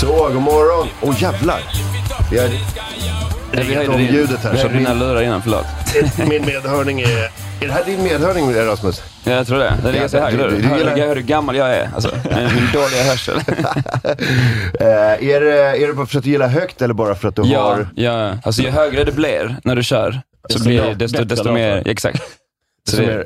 [0.00, 0.88] Så, god morgon.
[1.00, 1.60] Åh oh, jävlar.
[2.30, 2.48] Vi har
[3.52, 4.52] Vi ringat om ljudet här.
[4.52, 5.66] Vi Så hade dina lurar innan, förlåt.
[6.28, 7.30] min medhörning är...
[7.60, 9.02] Är det här din medhörning Rasmus?
[9.24, 9.74] Ja, jag tror det.
[9.82, 10.38] Den är Ja, ganska hög.
[10.38, 11.90] du- Du, du hör, gillar- jag hör hur gammal jag är.
[11.94, 12.10] Alltså,
[12.54, 13.40] min dåliga hörsel.
[14.80, 17.36] Eh, är, det, är det bara för att du gillar högt eller bara för att
[17.36, 17.88] du ja, har...
[17.94, 20.18] ja, alltså ju högre det blir när du kör, så
[20.48, 22.22] Desto blir det desto, bättre desto låter mer, exakt.
[22.90, 23.24] Så Desto det,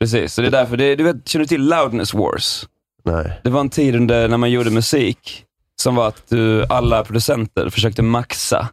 [0.00, 2.66] precis, så det är därför, det, du vet, känner du till loudness wars?
[3.12, 3.40] Nej.
[3.44, 5.44] Det var en tid under när man gjorde musik
[5.82, 8.68] som var att du, alla producenter försökte maxa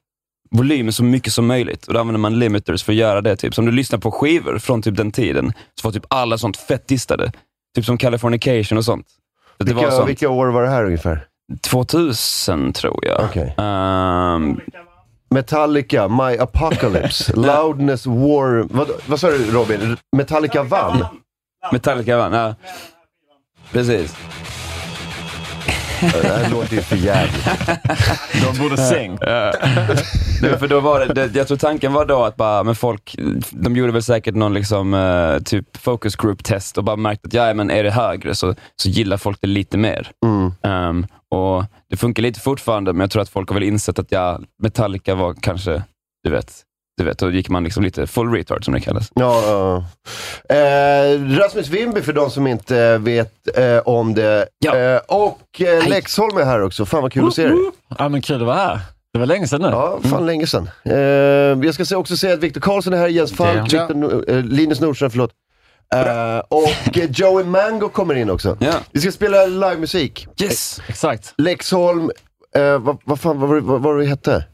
[0.52, 1.88] volymen så mycket som möjligt.
[1.88, 3.36] Och då använder man limiters för att göra det.
[3.36, 3.56] Typ.
[3.56, 6.58] Så om du lyssnar på skivor från typ den tiden, så var typ alla sånt
[6.58, 7.32] fett distade.
[7.76, 9.08] Typ som Californication och sånt.
[9.58, 10.10] Så det var Vilka, sånt.
[10.10, 11.26] vilka år var det här ungefär?
[11.68, 13.24] 2000 tror jag.
[13.24, 13.56] Okej.
[13.58, 14.60] Ehm,
[15.30, 18.68] Metallica, My Apocalypse, Loudness War...
[18.74, 19.98] Vad, vad sa du Robin?
[20.16, 21.06] Metallica vann?
[21.72, 22.56] Metallica vann, ja.
[23.72, 24.16] Precis.
[26.02, 27.46] Det här låter ju för jävligt.
[28.44, 29.22] De borde sänkt.
[30.42, 33.16] Det, för då var det, jag tror tanken var då att bara, men folk,
[33.52, 37.34] de gjorde väl säkert någon liksom, eh, typ focus group test och bara märkte att
[37.34, 40.12] ja, men är det högre så, så gillar folk det lite mer.
[40.26, 40.52] Mm.
[40.64, 44.12] Ehm, och Det funkar lite fortfarande, men jag tror att folk har väl insett att
[44.12, 45.84] ja, Metallica var kanske,
[46.24, 46.54] du vet,
[46.98, 49.10] du vet, då gick man liksom lite full retard som det kallas.
[49.16, 49.84] Ja, ja.
[50.56, 54.46] Eh, Rasmus Wimby för de som inte vet eh, om det.
[54.60, 54.76] Ja.
[54.78, 56.86] Eh, och eh, Lexholm är här också.
[56.86, 57.58] Fan vad kul att se dig.
[57.98, 58.80] Ja men kul att vara här.
[59.14, 59.68] Det var länge sedan nu.
[59.68, 60.70] Ja, fan länge sedan.
[60.84, 63.88] Eh, jag ska också säga att Viktor Karlsson är här, Jens Falk, Ja.
[63.88, 65.32] Victor, eh, Linus Nordström, förlåt.
[65.96, 68.58] Eh, och Joey Mango kommer in också.
[68.60, 68.74] Ja.
[68.92, 70.28] Vi ska spela livemusik.
[70.42, 70.82] Yes!
[70.88, 71.34] Exakt.
[71.38, 72.10] Lexholm,
[72.56, 74.46] eh, vad, vad fan var det- vad, vad var det hette?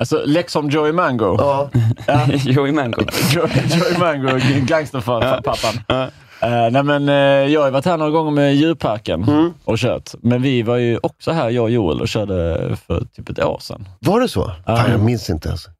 [0.00, 1.36] Alltså Lexholm Joey Mango.
[1.38, 1.70] Ja,
[2.44, 3.00] Joey Mango.
[3.34, 5.74] Joey, Joey Mango, gangsterpappan.
[6.42, 7.14] Uh, nej men eh,
[7.52, 9.52] jag har varit här några gånger med djurparken Mm.
[9.64, 10.10] och kört.
[10.22, 12.34] Men vi var ju också här, jag och Joel, och körde
[12.86, 13.88] för typ ett år sedan.
[14.00, 14.50] var det så?
[14.66, 15.66] Fan, jag minns inte ens.
[15.66, 15.70] Eh,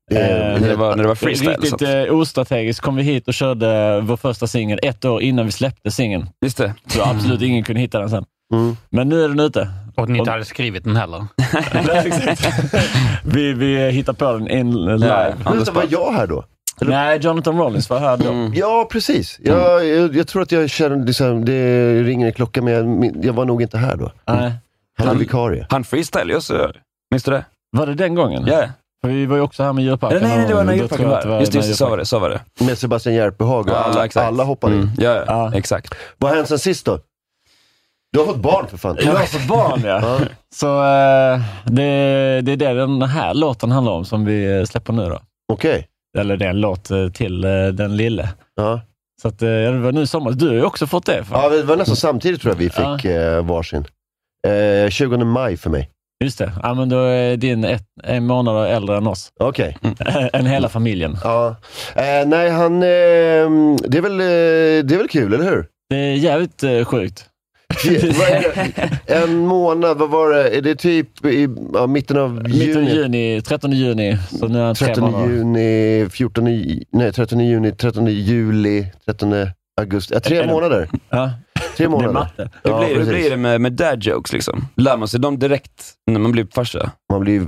[0.61, 1.51] När det var, när det var freestyle.
[1.51, 5.53] Riktigt eh, ostrategiskt kom vi hit och körde vår första singel ett år innan vi
[5.53, 6.29] släppte singeln.
[6.45, 6.75] Just det.
[6.87, 8.25] Så absolut ingen kunde hitta den sen.
[8.53, 8.77] Mm.
[8.91, 9.69] Men nu är den ute.
[9.97, 11.27] Och ni inte hade skrivit den heller.
[11.87, 12.37] Nej,
[13.25, 15.07] vi, vi hittar på den in live.
[15.07, 15.53] Ja.
[15.53, 16.45] Vänta, var jag här då?
[16.81, 18.31] Nej, Jonathan Rollins var här då.
[18.31, 18.53] Mm.
[18.55, 19.39] Ja, precis.
[19.43, 23.33] Jag, jag, jag tror att jag känner, liksom, det ringer en klocka, men jag, jag
[23.33, 24.13] var nog inte här då.
[24.29, 24.53] Nej.
[24.99, 25.67] Han är vikarie.
[25.71, 26.73] Han freestyle också.
[27.11, 27.45] Minns du det?
[27.77, 28.47] Var det den gången?
[28.47, 28.65] Ja.
[29.03, 30.23] För vi var ju också här med djurparken.
[30.23, 31.41] Nej, nej, det var när djurparken var.
[31.41, 32.07] Just det, just så var det.
[32.07, 32.65] Så var det.
[32.65, 34.81] Med Sebastian Järpehag och Ja, alla, alla hoppade in.
[34.83, 34.95] Mm.
[34.99, 35.53] Ja, ja, Ja.
[35.55, 35.95] exakt.
[36.19, 36.99] Vad har hänt sen sist då?
[38.13, 38.97] Du har fått barn för fan.
[39.01, 40.01] Jag var för barn ja.
[40.21, 40.27] Ja.
[40.55, 41.83] Så eh, det,
[42.41, 45.21] det är det den här låten handlar om som vi eh, släpper nu då.
[45.53, 45.87] Okej.
[46.19, 48.29] Eller det är en låt eh, till eh, den lille.
[48.57, 48.81] Ja.
[49.23, 50.31] Så att, eh, det var nu i sommar.
[50.33, 51.25] Du har ju också fått det.
[51.25, 51.43] Fan.
[51.43, 53.85] ja, det var nästan samtidigt tror jag vi fick eh, varsin.
[54.85, 55.91] Eh, 20 maj för mig.
[56.25, 56.53] Just det.
[56.63, 59.29] Ja, men då är din ett, en månad äldre än oss.
[59.41, 59.77] Okej.
[60.33, 61.17] än hela familjen.
[61.25, 61.57] Ja.
[61.95, 62.75] Eh, nej, han...
[62.75, 62.89] Eh,
[63.89, 65.67] det, är väl, eh, det är väl kul, eller hur?
[65.91, 67.27] Det är jävligt eh, sjukt.
[67.83, 68.91] Det?
[69.07, 70.49] En månad, vad var det?
[70.57, 72.95] Är det typ i ja, mitten av Mitten juni?
[72.95, 74.19] juni, 13 juni.
[74.39, 75.35] Så nu är han tre 13 månader.
[75.35, 79.35] juni, 14 i- nej 13 juni, 13 juli, 13
[79.81, 80.15] augusti.
[80.15, 80.89] Ja, tre det- månader.
[81.11, 81.31] Ja,
[81.77, 82.29] Tre det månader.
[82.65, 84.65] Hur, Ja, blir, hur blir det med, med dad jokes liksom?
[84.77, 86.91] Lär man sig dem direkt när man blir farsa?
[87.13, 87.47] Man blir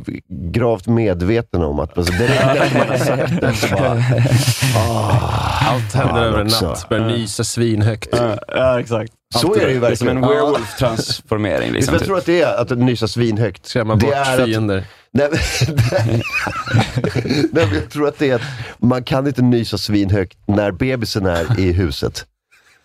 [0.53, 3.91] gravt medveten om att alltså, direkt efter man har sagt det så bara...
[5.61, 6.87] Allt händer över en natt.
[6.89, 8.09] Börjar mysa svinhögt.
[8.49, 9.13] Ja, exakt.
[9.33, 10.17] Så är det ju Det är som verkligen.
[10.17, 11.71] en werewolf-transformering.
[11.73, 12.07] Liksom, jag typ.
[12.09, 12.57] tror att det är?
[12.61, 13.67] Att nysa svinhögt.
[13.67, 14.85] Skrämma Det bort är att- fiender.
[15.15, 15.29] Nej,
[17.53, 18.43] Nej, men jag tror att det är att
[18.79, 22.27] man kan inte nysa svinhögt när bebisen är i huset.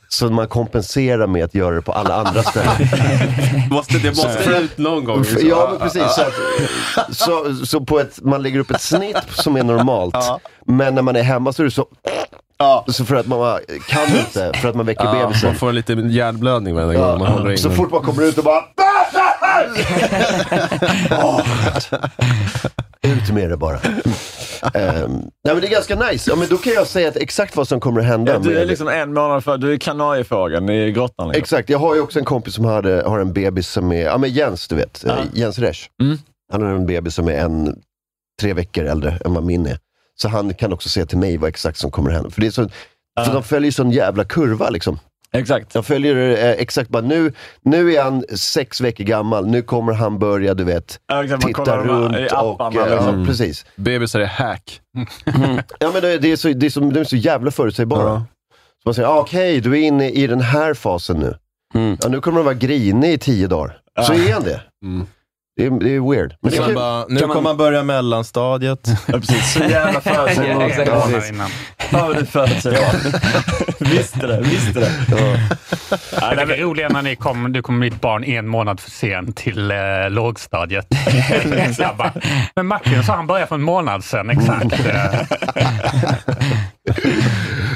[0.09, 2.75] Så man kompenserar med att göra det på alla andra ställen.
[3.71, 5.19] måste, det måste ut någon gång.
[5.21, 5.47] Liksom.
[5.49, 6.15] Ja, men precis.
[6.15, 10.15] Så, att, så, så på ett, man lägger upp ett snitt som är normalt,
[10.65, 11.85] men när man är hemma så är det så...
[12.88, 15.50] Så för att man bara kan inte, för att man väcker Ja, bebisen.
[15.50, 18.38] man får en liten hjärnblödning varje gång man håller in Så fort man kommer ut
[18.38, 18.63] och bara...
[21.24, 21.42] Åh,
[23.01, 23.80] ut med det bara.
[24.74, 26.30] Ehm, nej men det är ganska nice.
[26.30, 28.33] Ja, men då kan jag säga att exakt vad som kommer att hända.
[28.33, 31.27] Ja, du är liksom en månad för du är kanariefågeln i grottan.
[31.27, 31.39] Liksom.
[31.42, 34.18] Exakt, jag har ju också en kompis som hade, har en bebis som är, ja
[34.18, 35.12] men Jens du vet, Ja.
[35.13, 35.89] eh, Jens Resch.
[36.04, 36.18] Mm.
[36.51, 37.75] Han har en bebis som är en,
[38.42, 39.77] tre veckor äldre än vad min är.
[40.21, 42.29] Så han kan också säga till mig vad exakt som kommer att hända.
[42.29, 42.69] För, det är så,
[43.25, 44.99] för de följer ju sån jävla kurva liksom.
[45.31, 45.73] Exakt.
[45.73, 50.19] De följer eh, exakt bara, nu, nu är han sex veckor gammal, nu kommer han
[50.19, 51.45] börja, du vet, Ja, exakt.
[51.45, 52.15] Titta runt och...
[52.15, 52.57] eh, liksom.
[52.59, 53.65] Ja, precis.
[53.75, 54.81] Bebisar är hack.
[55.79, 58.09] Ja men det, det, är så, det, är så, de är så jävla förutsägbara.
[58.09, 58.25] Ja.
[58.83, 61.35] Så man säger, ah, okej, du är inne i den här fasen nu.
[61.73, 61.97] Mm.
[62.01, 63.79] Ja, nu kommer han vara grinig i tio dagar.
[64.07, 64.61] Så är han det.
[64.85, 65.07] Mm.
[65.57, 66.33] Det är, det är weird.
[66.42, 66.75] Men det är Så kul.
[66.75, 68.80] bara, nu Kan man- kommer man börja mellanstadiet.
[69.07, 69.54] Ja, precis.
[69.54, 70.71] Så jävla förutsägbart.
[70.86, 71.45] Ja.
[71.80, 72.94] Fan vad du är förutsägbar.
[73.95, 74.92] visste det, visste det.
[76.21, 78.92] Ja, det är roligare när ni kom, du kom med ditt barn en månad för
[78.92, 79.77] sent till eh,
[80.09, 80.86] lågstadiet.
[82.56, 84.74] Men Martin sa han började för en månad sedan exakt.
[84.74, 85.19] Eh,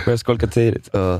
[0.06, 0.90] Börjar skolka tidigt.
[0.94, 1.14] Ja.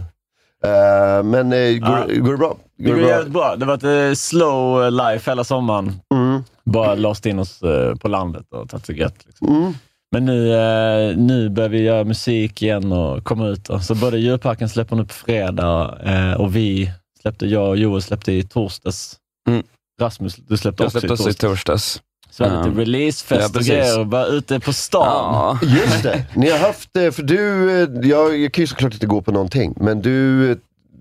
[0.66, 2.56] Eh, men eh, går, går det bra?
[2.78, 3.56] Det går jävligt bra.
[3.56, 5.86] Det har varit eh, slow life hela sommaren.
[6.14, 6.21] Mm.
[6.64, 9.16] Bara låst in oss eh, på landet och tagit det gött.
[9.26, 9.48] Liksom.
[9.48, 9.74] Mm.
[10.12, 13.70] Men nu, eh, nu börjar vi göra musik igen och komma ut.
[13.70, 16.92] Och, så både Djurparken släpper nu på fredag eh, och vi
[17.22, 19.18] släppte, jag och Joel släppte i torsdags.
[19.50, 19.64] Mm.
[20.02, 21.94] Rasmus, du släppte Jag också släppte i också i torsdags.
[21.94, 22.02] torsdags.
[22.32, 22.64] Så Ja.
[22.66, 23.70] lite releasefest Ja, och precis.
[23.70, 25.34] grejer och bara ute på stan.
[25.34, 25.60] Ja.
[25.68, 27.70] Just det, ni har haft, för du,
[28.10, 30.52] jag, jag kan ju såklart inte gå på någonting, men du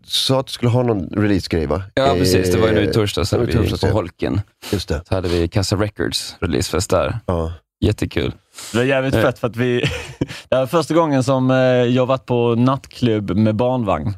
[0.04, 1.82] sa att du skulle ha någon releasegrej va?
[1.94, 2.52] Ja, precis.
[2.52, 3.92] Det var ju nu i Eh, torsdags, i torsdags, på ja.
[3.92, 4.40] Holken.
[4.72, 5.02] Just det.
[5.08, 7.18] Så hade vi Casa Records releasefest där.
[7.26, 7.52] Ja.
[7.84, 8.32] Jättekul.
[8.72, 9.22] Det var jävligt Eh.
[9.22, 9.80] fett för att vi...
[10.48, 14.14] det var första gången som eh, jag varit på nattklubb med barnvagn.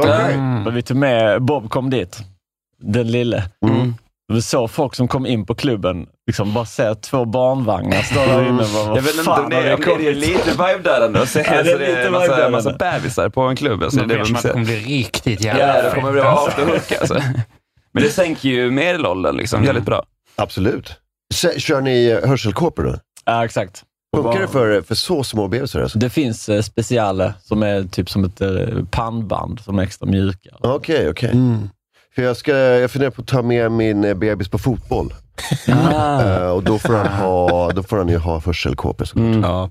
[0.00, 0.38] Okej.
[0.66, 2.18] Och vi tog med, Bob kom dit,
[2.82, 3.44] den lille.
[3.66, 3.94] Mm.
[4.32, 8.48] Vi såg folk som kom in på klubben, liksom bara ser två barnvagnar stå där
[8.48, 8.62] inne.
[8.74, 11.26] Bara, Jag vet inte om det är, om det är lite vibe där ändå.
[11.26, 13.82] Så, Ja, det är så det lite är massa, massa bebisar på en klubb.
[13.82, 16.46] Alltså, det vet man att det kommer bli riktigt jävla Ja, det kommer bli alltså.
[16.48, 17.14] afterhook alltså.
[17.92, 20.04] Men det sänker ju medelåldern liksom, jävligt bra.
[20.36, 20.92] Absolut.
[21.56, 22.96] Kör ni eh, hörselkåpor då?
[23.24, 23.84] Ja, exakt.
[24.16, 25.98] Funkar det för, för så små bebisar alltså?
[25.98, 28.50] Det finns eh, specialer som är typ som ett eh,
[28.90, 30.50] pannband som är extra mjuka.
[30.60, 31.30] Okej, okej.
[32.20, 35.14] För jag, ska, jag funderar på att ta med min bebis på fotboll.
[35.68, 36.22] Ah.
[36.22, 39.26] Eh, och då får, han ha, då får han ju ha hörselkåpor såklart.
[39.26, 39.42] Mm.
[39.42, 39.70] Ja.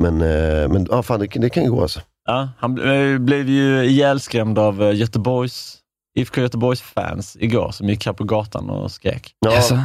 [0.00, 2.00] Men, eh, men ah, fan, det, kan- det kan ju gå alltså.
[2.26, 2.78] Ja, han
[3.12, 5.76] eh, blev ju ihjälskrämd av Göteborgs,
[6.18, 9.32] IFK Göteborgs fans igår som gick här på gatan och skrek.
[9.40, 9.80] Ja, Alltså,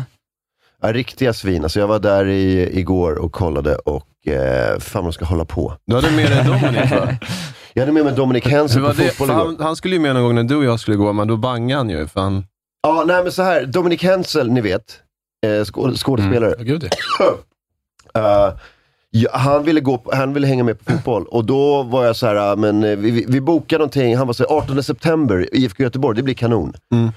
[0.81, 1.63] ja, riktiga svin.
[1.63, 5.73] Alltså, jag var där i, igår och kollade och eh, fan man ska hålla på.
[5.85, 7.17] Du hade med dig Dominic va?
[7.73, 9.45] Jag hade med mig Dominic Hansen på fotboll igår.
[9.45, 11.37] han, han skulle ju med någon gång när du och jag skulle gå, men då
[11.37, 12.07] bangade han ju.
[12.07, 12.45] För han...
[12.83, 13.65] Ja, nej men så här.
[13.65, 14.99] Dominic Hensel, ni vet.
[15.45, 16.55] Eh, skå, skådespelare.
[16.59, 16.89] Gud
[17.19, 17.35] ja.
[18.13, 18.53] Eh,
[19.09, 22.15] ja, han, ville gå på, han ville hänga med på fotboll och då var jag
[22.15, 24.17] så här, ah, men eh, vi, vi, vi bokade någonting.
[24.17, 26.73] Han var så här, 18 september, IFK Göteborg, det blir kanon.
[26.93, 27.11] Mm.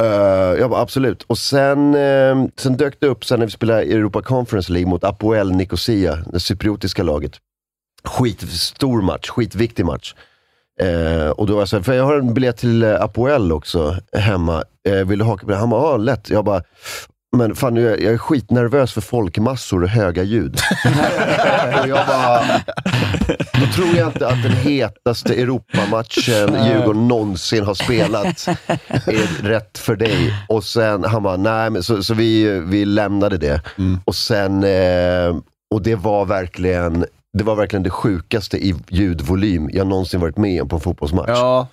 [0.00, 1.22] Eh, jag bara absolut.
[1.22, 5.04] Och sen, eh, sen dök det upp sen när vi spelade Europa Conference League mot
[5.04, 7.32] Apoel Nicosia, det cypriotiska laget.
[8.04, 10.14] Skitstor match, skitviktig match.
[10.80, 13.52] Eh, och då var jag så här, för jag har en biljett till eh, Apoel
[13.52, 14.64] också hemma.
[14.88, 15.56] Eh, vill du haka på det?
[15.56, 16.30] Han bara, ja lätt.
[16.30, 16.62] Jag bara,
[17.36, 20.54] men fan jag, jag är skitnervös för folkmassor och höga ljud.
[21.82, 22.40] och jag bara,
[23.60, 28.48] då tror jag inte att den hetaste Europamatchen Djurgården någonsin har spelat
[29.06, 30.34] är rätt för dig.
[30.48, 33.60] Och sen, han bara, nej men så, så vi, vi lämnade det.
[34.04, 35.36] Och sen, eh,
[35.74, 37.04] och det var verkligen
[37.38, 41.28] det var verkligen det sjukaste i ljudvolym jag någonsin varit med om på en fotbollsmatch.
[41.28, 41.66] Ja,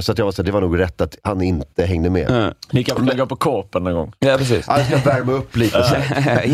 [0.00, 2.30] så att jag var så här, det var nog rätt att han inte hängde med.
[2.30, 2.52] ja.
[2.72, 4.12] Ni kanske kan gå på kåpen någon gång.
[4.18, 4.64] ja, precis.
[4.68, 5.82] Ja, Jag ska värma upp lite.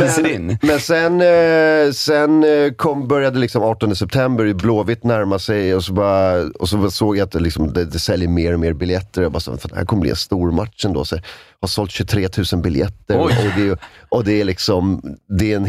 [0.09, 0.27] sen.
[0.27, 0.59] In.
[0.63, 5.93] Men sen, eh, sen eh, kom, började liksom 18 september, Blåvitt närma sig och så,
[5.93, 9.23] bara, och så såg jag att det, liksom, det, det säljer mer och mer biljetter.
[9.23, 11.05] Jag bara, så, det här kommer bli en stor match ändå.
[11.05, 11.17] Så
[11.61, 15.03] har sålt 23 000 biljetter och det, och det är liksom,
[15.39, 15.65] det är, en,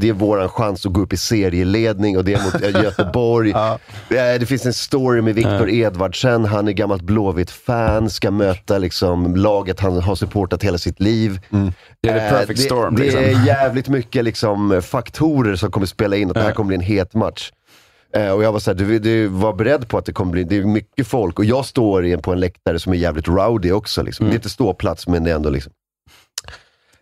[0.00, 3.50] det är våran chans att gå upp i serieledning och det är mot eh, Göteborg.
[3.50, 3.74] Eh,
[4.10, 9.80] Det finns en story med Viktor Edvardsen, han är gammalt Blåvitt-fan, ska möta liksom, laget
[9.80, 11.40] han har supportat hela sitt liv.
[12.00, 12.94] Det är the Eh, perfect det, storm.
[12.96, 13.20] Det liksom.
[13.20, 16.82] är jävligt mycket liksom, faktorer som kommer spela in och det här kommer bli en
[16.82, 17.50] het match.
[18.16, 20.56] Eh, och jag var såhär, du, du var beredd på att det kommer bli, det
[20.56, 24.02] är mycket folk och jag står på en läktare som är jävligt rowdy också.
[24.02, 24.26] Liksom.
[24.26, 25.72] Det är inte ståplats men det är ändå liksom.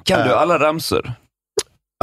[0.04, 0.40] Kan du Äh.
[0.40, 1.12] alla ramsor?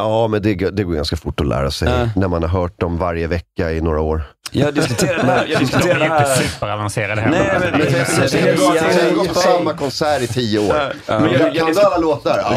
[0.01, 2.08] Ja, men det, går- det går ganska fort att lära sig Äh.
[2.16, 4.24] när man har hört dem varje vecka i några år.
[4.51, 5.46] Jag diskuterade det här.
[5.48, 6.36] Jag De diskuterade är det inte här.
[6.36, 7.60] superavancerade Nej, heller.
[7.60, 10.75] men- Men jag det är- har gått på samma konsert i tio år.
[11.06, 11.20] Ja.
[11.20, 12.38] Men jag, kan du alla låtar?
[12.38, 12.50] Ja.
[12.50, 12.56] Det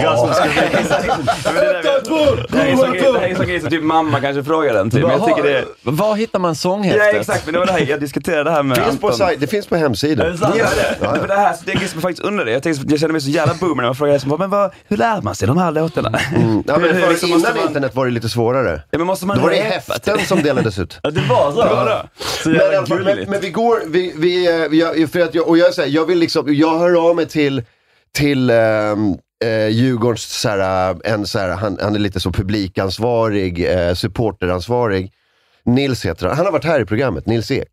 [2.59, 4.45] här är en sån grej- det här är en sån grej som typ mamma kanske
[4.45, 4.91] frågar den.
[4.93, 5.65] Men jag tycker det...
[5.83, 7.03] Var hittar man sånghäftet?
[7.15, 9.19] Ja exakt, men det var det här, jag diskuterade det här med Finns på, Anton.
[9.19, 10.27] saj- det finns på hemsidan.
[10.27, 10.33] Det?
[10.53, 10.67] Det gör
[11.01, 11.21] det.
[11.21, 12.53] Det, det här, det är en grej som jag faktiskt undrar det.
[12.53, 15.35] Jag, tänkte, jag kände mig så jävla boomer när man men vad, hur lär man
[15.35, 16.19] sig de här låtarna?
[16.37, 16.63] Mm.
[16.67, 18.83] Ja, men liksom innan man- internet var det lite svårare.
[18.91, 20.99] Ja, men måste man Då var det häften som delades ut.
[21.03, 21.63] Ja, det var så?
[21.63, 22.09] Det var det.
[22.43, 25.59] Så Men, fall, men, men vi går, vi, vi, eh, jag, för att jag, och
[25.59, 27.63] jag, säger, jag vill liksom, jag hör av mig till,
[28.13, 28.57] till eh,
[29.71, 35.13] Djurgårdens, så här, en, så här, han, han är lite så publikansvarig, eh, supporteransvarig.
[35.65, 37.69] Nils heter han, han har varit här i programmet, Nils Ek.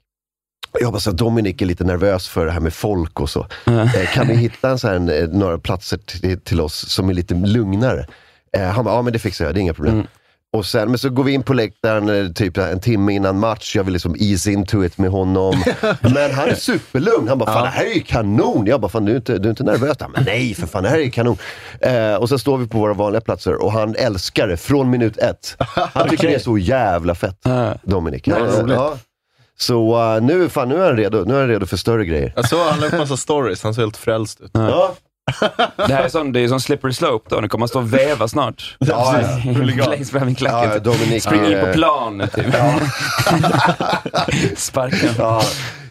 [0.80, 3.48] Jag bara så här, Dominic är lite nervös för det här med folk och så.
[3.66, 7.10] Eh, kan vi hitta en, så här, en, eh, några platser till, till oss som
[7.10, 8.08] är lite lugnare?
[8.54, 10.08] Eh, han bara, ja men det fixar jag, det är inga problem.
[10.54, 13.76] Och sen, men så går vi in på läktaren eh, typ en timme innan match,
[13.76, 15.64] jag vill liksom ease into it med honom.
[16.02, 18.66] Men han är superlugn, han bara, fan det här är ju kanon.
[18.66, 19.98] Jag bara, fan du är inte, du är inte nervös?
[20.00, 21.38] Han, men nej för fan det här är ju kanon.
[21.82, 25.18] Eh, och så står vi på våra vanliga platser och han älskar det från minut
[25.18, 25.56] ett.
[25.94, 27.44] Han tycker det är så jävla fett,
[27.84, 28.22] Dominic.
[28.26, 28.98] Ja.
[29.60, 32.34] Så eh, nu, fan, nu är han redo, nu är han redo för större grejer.
[32.36, 34.52] Jag såg han la upp massa stories, han ser helt frälst ut.
[34.54, 34.96] Ja,
[35.76, 37.94] Det här är sån, det är sån slippery slope då, nu kommer man stå och
[37.94, 38.76] veva snart.
[38.80, 39.90] ja, ja.
[39.90, 40.84] Längst fram i ja klacken.
[40.84, 41.24] Dominic.
[41.24, 42.46] Spring in på eh, plan, typ.
[44.58, 45.08] Sparka.
[45.18, 45.42] Ja,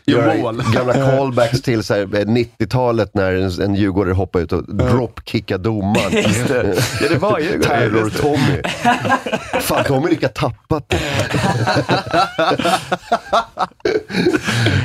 [0.09, 0.73] Gör.
[0.73, 5.65] Gamla callbacks till så här, eh, 90-talet när en, en djurgårdare hoppade ut och dropkickade
[5.65, 6.13] domaren.
[6.13, 6.75] Just det.
[7.01, 8.63] Ja, det var ju Terror-Tommy.
[9.61, 10.99] Fan, Dominic har tappat det.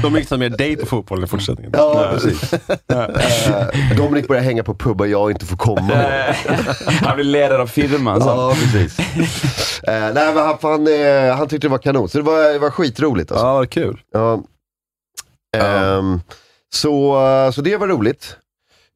[0.03, 1.71] De gick mer dig på fotbollen i fortsättningen.
[1.75, 2.53] Ja, precis.
[2.53, 5.93] Eh, Dominic börjar hänga på pubbar jag inte får komma.
[7.01, 8.21] Han blir ledare av firman.
[8.21, 8.27] Så.
[8.27, 8.99] Ja, precis.
[9.83, 12.59] Eh, nej, men han, fan, eh, han tyckte det var kanon, så det var, det
[12.59, 13.31] var skitroligt.
[13.31, 13.45] Alltså.
[13.45, 13.99] Ja, kul.
[14.13, 14.43] Ja.
[15.57, 16.21] Ehm,
[16.73, 17.17] så,
[17.53, 18.37] så det var roligt.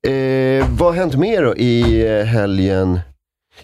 [0.07, 2.99] Eh, vad har hänt mer då i helgen?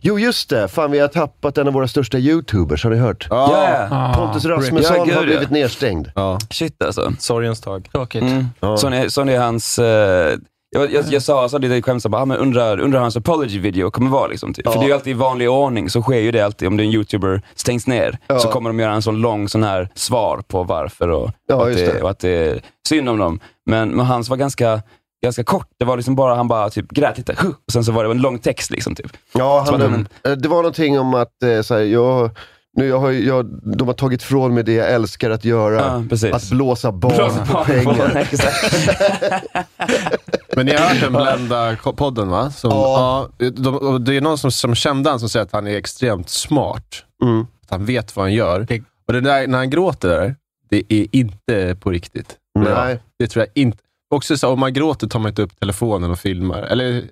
[0.01, 3.27] Jo just det, fan vi har tappat en av våra största youtubers, har ni hört?
[3.29, 5.25] Ja, Ah, Pontus Rasmusson Ja, gud, har ja.
[5.27, 6.11] blivit nedstängd.
[6.15, 7.13] Ja, shit alltså.
[7.19, 7.89] sorgens tag.
[7.91, 8.21] Tråkigt.
[8.23, 8.45] Mm.
[8.59, 8.77] Ja.
[8.77, 9.79] Sån, är, sån är hans...
[9.79, 10.37] eh,
[10.75, 13.91] jag, jag, jag sa så lite skämtsamt, ah, men undrar, undrar hur hans apology video
[13.91, 14.27] kommer vara.
[14.27, 14.65] Liksom, typ.
[14.65, 14.71] Ja.
[14.71, 16.67] För det är ju alltid i vanlig ordning, så sker ju det alltid.
[16.67, 18.39] Om det är en youtuber stängs ner, Ja.
[18.39, 21.67] så kommer de göra en sån lång sån här svar på varför och, Ja, och,
[21.69, 22.01] att, det, det.
[22.01, 23.39] och att det är synd om dem.
[23.65, 24.81] Men, men hans var ganska,
[25.23, 25.67] ganska kort.
[25.79, 27.33] Det var liksom bara, han bara typ grät lite,
[27.67, 28.71] och sen så var det en lång text.
[28.71, 29.11] Liksom, typ.
[29.33, 32.29] Ja, han, de- eh, det var någonting om att eh, så här, jag,
[32.77, 33.45] nu, jag har, jag,
[33.77, 36.03] de har tagit ifrån mig det jag älskar att göra.
[36.21, 36.35] Ja.
[36.35, 38.27] Att blåsa barn Blåsa på pengar.
[40.55, 42.51] Men ni har hört den Blenda-podden va?
[42.51, 43.29] Som, Ja.
[43.37, 43.49] ja.
[43.49, 47.03] de, det är någon som, som kände han som säger att han är extremt smart.
[47.23, 47.41] Mm.
[47.41, 48.59] Att han vet vad han gör.
[48.69, 50.35] Det- Och det där, när han gråter där,
[50.69, 52.35] det är inte på riktigt.
[52.59, 52.99] Nej.
[53.19, 53.77] Det tror jag inte.
[54.15, 56.61] Också så, om man gråter tar man inte upp telefonen och filmar.
[56.61, 57.03] Eller?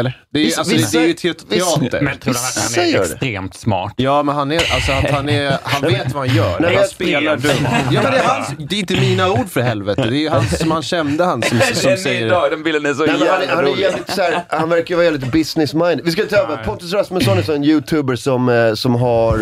[0.00, 0.22] Eller?
[0.32, 2.00] Det är, Vissa- alltså, vissa- det är ju te- teater.
[2.00, 2.98] Men tror du att han är det.
[2.98, 3.92] extremt smart?
[3.96, 6.60] Ja, men han, är, alltså, att han, är, han vet vad han gör.
[6.60, 7.50] Nej, han spelar dum.
[7.90, 10.02] Ja, men det, är hans, det är inte mina ord för helvete.
[10.02, 12.86] Det är ju han som han kände han som, som Den, säger idag, den bilden
[12.86, 15.04] är så Nej, men han, är- jävla han, är jävligt, så här, han verkar vara
[15.04, 16.00] jävligt business minded.
[16.04, 16.64] Vi ska ta över.
[16.64, 19.40] Pontus Rasmusson är så en youtuber som, eh, som har,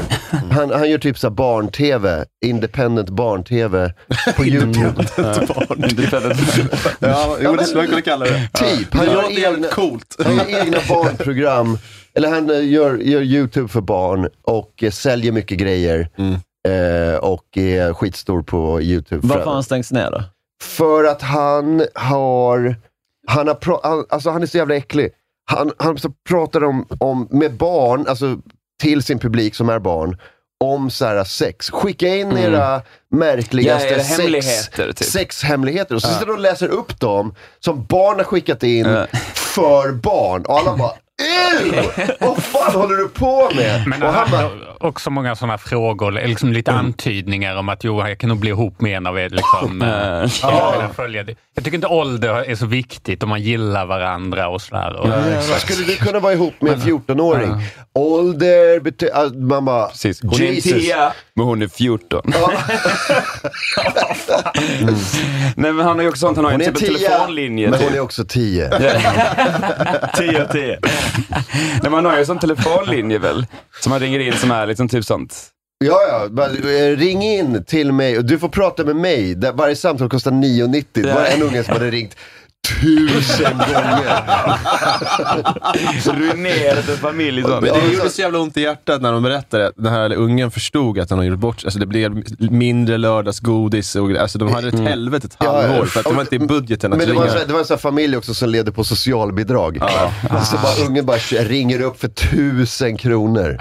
[0.50, 3.92] han, han gör typ så här barn-tv, independent barn-tv
[4.37, 5.04] på youtube.
[7.00, 8.49] Ja, jo, det skulle man kunna kalla det.
[8.54, 10.16] Typ, han Det gör, låter jävligt coolt.
[10.49, 11.78] Egna barnprogram,
[12.14, 16.09] eller han eh, gör, gör youtube för barn och eh, säljer mycket grejer.
[16.68, 19.26] Eh, och är skitstor på youtube.
[19.26, 20.23] Varför har han stängts ner då?
[20.62, 22.76] För att han har,
[23.26, 25.11] han har pra- han, alltså han är så jävla äcklig.
[25.44, 28.38] Han, han så pratar om, om, med barn, alltså
[28.80, 30.16] till sin publik som är barn,
[30.64, 31.71] om så här sex.
[31.71, 35.09] Skicka in era märkligaste Ja, sex, hemligheter, typ.
[35.09, 35.95] sexhemligheter.
[35.95, 39.07] Och så sitter de och läser upp dem som barn har skickat in Ja.
[39.35, 40.43] för barn.
[40.45, 40.93] Och alla bara!
[42.20, 43.86] Vad fan håller du på med?
[43.86, 44.48] Men och han bara,
[44.78, 48.80] också många sådana frågor, liksom lite antydningar om att jo, jag kan nog bli ihop
[48.80, 49.28] med en av er.
[49.28, 49.86] Liksom, Ja.
[50.18, 51.34] eh, vilja följa det.
[51.54, 54.96] Jag tycker inte ålder är så viktigt om man gillar varandra och sådär.
[54.96, 55.08] Och,
[55.60, 57.54] skulle du kunna vara ihop med en 14-åring?
[57.94, 60.22] Ålder, bety- äh, man bara, Precis.
[60.22, 60.72] Hon är en Jesus.
[60.72, 62.22] tia, men hon är 14.
[65.56, 67.70] Nej men han har ju också sånt, han har ju är typ en telefonlinje.
[67.70, 67.88] men typ.
[67.88, 68.70] hon är också 10.
[70.16, 70.78] 10 av 10.
[71.83, 73.47] Nej, man har ju en sån telefonlinje väl,
[73.81, 75.50] som man ringer in som är liksom typ sånt.
[75.85, 76.29] Ja, ja.
[76.29, 79.35] Bara, eh, ring in till mig och du får prata med mig.
[79.35, 80.85] Där varje samtal kostar 9,90.
[80.93, 82.17] Det var en unge som hade ringt
[82.69, 84.23] tusen gånger.
[86.19, 87.43] Ruinerat en familj.
[87.43, 87.49] Så.
[87.49, 90.50] Men det gjorde så jävla ont i hjärtat när de berättade att den här ungen
[90.50, 91.64] förstod att han har gjort bort.
[91.64, 95.69] Alltså det blev mindre lördagsgodis och alltså de hade ett helvete ett Ja, ja.
[95.69, 97.31] halvår för att det var inte i budgeten att Men det var, en ringa.
[97.33, 99.79] sån här- det var en sån här familj också som levde på socialbidrag.
[100.50, 103.59] Så bara, ungen bara ringer upp för tusen kronor.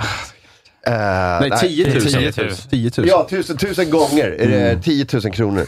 [0.87, 2.01] Eh, Nej, 10 000.
[2.01, 2.51] 10 000.
[2.69, 3.07] 10 000.
[3.07, 5.65] Ja, tusen, tusen gånger det 10 000 kronor.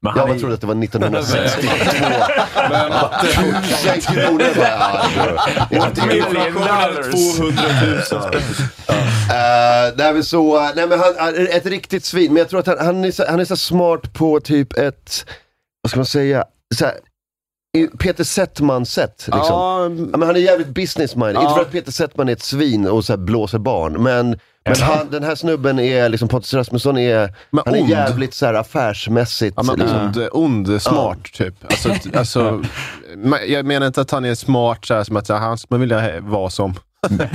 [0.00, 1.68] Men Jag han är, trodde att det var 1962.
[3.22, 7.36] Tusen kronor bara, ja, det var- det var inte Million dollars.
[7.36, 7.62] 200
[8.32, 8.42] 000
[9.30, 12.32] Eh, nej men så, nej men han, ett riktigt svin.
[12.32, 15.26] Men jag tror att han, han, är, så, han är så smart på typ ett,
[15.82, 16.94] vad ska man säga, så här,
[17.98, 19.24] Peter Settman-sätt.
[19.26, 19.40] Liksom.
[19.48, 21.34] Ja, Ja, men han är jävligt business-minded.
[21.34, 21.42] Ja.
[21.42, 24.76] Inte för att Peter Settman är ett svin och så här blåser barn, men, men
[24.80, 27.90] han, den här snubben är, liksom Pontus Rasmusson är, Men han är ond.
[27.90, 29.54] jävligt så här affärsmässigt.
[29.56, 29.98] Ja, men liksom.
[30.00, 31.54] ond, ond, smart typ.
[31.64, 32.62] Alltså, alltså,
[33.48, 35.80] jag menar inte att han är smart så här, som att så här, han skulle
[35.80, 36.74] vilja vara som.
[37.08, 37.28] Nej.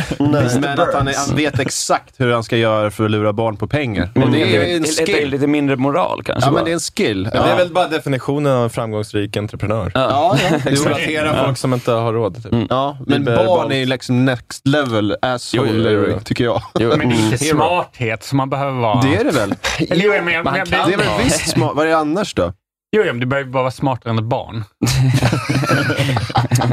[0.59, 3.57] Men att han, är, han vet exakt hur han ska göra för att lura barn
[3.57, 4.09] på pengar.
[4.15, 5.29] Och det är en Lite, skill.
[5.29, 6.47] lite mindre moral kanske.
[6.47, 6.55] Ja, bara.
[6.55, 7.23] men det är en skill.
[7.23, 9.91] Det är väl bara definitionen av en framgångsrik entreprenör.
[9.95, 10.57] Ja, ja.
[10.71, 12.35] Exploatera folk som inte har råd.
[12.43, 12.53] Typ.
[12.69, 16.19] ja men Liber- barn är ju liksom next level asshole, Jo, jo, jo, jo.
[16.23, 16.61] tycker jag.
[16.73, 19.01] Men det är inte smarthet som man behöver vara.
[19.01, 19.55] Det är det väl?
[19.79, 21.71] Eller, jo, men, jag- men, Det är väl visst smart.
[21.75, 22.53] Vad är det annars då?
[22.93, 24.63] Jo, jo, men du behöver bara vara smartare än ett barn.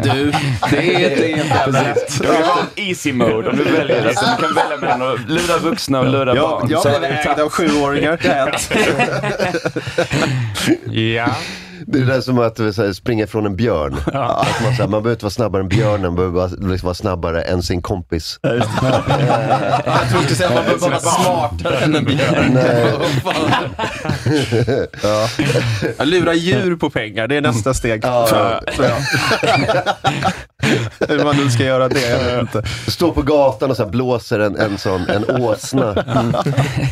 [0.03, 0.33] Du,
[0.71, 1.83] det är det jävla
[2.21, 4.07] Du kan vara easy mode om du väljer.
[4.07, 6.69] Alltså, du kan välja mellan att lura vuxna och lura barn.
[6.71, 8.19] Jag blev ägd av sjuåringar.
[10.93, 11.29] Ja.
[11.93, 13.97] Det är det där som att så här, springa ifrån en björn.
[14.07, 16.87] Att man, så här, man behöver inte vara snabbare än björnen, man behöver bara liksom
[16.87, 18.41] vara snabbare än sin kompis.
[18.43, 18.63] Jag
[20.11, 22.51] tror du säga att man behöver vara smartare än en björn.
[22.55, 22.93] Nej.
[25.03, 25.29] Ja.
[25.99, 28.05] Jag lurar djur på pengar, det är nästa steg.
[28.05, 28.61] Ja.
[28.79, 28.95] Jag.
[31.09, 32.63] Hur man nu ska göra det, jag vet inte.
[32.91, 35.95] Stå på gatan och så här blåser en, en sån, en åsna.
[35.95, 36.43] En så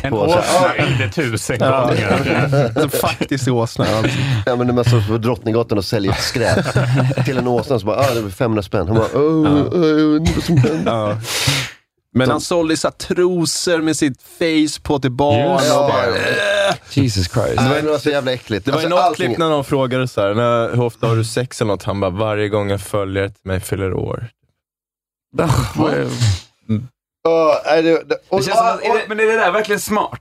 [0.03, 2.71] här, åsna ringde tusen gånger.
[2.75, 3.85] En faktisk åsna.
[3.97, 4.17] Alltså.
[4.45, 6.65] Ja men står på Drottninggatan och säljer skräp
[7.25, 8.87] till en åsna så bara, ah det var 500 spänn.
[8.87, 10.91] Han bara, oh, oh, jag vet inte vad som hände.
[10.91, 11.17] Ja.
[12.13, 15.61] Men han sålde så trosor med sitt face på till barn.
[15.63, 15.69] Det.
[15.69, 16.05] bara,
[16.91, 17.55] Jesus Christ.
[17.81, 18.65] Det var så jävla äckligt.
[18.65, 21.15] Det var Alltså, något allting- klipp när någon frågade så här, när, hur ofta har
[21.15, 21.83] du sex eller något?
[21.83, 24.27] Han bara, varje gång en följare till mig fyller år.
[27.65, 29.79] Nej, det, det, och, Det känns som att, är det, men är det där verkligen
[29.79, 30.19] smart?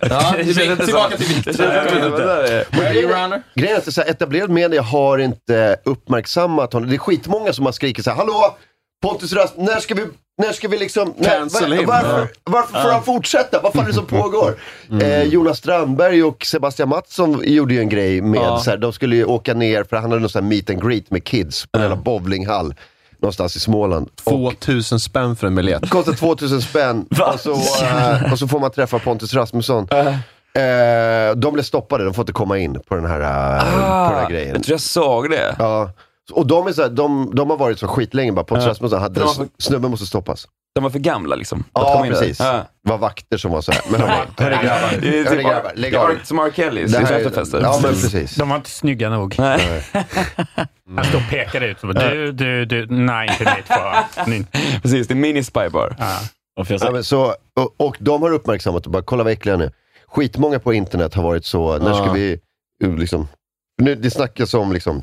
[0.00, 5.18] Ja, Det känns inte tillbaka till är- Grejen är att så här, etablerad media har
[5.18, 6.88] inte uppmärksammat honom.
[6.88, 8.56] Det är skitmånga som har skrikit så här, hallå
[9.02, 10.06] Pontus Rast, när ska vi,
[10.42, 11.86] när ska vi liksom, när, him.
[11.86, 13.60] varför, varför får han fortsätta?
[13.60, 14.54] Vad fan är det som pågår?
[15.02, 18.58] Eh, Jonas Strandberg och Sebastian Mattsson gjorde ju en grej med, Ja.
[18.58, 20.88] så här, de skulle ju åka ner, för han hade någon sån här meet and
[20.88, 22.74] greet med kids på en jävla bowlinghall
[23.22, 24.08] någonstans i Småland.
[24.24, 25.82] Och 2000 spänn för en biljett.
[25.82, 27.52] det kostar 2000 spänn och så,
[27.84, 29.88] eh, och så får man träffa Pontus Rasmusson.
[30.56, 34.20] Eh, de blev stoppade, de får inte komma in på den här, eh, på den
[34.20, 34.54] här grejen.
[34.54, 35.56] Jag tror jag såg det.
[35.58, 35.90] Ja.
[36.32, 38.66] Och de, är så här, de, de har varit så skitlänge bara, Pontus.
[38.66, 39.26] Rasmusson, hade,
[39.58, 40.48] snubben måste stoppas.
[40.76, 41.64] De var för gamla liksom.
[41.72, 42.40] Ja, precis.
[42.40, 42.52] Ja.
[42.84, 43.80] Det var vakter som var så här.
[43.90, 46.10] Men han bara, hörni grabbar, Det är hörni typ grabbar, lägg av.
[46.24, 46.50] Som R.
[46.56, 47.60] Kellys Det här är- efterfester.
[47.62, 48.34] Ja men precis.
[48.34, 49.34] De var inte snygga nog.
[49.38, 49.82] Nej.
[50.96, 51.80] Han stod och pekade ut.
[51.82, 52.86] Bara, du, du, du.
[52.86, 54.30] Nej, inte för.
[54.30, 54.46] Ni-
[54.82, 55.96] Precis, det är mini spybar.
[55.98, 56.18] Ja.
[56.60, 59.32] och för jag Ja, men så, och, och de har uppmärksammat och bara, kolla vad
[59.32, 59.72] äckliga ni är.
[60.06, 62.12] Skitmånga på internet har varit så, när ska Ja.
[62.12, 62.40] vi,
[62.84, 63.28] uh, liksom,
[63.82, 65.02] nu, det snackas om liksom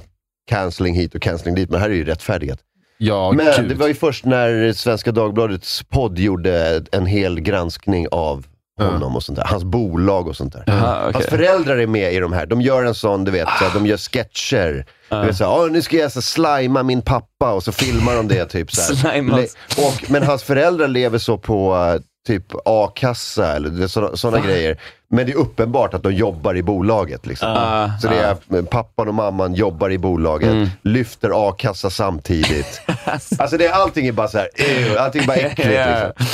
[0.50, 2.60] cancelling hit och cancelling dit, men här är ju rättfärdigat.
[3.06, 3.70] Ja, Men gud.
[3.70, 8.46] det var ju först när Svenska Dagbladets podd gjorde en hel granskning av
[8.80, 9.46] honom och sånt där.
[9.46, 10.64] Hans bolag och sånt där.
[10.68, 11.12] Aha, okej.
[11.14, 12.46] Hans föräldrar är med i de här.
[12.46, 14.86] De gör en sån, du vet, så här, de gör sketcher.
[15.10, 18.16] Du vet, så här, "Åh, nu ska jag så slima min pappa och så filmar
[18.16, 18.46] de det.
[18.46, 18.94] Typ, så
[19.78, 24.78] och, men hans föräldrar lever så på eh, typ a-kassa eller sådana grejer.
[25.10, 27.26] Men det är uppenbart att de jobbar i bolaget.
[27.26, 27.50] Liksom.
[27.58, 30.68] Ah, Så det är eh, pappan och mamman jobbar i bolaget, Mm.
[30.82, 32.82] lyfter a-kassa samtidigt.
[33.38, 35.72] alltså det är, allting är bara så här, ew, allting är bara äckligt.
[35.74, 35.86] Ja.
[36.16, 36.26] Liksom.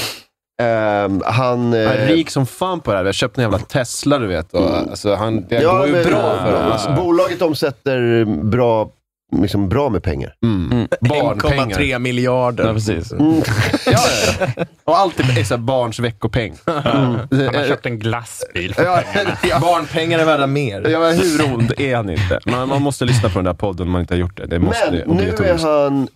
[0.61, 1.33] Ehm, han...
[1.35, 3.03] Han eh, är rik som fan på det här.
[3.03, 4.53] Vi har köpt en jävla Tesla, du vet.
[4.53, 6.71] Och, alltså, han, det går ju men- bra för honom.
[6.71, 7.03] alltså, Alltså.
[7.03, 8.89] Bolaget omsätter bra,
[9.31, 10.33] liksom bra med pengar.
[10.43, 10.87] Mm.
[11.01, 11.79] Barnpengar.
[11.79, 12.65] 1,3 miljarder.
[12.67, 13.11] Ja, precis.
[13.11, 13.41] Mm.
[13.85, 13.99] Ja,
[14.39, 14.65] ja.
[14.83, 16.55] Och allt är så här barns veckopeng.
[16.65, 19.37] Han har köpt en glassbil för Ja, pengarna.
[19.49, 20.89] ja, Barnpengar är värda mer.
[20.89, 22.39] ja, men hur ond är han inte?
[22.45, 24.45] Man, man måste lyssna på den där podden om man inte har gjort det.
[24.45, 26.07] Det måste Men nu är han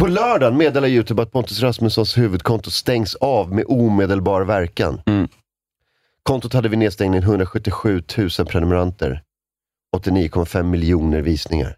[0.00, 5.02] På lördagen meddelar YouTube att Pontus Rasmussons huvudkonto stängs av med omedelbar verkan.
[5.06, 5.28] Mm.
[6.22, 9.22] Kontot hade vid nedstängningen 177 000 prenumeranter.
[9.96, 11.76] 89,5 miljoner visningar.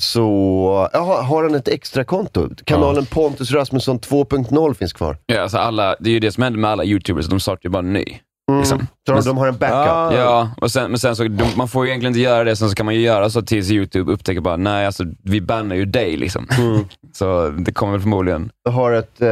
[0.00, 2.48] Så, jaha, har han ett extra konto?
[2.64, 5.18] Kanalen Pontus Rasmusson 2.0 finns kvar.
[5.26, 7.70] Ja, alltså alla, det är ju det som händer med alla YouTubers, de startar ju
[7.70, 8.04] bara ny.
[8.50, 8.60] Mm.
[8.60, 8.86] Liksom.
[9.06, 10.18] Så de, de har en backup.
[10.18, 12.68] Ja, och sen, men sen så, de, man får ju egentligen inte göra det, sen
[12.68, 15.84] så kan man ju göra så tills YouTube upptäcker bara, nej alltså vi bannar ju
[15.84, 16.48] dig liksom.
[16.58, 16.84] Mm.
[17.12, 18.50] Så det kommer väl förmodligen.
[18.68, 19.28] Har ett, eh,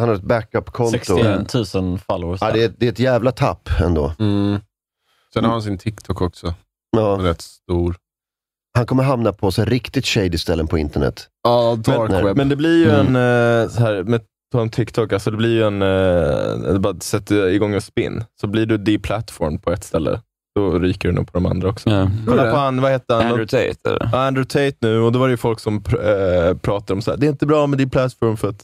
[0.00, 0.90] han har ett backup-konto.
[0.90, 2.40] 61 000 followers.
[2.40, 4.12] Ja, det, är, det är ett jävla tapp ändå.
[4.18, 4.60] Mm.
[5.34, 6.54] Sen har han sin TikTok också.
[6.96, 7.18] Ja.
[7.20, 7.96] Rätt stor.
[8.76, 11.26] Han kommer hamna på så riktigt shady ställen på internet.
[11.44, 12.36] Ja, dark Men- web.
[12.36, 13.16] Men det blir ju Mm.
[13.16, 14.20] en, eh, så här, med,
[14.52, 18.46] på en TikTok, alltså det blir ju en, eh, bara sätta igång en spin, så
[18.46, 20.20] blir du deplatformed på ett ställe.
[20.56, 21.90] Då ryker du nog på de andra också.
[21.90, 22.10] Ja.
[22.26, 23.22] Kolla på han, vad heter han?
[23.26, 24.14] Andrew Tate, eller?
[24.16, 27.10] Andrew Tate nu, och då var det ju folk som pr- eh, pratade om så
[27.10, 28.62] här, det är inte bra med deplatform för att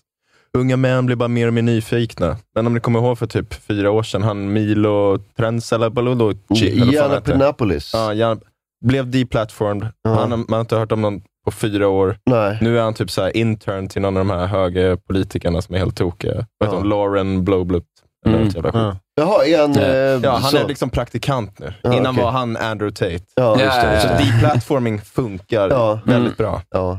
[0.58, 2.36] unga män blir bara mer och mer nyfikna.
[2.54, 6.84] Men om ni kommer ihåg för typ fyra år sedan, han Milo Trensalapalulucci, eller vad
[6.84, 7.32] fan Gianna heter.
[7.32, 7.90] Pinapolis.
[7.94, 8.40] Ja, Jan,
[8.84, 9.88] blev deplatformed.
[10.04, 12.18] Har- man har inte hört om någon på fyra år.
[12.26, 12.58] Nej.
[12.60, 15.74] Nu är han typ så här intern till någon av de här höga politikerna som
[15.74, 16.34] är helt tokiga.
[16.58, 16.88] Vad heter hon?
[16.88, 17.84] Lauren Blowblut.
[18.26, 18.48] Mm.
[18.54, 18.96] Ja.
[19.14, 19.76] Jaha, är han...
[19.78, 19.86] Eh,
[20.24, 20.56] Ja, han så?
[20.56, 21.74] är liksom praktikant nu.
[21.82, 22.24] Ja, Innan okej.
[22.24, 23.24] var han Andrew Tate.
[23.34, 23.86] Ja, just det.
[23.86, 24.32] Ja, Just Så det.
[24.32, 26.00] deplatforming funkar Ja.
[26.04, 26.62] väldigt bra.
[26.70, 26.92] Ja.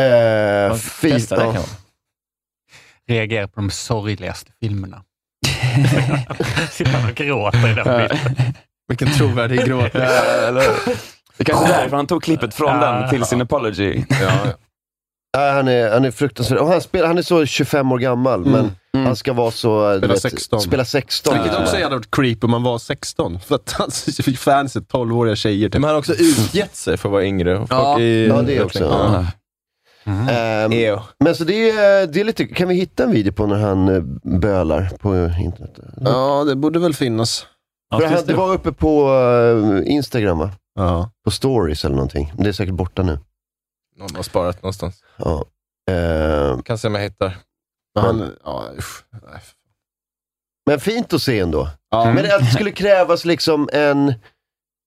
[0.00, 1.36] Eh, Man det ja.
[1.36, 1.62] kan man.
[3.08, 5.02] Reagerar på de sorgligaste filmerna.
[6.70, 8.54] Sitter han och gråter i den filmen.
[8.98, 9.90] Vilken trovärdig gråt.
[9.94, 10.00] Ja,
[10.48, 10.64] eller?
[11.36, 14.04] Det kanske är därför han tog klippet från den till sin apology.
[14.08, 14.32] Ja.
[15.36, 16.58] Nej, han, är, han är fruktansvärd.
[16.58, 19.06] Och han, spelar, han är så 25 år gammal, men Mm.
[19.06, 19.92] han ska vara så...
[19.92, 20.60] du Spela vet, 16.
[20.60, 21.34] Spela 16.
[21.42, 23.40] Vilket också hade varit creep om man var 16.
[23.40, 23.90] För att han
[24.24, 25.68] fick fans 12-åriga tjejer.
[25.68, 25.74] Typ.
[25.74, 27.58] Men han har också utgett sig för att vara yngre.
[27.58, 28.00] Och folk Ja.
[28.00, 28.84] är- Ja, det också.
[28.84, 29.26] Ja.
[30.12, 30.72] Mm.
[30.72, 31.00] Ew.
[31.18, 33.88] men så det är, det är lite, kan vi hitta en video på när han
[33.88, 34.00] eh,
[34.40, 35.78] bölar på internet?
[36.00, 37.46] Ja, det borde väl finnas.
[37.92, 39.08] Ja, För det det- var uppe på
[39.84, 40.50] eh, Instagram va?
[40.74, 41.10] Ja.
[41.24, 42.32] På stories eller någonting.
[42.34, 43.18] Men det är säkert borta nu.
[43.98, 45.02] Någon har sparat någonstans.
[45.16, 45.44] Ja.
[45.90, 47.36] Ehm, Kan se om jag hittar.
[47.94, 49.04] Men Han, ja, usch.
[49.12, 49.40] Nej.
[50.66, 51.68] men fint att se ändå.
[51.90, 54.14] Ja, Men att det skulle krävas liksom en,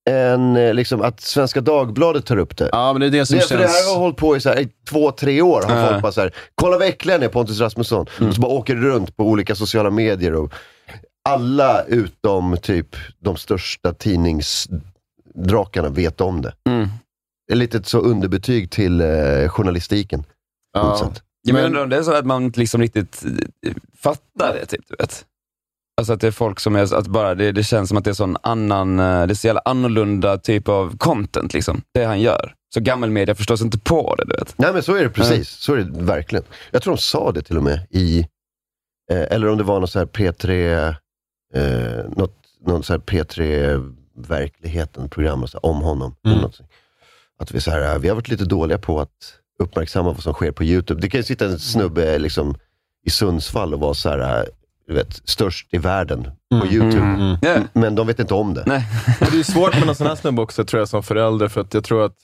[0.10, 2.70] en eh, liksom att Svenska Dagbladet tar upp det.
[2.72, 4.50] ja, men det är det som Det, för det här har hållit på i, så
[4.50, 5.62] här, i två, tre år.
[5.62, 5.90] Har Ja.
[5.90, 8.06] folk bara så här, kolla vad äcklig han är, Pontus Rasmusson.
[8.18, 8.30] Mm.
[8.30, 10.34] Och så bara åker det runt på olika sociala medier.
[10.36, 10.54] Och
[11.30, 16.54] alla utom typ de största tidningsdrakarna vet om det.
[16.70, 16.88] Mm.
[17.48, 20.24] Det är lite ett så underbetyg till eh, journalistiken.
[20.74, 21.12] Ja.
[21.48, 23.24] Jag Men- undrar om det är så att man inte liksom riktigt
[23.68, 25.26] eh, fattar det, typ, du vet.
[25.98, 28.10] Alltså att det är folk som är, att bara, det, det känns som att det
[28.12, 31.82] är sån annan, eh, det är så jävla annorlunda typ av content, liksom.
[31.94, 32.54] Det han gör.
[32.74, 34.54] Så gammelmedia förstås inte på det, du vet.
[34.58, 35.50] Nej men så är det precis.
[35.50, 36.46] Så är det verkligen.
[36.72, 38.20] Jag tror de sa det till och med i,
[39.12, 40.96] eh, eller om det var något så här P3,
[41.56, 46.16] eh, något, något så här P3 verkligheten program och så här, om honom.
[46.28, 46.40] Mm.
[47.40, 49.10] Att vi, så här, eh, vi har varit lite dåliga på att
[49.60, 51.02] uppmärksamma vad som sker på YouTube.
[51.02, 52.56] Det kan ju sitta en snubbe liksom,
[53.06, 54.44] i Sundsvall och vara så här, eh,
[54.88, 56.70] du vet, störst i världen på Mm.
[56.74, 57.02] YouTube.
[57.06, 57.38] Mm.
[57.42, 57.56] Ja.
[57.74, 58.64] Men de vet inte om det.
[58.66, 58.88] Nej.
[59.20, 61.74] Det är svårt med någon sån här snubbe också, tror jag, som förälder, för att
[61.74, 62.16] jag tror att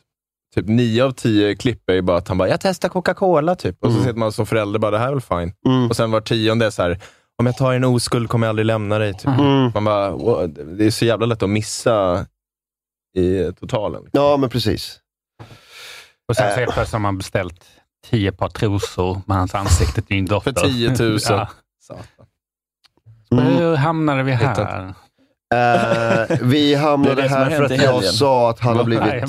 [0.56, 3.84] typ nio av tio klipp är ju bara att han bara, jag testar Coca-Cola, typ.
[3.84, 4.04] Och så Mm.
[4.04, 5.54] sitter man som förälder bara, det här är väl fine.
[5.68, 5.88] Mm.
[5.90, 7.00] Och sen var tionde är så här,
[7.42, 9.14] om jag tar en oskuld kommer jag aldrig lämna dig.
[9.14, 9.26] Typ.
[9.28, 9.72] Mm.
[9.74, 12.26] Man bara, "Wow, det är så jävla lätt att missa
[13.16, 14.04] i totalen.
[14.12, 15.00] Ja, men precis.
[16.28, 16.60] Och sen så Äh.
[16.60, 17.66] helt plötsligt har man beställt
[18.10, 20.54] tio par trosor med hans ansikte till din dotter.
[20.54, 21.20] För 10 000.
[21.30, 21.50] Ja.
[21.82, 22.06] Satan.
[23.32, 23.46] Mm.
[23.46, 24.58] Hur hamnade vi Hittat.
[24.58, 24.94] här?
[25.52, 28.14] Eh, vi hamnade här för att jag helgen.
[28.14, 29.14] sa att han har blivit...
[29.14, 29.22] Eh,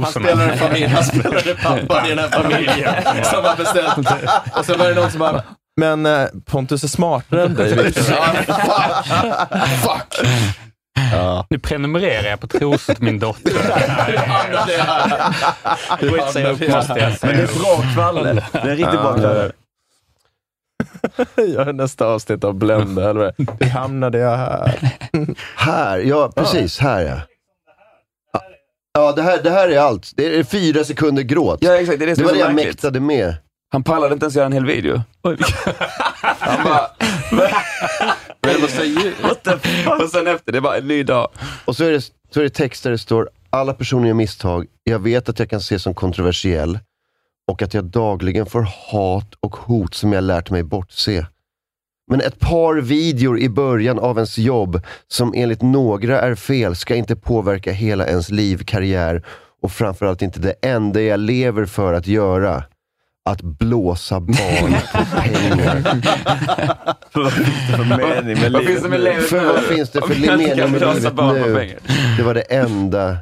[0.00, 3.98] Han spelade familj, han spelade pappa i den här familjen som har beställt.
[4.58, 5.42] Och sen var det någon som bara,
[5.80, 8.02] men eh, Pontus är smartare än dig Victor.
[8.02, 8.46] Fuck!
[9.82, 10.26] fuck.
[11.12, 11.46] Ja.
[11.50, 13.52] Nu prenumererar jag på trosor till min dotter.
[15.98, 18.44] Skitsa upp måste jag Men det är bra kvaller.
[18.52, 19.52] Det är riktigt bra kvaller.
[21.36, 23.34] Gör nästa avsnitt av vad?
[23.60, 24.92] Hur hamnade jag här?
[25.56, 26.78] Här, ja precis.
[26.78, 27.20] Här ja.
[28.98, 30.12] Ja, det här, det här är allt.
[30.16, 31.58] Det är fyra sekunder gråt.
[31.62, 31.98] Ja, exakt.
[31.98, 32.74] Det är det det var är det så jag märkligt.
[32.74, 33.34] mäktade med.
[33.72, 35.02] Han pallade inte ens göra en hel video.
[36.38, 36.90] Han bara...
[38.42, 39.12] Men vad säger
[40.02, 41.28] Och sen efter, det är bara en ny dag.
[41.64, 42.00] Och så är, det,
[42.34, 44.66] så är det text där det står, alla personer gör misstag.
[44.84, 46.78] Jag vet att jag kan ses som kontroversiell
[47.46, 51.26] och att jag dagligen får hat och hot som jag lärt mig bortse.
[52.10, 56.94] Men ett par videor i början av ens jobb som enligt några är fel ska
[56.94, 59.22] inte påverka hela ens liv, karriär
[59.62, 62.64] och framförallt inte det enda jag lever för att göra.
[63.26, 65.82] Att blåsa barn på pengar.
[67.12, 69.28] Vad finns det för mening med det livet?
[69.28, 69.46] För nu?
[69.46, 70.80] vad finns för mening med
[71.56, 71.82] livet.
[72.16, 73.16] Det var det enda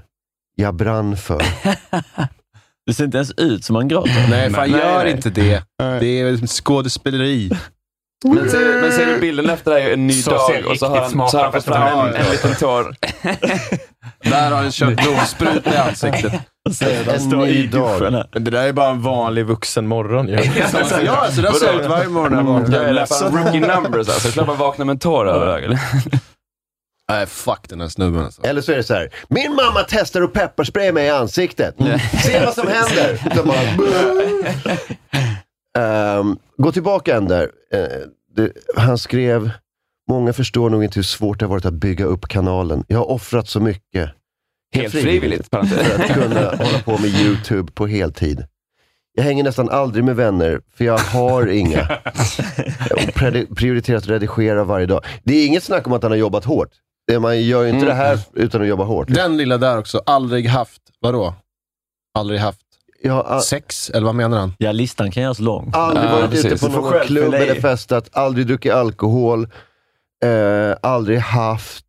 [0.54, 1.42] jag brann för.
[2.86, 4.26] Det ser inte ens ut som han gråter.
[4.30, 5.12] Nej, fan Nej, gör nej.
[5.12, 5.62] inte det.
[6.00, 7.50] Det är skådespeleri.
[8.24, 10.70] Men ser, men ser du bilden efter det här är en ny Så dag ser
[10.70, 12.94] och så har han, så han smarta fått fram en, personer en liten tår.
[14.30, 16.32] Där har han kört blodspruta i ansiktet.
[17.08, 18.12] En ny dag.
[18.32, 20.34] Men det där är bara en vanlig vuxen morgon ju.
[21.04, 23.06] Ja, så där ser det ut varje morgon när jag vaknar.
[23.22, 24.28] Jag rookie numbers alltså.
[24.28, 25.78] Jag klart vakna med en tår över ögonen.
[27.12, 28.42] Nej, fuck den här snubben alltså.
[28.46, 29.10] Eller så är det så här.
[29.28, 31.74] Min mamma testar att pepparspray mig i ansiktet.
[32.24, 33.16] Se vad som händer.
[33.36, 33.58] Så bara,
[35.78, 37.50] Ehm, gå tillbaka en där.
[37.72, 37.80] Eh,
[38.36, 39.50] det, han skrev,
[40.10, 42.84] många förstår nog inte hur svårt det har varit att bygga upp kanalen.
[42.88, 44.10] Jag har offrat så mycket.
[44.74, 45.48] Helt frivilligt.
[45.50, 48.44] För att kunna hålla på med YouTube på heltid.
[49.14, 51.80] Jag hänger nästan aldrig med vänner, för jag har inga.
[52.90, 55.04] Och predi- prioriterat att redigera varje dag.
[55.24, 56.68] Det är inget snack om att han har jobbat hårt.
[57.12, 59.08] Det- Man gör ju inte det här utan att jobba hårt.
[59.08, 61.34] Den lilla där också, aldrig haft, vadå?
[62.18, 62.60] Aldrig haft
[63.02, 64.54] Jag har a- sex, eller vad menar han?
[64.58, 65.70] Ja, listan kan göras lång.
[65.74, 66.44] aldrig Ja, varit precis.
[66.52, 69.48] ute på någon själv klubb eller festat, aldrig druckit alkohol,
[70.24, 71.84] eh, aldrig haft...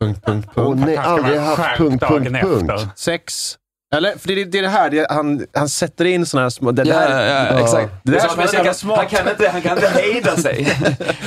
[0.00, 0.82] Punkt, punkt, punkt.
[0.86, 2.70] nej, Han ska aldrig haft punkt, punkt, punkt.
[2.72, 2.88] efter.
[2.96, 3.56] Sex.
[3.94, 6.72] Eller, för det, det är det här, det, han, han sätter in såna här små...
[6.72, 7.92] Det Ja, där, ja, ja, exakt.
[8.04, 8.98] Det Det där är som är så han, kan, smart.
[8.98, 10.64] han, kan inte, han kan inte hejda sig.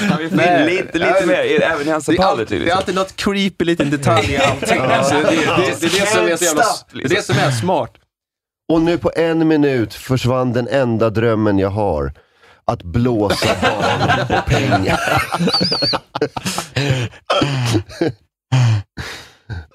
[0.09, 2.27] Han vill få in lite, lite Ja, mer, i- även i hans det, är all,
[2.27, 2.45] apology.
[2.49, 2.77] det är Liksom.
[2.77, 4.79] alltid något creepy liten detalj i allting.
[4.81, 6.63] Alltså, det, det, det, det är det som är så jävla...
[6.93, 7.91] Det är det som är smart.
[8.71, 12.13] Och nu på en minut försvann den enda drömmen jag har.
[12.65, 14.99] Att blåsa barn på pengar.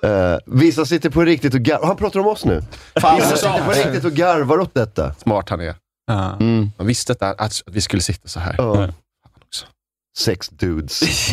[0.04, 1.86] Eh, vissa sitter på riktigt och garvar.
[1.86, 2.62] Han pratar om oss nu.
[3.00, 5.14] Fan, Vissa sitter på riktigt och garvar åt detta.
[5.14, 5.74] smart han är.
[6.06, 6.36] Ja.
[6.40, 6.70] Mm.
[6.78, 8.60] Man visste att, här- att vi skulle sitta så här.
[9.46, 9.66] Också.
[10.18, 11.02] Sex dudes.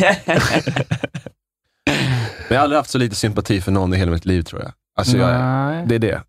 [1.86, 4.62] Men jag har aldrig haft så lite sympati för någon i hela mitt liv tror
[4.62, 4.72] jag.
[4.98, 5.88] Alltså, jag.
[5.88, 6.22] Det är det.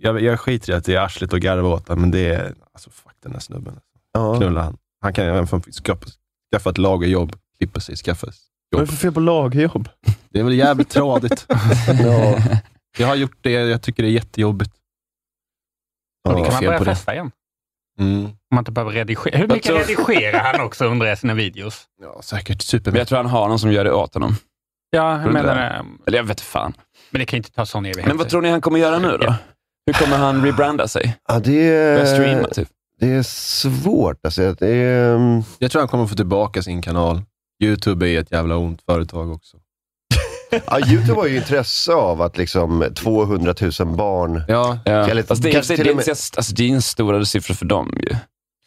[0.00, 2.54] Jag, jag skiter i att det är arsligt och garva åt men det är...
[2.72, 3.74] Alltså fuck den här snubben.
[4.12, 4.36] Ja.
[4.36, 4.76] Knulla han.
[5.00, 6.06] Han kan även få skaffa,
[6.52, 8.26] skaffa ett lagerjobb, klippa sig, skaffa
[8.74, 8.88] Vad är jobb.
[8.88, 9.88] det för fel på lagerjobb?
[10.30, 11.46] Det är väl jävligt tradigt.
[12.04, 12.38] Ja.
[12.98, 14.70] Jag har gjort det, jag tycker det är jättejobbigt.
[16.24, 16.30] Ja.
[16.44, 16.90] Kan man börja på det.
[16.90, 17.30] festa igen?
[18.00, 18.24] Mm.
[18.24, 19.38] Om man inte behöver redigera.
[19.38, 21.84] Hur mycket tror- redigerar han också under sina videos?
[22.02, 23.08] Ja, säkert Men jag supermycket.
[23.08, 24.36] tror han har någon som gör det åt honom.
[24.90, 25.84] Ja, jag menar, det?
[26.06, 26.72] Eller jag vet fan.
[27.10, 28.06] men det kan inte ta sån evighet.
[28.06, 29.34] Men vad tror ni han kommer göra nu då?
[29.86, 31.16] Hur kommer han rebranda sig?
[31.28, 31.42] Ja, det,
[31.96, 32.68] Börja streama är, typ?
[33.00, 34.16] det är svårt.
[34.24, 37.22] Alltså, det är, um, Jag tror han kommer få tillbaka sin kanal.
[37.62, 39.56] YouTube är ett jävla ont företag också.
[40.66, 44.92] ja, Youtube har ju intresse av att liksom 200 000 barn Ja, Ja.
[45.08, 47.24] Eller Fast det, är, kanske det, till är och med- alltså, det är en stora
[47.24, 48.16] siffror för dem ju.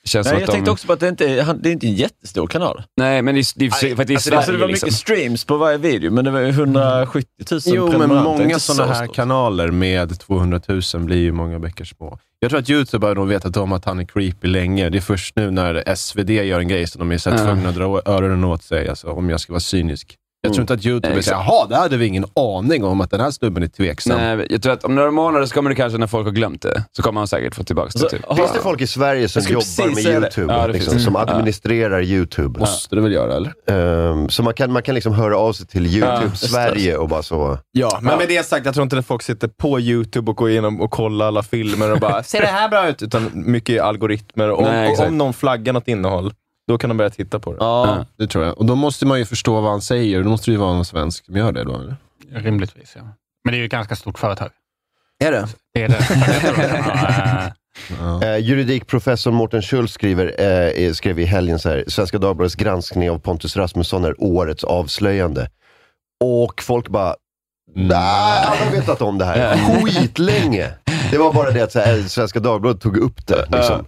[0.08, 0.72] Känns Nej, jag att tänkte de...
[0.74, 2.84] också på att det inte är, han- det är inte en jättestor kanal.
[2.98, 4.88] Nej, men det det för att det är Alltså, Sverige alltså, det var liksom.
[4.88, 8.88] mycket streams på varje video, men det var ju 170 000 Jo, men många sådana
[8.94, 9.16] så här stort.
[9.16, 12.20] kanaler med 200 000 blir ju många bäckar små.
[12.40, 14.90] Jag tror att YouTube har nog vetat om att han är creepy länge.
[14.90, 17.76] Det är först nu när SvD gör en grej som de är så tvungna att
[17.76, 20.16] dra öronen åt sig, alltså, om jag ska vara cynisk.
[20.48, 20.64] Jag tror Mm.
[20.64, 23.20] inte att YouTube Nej, är såhär, jaha, det hade vi ingen aning om att den
[23.20, 24.18] här snubben är tveksam.
[24.18, 26.62] Nej, jag tror att om några månader så kommer det kanske, när folk har glömt
[26.62, 28.00] det, så kommer han säkert få tillbaka det.
[28.00, 28.36] Så, Typ.
[28.36, 30.06] Finns det folk i Sverige som jobbar med.
[30.24, 30.54] YouTube?
[30.54, 31.04] Ja, liksom, finns.
[31.06, 31.22] som Ja.
[31.22, 32.60] administrerar YouTube?
[32.60, 33.54] Måste det väl göra, eller?
[33.70, 36.36] Ehm, så man kan, man kan liksom höra av sig till YouTube.
[36.38, 37.58] Sverige och bara så.
[37.72, 40.50] Ja, men med det sagt, jag tror inte att folk sitter på YouTube och går
[40.50, 44.52] igenom och kollar alla filmer och bara “ser det här bra ut?” utan mycket algoritmer.
[44.52, 46.34] Om, Nej, om någon flaggar något innehåll,
[46.68, 47.58] då kan de börja titta på det.
[47.60, 48.58] Ja, det tror jag.
[48.58, 50.24] Och då måste man ju förstå vad han säger.
[50.24, 51.96] Då måste det ju vara någon svensk som gör det då, eller?
[52.32, 53.02] Rimligtvis, ja.
[53.44, 54.50] Men det är ju ett ganska stort företag.
[55.24, 55.48] Är det?
[55.74, 57.54] Det är det.
[58.00, 58.24] Ja.
[58.24, 60.42] Eh, juridikprofessorn Mårten Schultz skriver,
[60.82, 65.50] eh, skrev i helgen så här, Svenska Dagbladets granskning av Pontus Rasmusson är årets avslöjande.
[66.24, 67.16] Och folk bara,
[67.76, 67.88] Mm.
[67.88, 70.72] nej, alla har vetat om det här skitlänge.
[71.12, 73.46] Det var bara det att så här, Svenska Dagbladet tog upp det.
[73.52, 73.86] Liksom.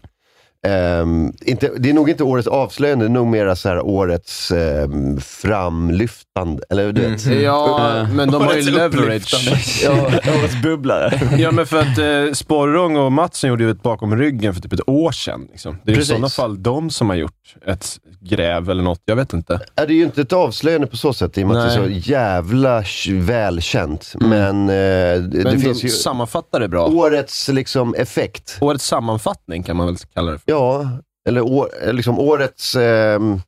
[0.68, 4.52] Ehm, inte, det är nog inte årets avslöjande, det är nog mera så här, årets
[4.52, 6.64] um, framlyftande.
[6.70, 7.26] Eller du vet.
[7.26, 9.50] Ja, men de har ju leverage.
[9.84, 9.92] Ja,
[10.40, 11.20] årets bubblare.
[11.38, 14.74] Ja, men för att eh, Sporrong och Mattsson gjorde ju ett bakom ryggen för typ
[14.74, 15.48] ett år sedan.
[15.52, 15.78] Liksom.
[15.84, 16.10] Det är i Precis.
[16.10, 19.02] sådana fall de som har gjort ett gräv eller något.
[19.06, 19.60] Jag vet inte.
[19.76, 21.84] Det är ju inte ett avslöjande på så sätt i och med att det är
[21.84, 24.14] så jävla välkänt.
[24.20, 26.86] Men, eh, det, Men det de finns ju sammanfattar det bra.
[26.86, 28.58] årets liksom, effekt.
[28.62, 30.49] Årets sammanfattning kan man väl kalla det för.
[30.50, 30.90] Ja,
[31.30, 32.76] eller år, eller liksom årets...
[32.76, 33.42] ehm,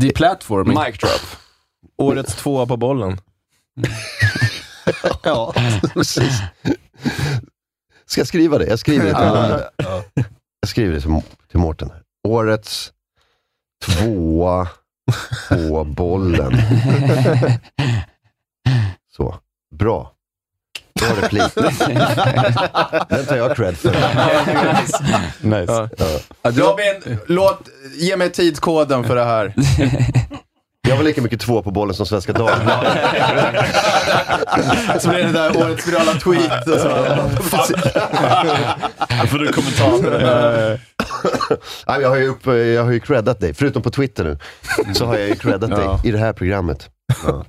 [0.00, 0.78] Deplatforming.
[0.78, 1.20] Mic drop.
[1.96, 3.18] Årets tvåa på bollen.
[5.22, 5.54] ja,
[5.94, 6.40] precis.
[8.06, 8.66] Ska jag skriva det?
[8.66, 9.86] Jag skriver det till,
[10.60, 11.90] jag skriver det till, till Mårten.
[12.28, 12.92] Årets
[13.84, 14.68] tvåa
[15.48, 16.52] på bollen.
[19.16, 19.36] Så,
[19.74, 20.12] bra.
[21.02, 21.42] Bra replik.
[23.08, 23.90] Den tar jag cred för.
[25.40, 25.88] Nice.
[25.98, 26.50] Ja.
[26.50, 27.60] Robin, låt,
[27.94, 29.54] ge mig tidskoden för det här.
[30.88, 32.98] Jag var lika mycket två på bollen som Svenska Dagbladet.
[35.02, 36.68] Så blir det där årets virala tweet.
[36.68, 36.88] Och så.
[39.20, 40.80] Då får du kommentar på det.
[41.86, 44.38] Nej, jag har ju, upp, jag har ju creddat dig, förutom på Twitter nu,
[44.94, 46.88] så har jag ju creddat dig i det här programmet.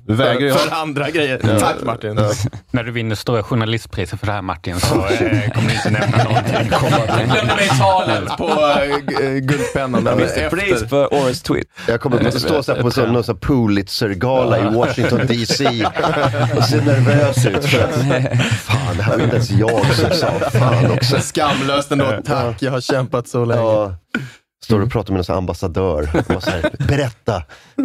[0.06, 1.58] Du vägrar ju För andra grejer.
[1.60, 2.20] Tack Martin.
[2.70, 6.24] När du vinner stora journalistpriser för det här Martin så eh, kommer du inte nämna
[6.24, 6.54] någonting.
[6.54, 6.66] Jag
[7.30, 8.48] glömde mig talet på
[9.22, 10.04] äh, Guldpennan.
[10.50, 11.66] Pris för årets tweet.
[11.88, 15.64] Jag kommer att stå så här på sån, någon sån Pulitzer-gala i Washington DC
[16.56, 17.64] och se nervös ut.
[17.64, 17.94] För att,
[18.52, 20.50] fan, det här var inte ens jag som sa.
[20.50, 21.20] Fan också.
[21.20, 22.12] Skamlöst ändå.
[22.24, 23.94] Tack, jag har kämpat så länge.
[24.64, 26.22] Står och pratar med en ambassadör.
[26.36, 27.42] Och så här, berätta,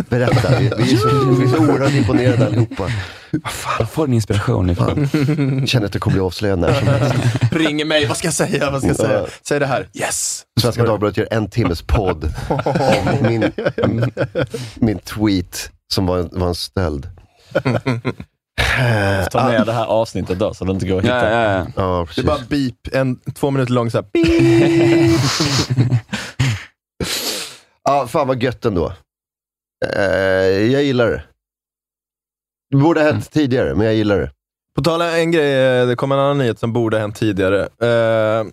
[0.09, 0.59] berätta.
[0.59, 2.87] Vi, vi, är så, vi är så oerhört imponerade allihopa.
[3.79, 5.07] Jag får din inspiration ifrån.
[5.67, 7.15] Känner att det kommer bli avslöjad när som helst.
[7.51, 8.71] Ringer mig, vad ska jag säga?
[8.71, 9.25] Vad ska jag säga?
[9.47, 9.87] Säg det här.
[9.93, 10.43] Yes!
[10.61, 13.51] Svenska Dagbladet gör en timmes podd om min,
[14.75, 17.09] min tweet som var en, var en stöld.
[19.31, 21.31] Ta med det här avsnittet då, så det inte går att hitta.
[21.31, 21.67] Ja, ja, ja.
[21.75, 25.19] Ja, Det är bara beep, en två minuter lång så här, beep.
[27.89, 28.93] Ja, fan vad gött ändå.
[29.95, 30.01] Eh,
[30.71, 31.23] jag gillar det.
[32.71, 34.31] Det borde ha hänt tidigare, men jag gillar det.
[34.75, 37.15] På tal om en grej, eh, det kom en annan nyhet som borde ha hänt
[37.15, 37.61] tidigare.
[37.61, 38.45] Eh,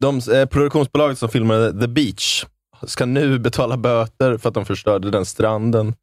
[0.00, 2.44] De, eh, produktionsbolaget som filmade The Beach
[2.82, 5.94] ska nu betala böter för att de förstörde den stranden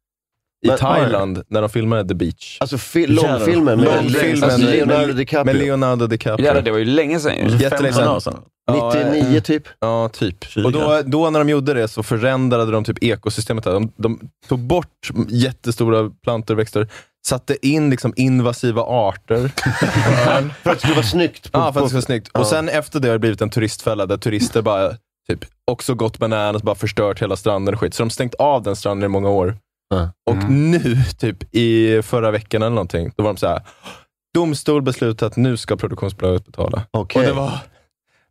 [0.62, 2.56] i Men- Thailand när de filmade The Beach.
[2.60, 5.54] Alltså fi- långfilmen med, Långfilmen alltså, med- Leonardo Med DiCaprio.
[5.54, 6.46] Leonardo DiCaprio.
[6.46, 7.42] Jävlar, det var ju länge sedan ju.
[7.56, 8.32] Jättelänge 15 år sedan.
[8.32, 8.42] sedan.
[8.66, 9.62] Ja, 99 typ.
[9.80, 10.44] Ja, typ.
[10.44, 10.64] 20.
[10.64, 13.64] Och då, då när de gjorde det så förändrade de typ ekosystemet.
[13.64, 13.72] där.
[13.72, 16.88] De, de tog bort jättestora plantor och växter,
[17.26, 19.48] satte in liksom invasiva arter.
[20.62, 21.52] För att det skulle vara snyggt.
[21.52, 22.30] På, Ja, för att det ska vara snyggt.
[22.34, 22.40] Ja.
[22.40, 24.90] Och sen efter det har det blivit en turistfälla där turister bara
[25.28, 27.94] typ också gått bananas, bara förstört hela stranden och skit.
[27.94, 29.56] Så de har stängt av den stranden i många år.
[29.90, 30.12] Ja.
[30.30, 33.62] Och nu, typ i förra veckan eller någonting, då var de så här.
[34.34, 36.82] domstol beslutat att nu ska produktionsbolaget betala.
[36.90, 37.20] Okej.
[37.20, 37.58] Och det var,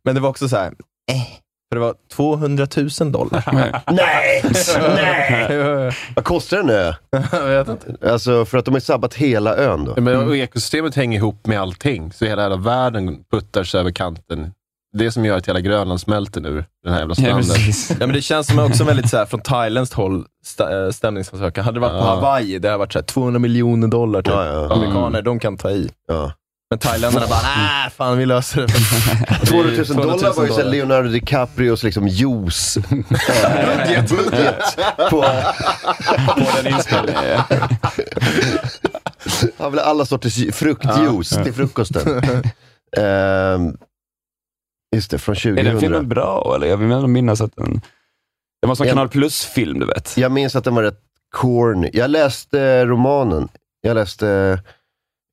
[0.04, 0.66] men det var också så här,
[1.12, 1.22] eh,
[1.68, 2.66] för det var 200
[3.00, 3.44] 000 dollar.
[3.92, 4.44] Nej!
[4.72, 5.92] Nej!
[6.16, 6.92] Vad kostar en ö?
[7.32, 8.10] Jag vet inte.
[8.12, 9.94] Alltså för att de har sabbat hela ön då.
[10.00, 14.52] Men och ekosystemet hänger ihop med allting, så hela, hela världen puttar sig över kanten.
[14.92, 17.48] Det som gör att hela Grönland smälter nu, den här jävla Ja, stranden.
[17.48, 17.90] precis.
[17.90, 21.64] Ja, men det känns som också väldigt så här, från thailändskt håll sta- eh, stämningsansökan.
[21.64, 22.14] Hade det varit på Ja.
[22.14, 24.22] Hawaii, det hade varit så här, 200 miljoner dollar.
[24.22, 24.32] Typ.
[24.32, 24.72] Ja, ja.
[24.74, 25.90] Amerikaner, de kan ta i.
[26.08, 26.32] Ja.
[26.70, 29.46] Men thailändarna bara, nej, fan vi löser det.
[29.46, 30.70] 200 000 dollar var ju så här dollar.
[30.70, 32.78] Leonardo DiCaprios liksom juice.
[32.90, 34.76] budget, budget
[35.10, 35.22] på,
[36.36, 37.24] På den inspelningen.
[37.24, 37.44] ja.
[39.58, 42.22] han vill ha alla sorters ju- fruktjuice till frukosten.
[42.96, 43.76] Ehm,
[44.96, 45.80] just det, från Är den 2000.
[45.80, 46.66] filmen bra eller?
[46.66, 47.80] Jag vill minnas att den...
[48.62, 48.86] Det var en sån.
[48.86, 50.16] Kanal Plus-film, du vet.
[50.16, 51.00] Jag minns att den var rätt
[51.30, 51.90] corny.
[51.92, 53.48] Jag läste romanen.
[53.80, 54.58] Jag läste,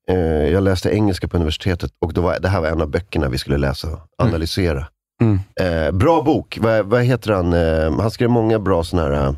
[0.10, 0.18] eh,
[0.50, 3.38] jag läste engelska på universitetet och då var, det här var en av böckerna vi
[3.38, 4.88] skulle läsa och analysera.
[5.22, 5.40] Mm.
[5.62, 6.58] Eh, bra bok.
[6.62, 7.54] Vad, vad heter han?
[7.54, 9.36] Eh, han skrev många bra sådana här...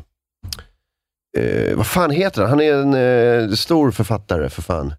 [1.38, 2.50] Eh, vad fan heter han?
[2.50, 4.94] Han är en eh, stor författare för fan.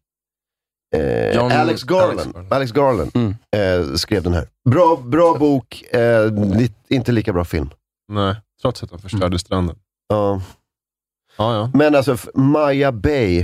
[0.95, 2.35] Eh, John- Alex Garland.
[2.35, 3.11] Alex Alex Garland.
[3.13, 3.89] Garland, Mm.
[3.89, 4.47] eh, skrev den här.
[4.69, 7.69] Bra, bra bok, eh, li- inte lika bra film.
[8.11, 9.75] Nej, trots att de förstörde stranden.
[10.09, 10.41] Ja.
[11.37, 11.71] Ja, ja.
[11.73, 13.39] Men alltså, Maya Bay,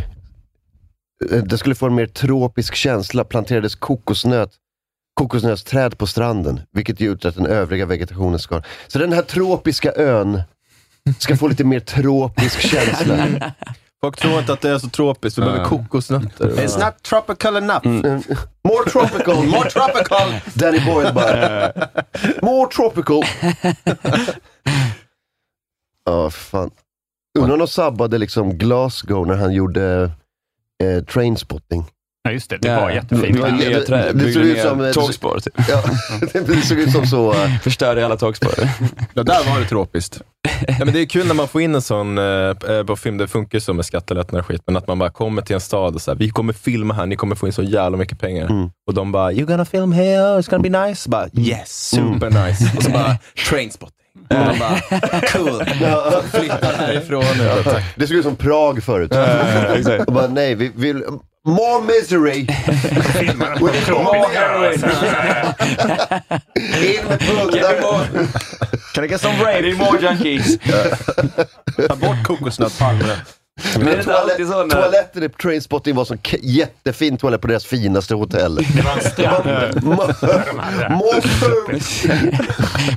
[1.32, 3.24] eh, det skulle få en mer tropisk känsla.
[3.24, 4.52] Planterades kokosnöt,
[5.14, 8.62] kokosnötsträd på stranden, vilket gjort att den övriga vegetationen ska...
[8.88, 10.42] Så den här tropiska ön
[11.20, 13.28] ska få lite mer tropisk känsla.
[14.02, 16.50] Folk tror inte att det är så tropiskt, vi behöver kokosnötter.
[16.50, 17.86] It's not tropical enough.
[17.86, 18.24] Mm.
[18.64, 20.34] More tropical, more tropical!
[20.54, 21.72] Danny Boyle bara,
[22.42, 23.24] more tropical.
[26.06, 26.72] Ja, fan.
[27.40, 30.12] Undrar om de sabbade liksom Glasgow när han gjorde
[30.84, 31.86] eh, Trainspotting.
[32.28, 32.58] Ja, just det.
[32.58, 33.40] Det var Det jättefint.
[33.40, 35.54] var- Nya det- trä, det såg ut som- tågspår, typ.
[35.70, 35.84] Ja,
[36.48, 37.34] det såg ut som så.
[37.34, 38.54] eh, Förstörde alla tågspår.
[39.14, 40.22] Ja, där var det tropiskt.
[40.68, 43.28] Ja, men det är kul när man får in en sån eh, på film, det
[43.28, 46.02] funkar så med skattelättnader och skit, men att man bara kommer till en stad och
[46.02, 48.46] så här, vi kommer filma här, ni kommer få in så jävla mycket pengar.
[48.46, 48.70] Mm.
[48.88, 51.10] Och de bara, you're gonna film here, it's gonna be nice.
[51.10, 52.72] Bara, yes, super nice.
[52.78, 53.18] Och så bara,
[53.50, 53.94] trainspotting.
[54.30, 54.80] Och de bara,
[55.34, 55.66] cool.
[56.32, 57.64] Flyttar härifrån nu.
[57.64, 57.84] Tack.
[57.96, 59.12] Det såg ut som Prag förut.
[60.08, 61.04] Och bara, nej, vi vill,
[61.48, 62.46] More misery!
[63.14, 64.74] Filmade på We need more krogen.
[66.84, 68.28] In med pundare!
[68.94, 69.78] Can I get some rape?
[69.78, 70.54] more junkies.
[71.78, 73.16] I Ta bort kokosnötspalmerna.
[73.78, 74.70] Men är så Toalett, när...
[74.82, 78.56] toaletten i Trainspotting var som k- jättefin toalett på deras finaste hotell.
[78.56, 79.78] Det var en strand.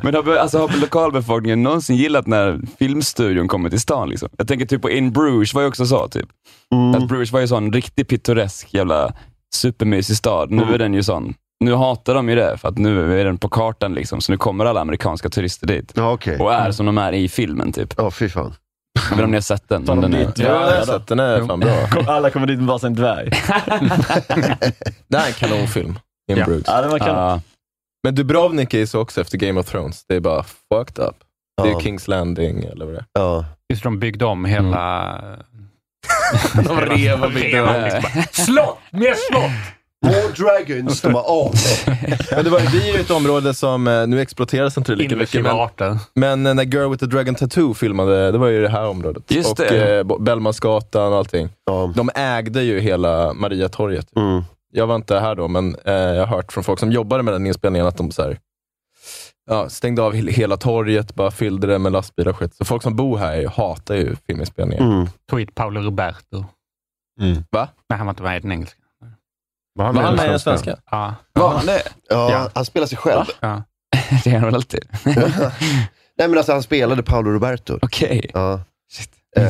[0.02, 4.08] Men har, alltså, har lokalbefolkningen någonsin gillat när filmstudion kommer till stan?
[4.08, 4.28] Liksom?
[4.36, 6.08] Jag tänker typ på In Bruges var ju också så.
[6.08, 6.28] Typ.
[6.96, 9.12] Att Bruges var ju sån riktigt pittoresk jävla
[9.54, 10.50] supermysig stad.
[10.50, 11.34] Nu är den ju sån.
[11.64, 14.38] Nu hatar de ju det, för att nu är den på kartan, liksom, så nu
[14.38, 15.92] kommer alla amerikanska turister dit.
[15.94, 16.38] Ja, okej.
[16.38, 17.72] Och är som de är i filmen.
[17.72, 17.94] Typ.
[17.96, 18.54] Ja, fy fan.
[19.10, 19.82] Jag vet inte om ni har sett den.
[19.82, 20.32] Men de den är?
[20.36, 21.18] Ja, jag har sett den.
[21.20, 21.88] är fan bra.
[22.08, 23.30] Alla kommer dit med varsin dvärg.
[25.08, 25.98] Det här är en kanonfilm.
[26.32, 26.44] In Ja.
[26.44, 26.64] Bruges.
[26.66, 27.08] Ja, det var kan...
[27.08, 27.40] Ja.
[28.04, 30.04] Men Dubrovnik är så också efter Game of Thrones.
[30.08, 31.16] Det är bara fucked up.
[31.62, 31.80] Det är Ja.
[31.80, 33.06] Kings Landing eller vad det är.
[33.12, 33.44] Ja.
[33.72, 35.20] Just de byggde om hela...
[36.64, 37.82] De rev och byggde om.
[37.84, 38.22] liksom.
[38.44, 38.78] Slott!
[38.90, 39.50] Mer slott!
[40.06, 41.86] More dragons, de har as.
[42.30, 45.42] Men det, var, är ju ett område som, eh, nu exploateras inte det lika mycket,
[45.42, 48.86] men, men eh, när Girl with the Dragon Tattoo filmade, det var ju det här
[48.88, 49.30] området.
[49.30, 49.98] Just och det.
[49.98, 51.48] eh, Bellmansgatan och allting.
[51.66, 51.92] Ja.
[51.96, 54.16] De ägde ju hela Mariatorget.
[54.16, 54.42] Mm.
[54.72, 57.34] Jag var inte här då, men eh, jag har hört från folk som jobbade med
[57.34, 58.38] den inspelningen att de så här,
[59.50, 62.54] ja, stängde av he- hela torget, bara fyllde det med lastbilar och skit.
[62.54, 64.84] Så folk som bor här hatar ju filminspelningar.
[64.84, 65.06] Mm.
[65.32, 66.44] Hit Paolo Roberto.
[67.50, 67.68] Va?
[67.88, 68.79] Nej, han var inte med i den engelska.
[69.74, 70.76] Var han Var han med svenska?
[70.90, 71.14] Ja.
[71.32, 71.82] Var han det?
[72.08, 72.50] Ja, Ja.
[72.54, 73.24] han spelar sig själv.
[73.40, 73.62] ja.
[74.24, 74.84] Det är han väl alltid?
[76.18, 77.78] Nej men alltså han spelade Paolo Roberto.
[77.82, 78.30] Okej.
[78.34, 78.60] Ja.
[78.92, 79.10] Shit.
[79.36, 79.42] Eh,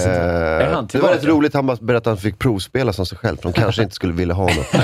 [0.92, 3.52] det var rätt roligt, han berättade att han fick provspela som sig själv, för de
[3.52, 4.64] kanske inte skulle vilja ha honom.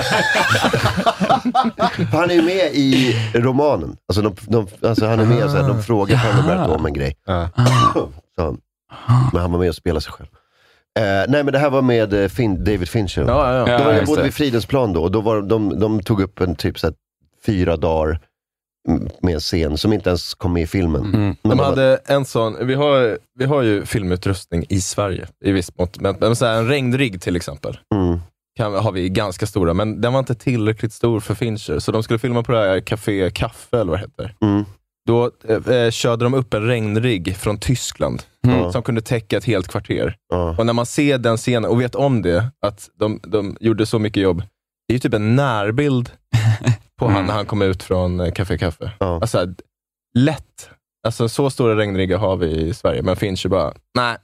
[2.12, 3.96] Han är ju med i romanen.
[4.08, 6.92] Alltså, de, de, alltså han är med så här, de frågar Paolo Roberto om en
[6.92, 7.16] grej.
[7.26, 7.48] Ja.
[8.36, 8.56] Så,
[9.32, 10.28] men han var med och spelade sig själv.
[10.96, 13.24] Eh, nej men det här var med eh, fin, David Fincher.
[13.26, 13.78] Ja, ja, ja.
[13.78, 16.56] Då var jag bodde vid Fridhemsplan då och då var de, de tog upp en
[16.56, 16.94] typ så här,
[17.46, 18.20] fyra dagar
[19.20, 21.14] med en scen som inte ens kom med i filmen.
[21.14, 21.36] Mm.
[21.42, 26.00] De hade en sån, vi har, vi har ju filmutrustning i Sverige i viss mått,
[26.00, 28.20] men, men så här, en regnrigg till exempel, mm,
[28.56, 32.02] kan, har vi ganska stora, men den var inte tillräckligt stor för Fincher, så de
[32.02, 34.34] skulle filma på det här Café Kaffe, eller vad det heter.
[34.42, 34.64] mm,
[35.06, 38.72] Då eh, körde de upp en regnrigg från Tyskland, Mm.
[38.72, 40.16] som kunde täcka ett helt kvarter.
[40.28, 40.54] ja.
[40.58, 43.98] Och när man ser den scenen och vet om det, att de, de gjorde så
[43.98, 44.38] mycket jobb,
[44.88, 46.10] det är ju typ en närbild
[46.98, 47.26] på han Mm.
[47.26, 48.90] när han kom ut från eh, Café Kaffe.
[48.98, 49.46] Alltså,
[50.18, 50.70] lätt.
[51.06, 54.16] Alltså, så stora regnriggar har vi i Sverige, men Fincher bara, nej,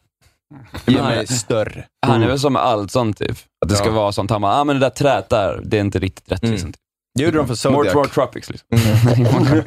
[0.87, 1.85] ge mig större.
[2.07, 3.37] Han är väl som allt sånt, typ.
[3.65, 3.93] Att det ska Ja.
[3.93, 4.31] vara sånt.
[4.31, 6.43] Han bara, ah, men det där träet där, det är inte riktigt rätt.
[6.45, 6.73] Mm.
[7.15, 7.95] Det gjorde de för Zodiac.
[7.95, 8.51] more tropics.
[8.51, 8.69] Liksom.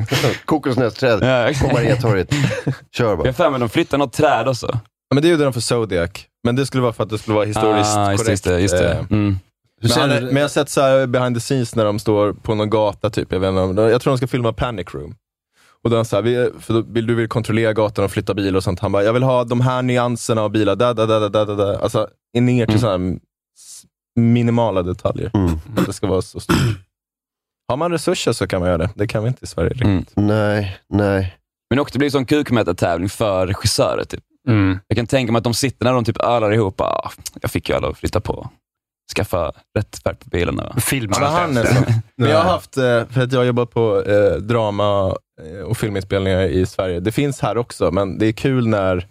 [0.46, 1.74] Kokosnötsträd Ja, på.
[1.74, 2.30] Mariatorget.
[2.92, 3.28] Kör Jag bara.
[3.28, 4.68] har för mig de flyttar något träd också.
[4.72, 6.10] Ja, men det gjorde de för Zodiac.
[6.44, 8.44] Men det skulle vara för att det skulle vara historiskt ah, just, korrekt.
[8.44, 8.92] det, just det.
[8.94, 9.36] Eh, Mm.
[9.82, 12.56] Men, han, men jag har sett så här behind the scenes när de står på
[12.56, 13.32] någon gata, typ.
[13.32, 15.16] jag, vet inte, om- jag tror de ska filma Panic Room.
[15.84, 18.58] Och då så här, vi, för då vill du vill kontrollera gatan och flytta bilar
[18.58, 18.80] och sånt.
[18.80, 21.56] Han bara, jag vill ha de här nyanserna av bilar, da, da, da, da, da,
[21.56, 21.80] da.
[21.80, 22.80] Alltså ner till Mm.
[22.82, 23.20] sådana
[24.16, 25.32] minimala detaljer.
[25.34, 25.52] Mm.
[25.78, 26.56] Att det ska vara så stort.
[27.68, 28.90] Har man resurser så kan man göra det.
[28.96, 29.70] Det kan vi inte i Sverige.
[29.70, 30.18] riktigt.
[30.18, 30.28] Mm.
[30.28, 31.36] Nej, nej.
[31.70, 34.04] Men också det blir som kukmätartävling för regissörer.
[34.04, 34.24] Typ.
[34.48, 34.80] Mm.
[34.88, 36.82] Jag kan tänka mig att de sitter när de typ ölar ihop.
[36.82, 37.12] Ah,
[37.42, 38.50] jag fick ju alla att flytta på.
[39.16, 40.76] Skaffa rätt färg på bilarna.
[40.80, 41.54] Filmar Ja, han.
[42.18, 45.78] Men jag har haft, eh, för att jag har jobbat på eh, drama eh, och
[45.78, 47.00] filminspelningar i Sverige.
[47.00, 49.08] Det finns här också, men det är kul när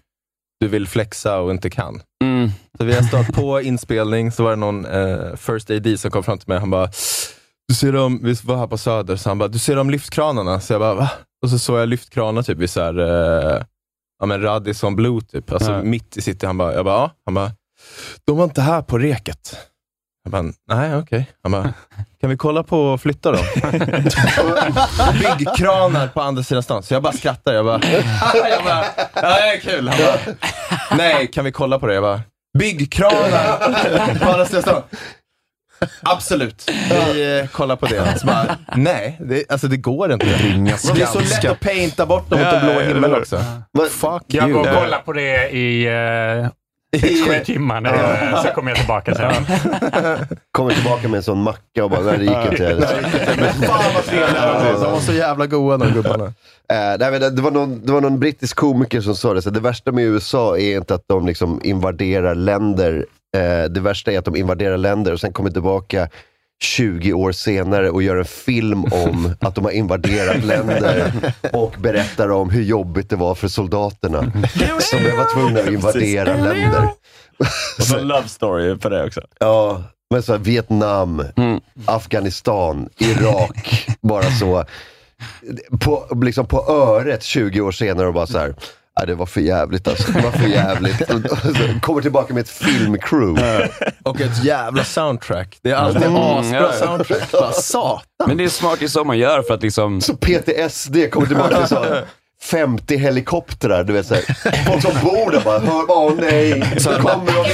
[0.61, 2.03] du vill flexa och inte kan.
[2.25, 2.51] Mm.
[2.79, 6.23] Så vi har stått på inspelning, så var det någon eh, first AD som kom
[6.23, 6.59] fram till mig.
[6.59, 6.89] Han bara,
[7.69, 10.61] du ser dem, vi var här på Söder, så han bara, du ser de lyftkranarna?
[10.61, 11.11] Så jag bara, va?
[11.43, 13.63] Och så såg jag lyftkranar typ vid så här, eh,
[14.21, 15.83] ja men Radisson Blue typ, alltså Ja.
[15.83, 16.47] mitt i city.
[16.47, 17.11] Han bara, jag bara, ja.
[17.25, 17.51] Han bara,
[18.27, 19.57] de var inte här på reket.
[20.25, 20.43] Jag bara,
[20.73, 21.31] nej okej.
[21.43, 21.75] Han bara,
[22.21, 23.45] kan vi kolla på och flytta dem?
[25.21, 26.83] Byggkranar på andra sidan stan.
[26.83, 27.53] Så jag bara skrattar.
[27.53, 27.81] Jag bara,
[28.51, 28.85] jag bara
[29.15, 29.89] ja, det är kul.
[29.89, 30.37] Han bara,
[30.97, 31.95] nej, kan vi kolla på det?
[31.95, 32.21] Jag bara,
[32.59, 34.83] byggkranar på andra sidan stan.
[36.03, 38.19] Absolut, vi eh, kollar på det.
[38.21, 40.27] Så bara, nej, det, alltså det går inte.
[40.27, 43.45] Det är så lätt att painta bort dem mot den blå himlen också.
[43.73, 44.53] Men, Fuck Jag you.
[44.53, 46.49] går och kollar på det i uh,
[46.97, 49.33] 6-7 timmar, när jag, så kommer jag tillbaka sen.
[50.53, 52.87] kommer tillbaka med en sån macka och bara, nej det gick inte.
[53.67, 54.85] Fan vad trevliga de var.
[54.85, 56.25] De var så jävla goda de gubbarna.
[56.25, 59.43] Eh, nej, men det, det, var någon, det var någon brittisk komiker som sa det,
[59.43, 63.07] så det värsta med USA är inte att de liksom invaderar länder.
[63.35, 66.09] Eh, det värsta är att de invaderar länder och sen kommer tillbaka
[66.63, 71.13] 20 år senare och gör en film om att de har invaderat länder
[71.53, 74.21] och berättar om hur jobbigt det var för soldaterna.
[74.81, 76.89] Som var tvungna att invadera länder.
[77.79, 79.21] Och så en love story på det också.
[79.39, 81.61] Ja, Men så här, Vietnam, Mm.
[81.85, 84.65] Afghanistan, Irak, bara så.
[85.81, 88.55] På, liksom på öret 20 år senare och bara så här.
[88.99, 90.13] "Nej, det var för jävligt alltså.
[90.13, 91.01] Det var för jävligt.
[91.11, 93.69] Och- och Kommer tillbaka med ett filmcrew.
[94.03, 95.59] Och ett jävla soundtrack.
[95.63, 97.33] Det är alltid Mm, asbra ja, soundtrack.
[97.33, 98.05] Bara, satan.
[98.27, 100.01] Men det är smart, det är så man gör för att liksom...
[100.01, 101.85] Så PTSD kommer tillbaka till så
[102.43, 104.23] 50 helikoptrar, du vet såhär.
[104.67, 107.45] Folk som bor där bara, hör, åh nej, så kommer de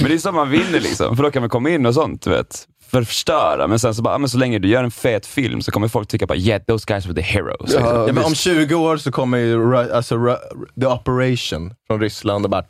[0.00, 2.22] Men det är så man vinner liksom, för då kan man komma in och sånt,
[2.22, 2.64] du vet.
[2.92, 5.62] För förstöra, men sen så bara, ah, men så länge du gör en fet film
[5.62, 7.74] så kommer folk tycka bara yeah, those guys were the heroes.
[7.74, 10.36] Ja, Ja, men om 20 år så kommer ju alltså,
[10.80, 12.64] The Operation från Ryssland och bara...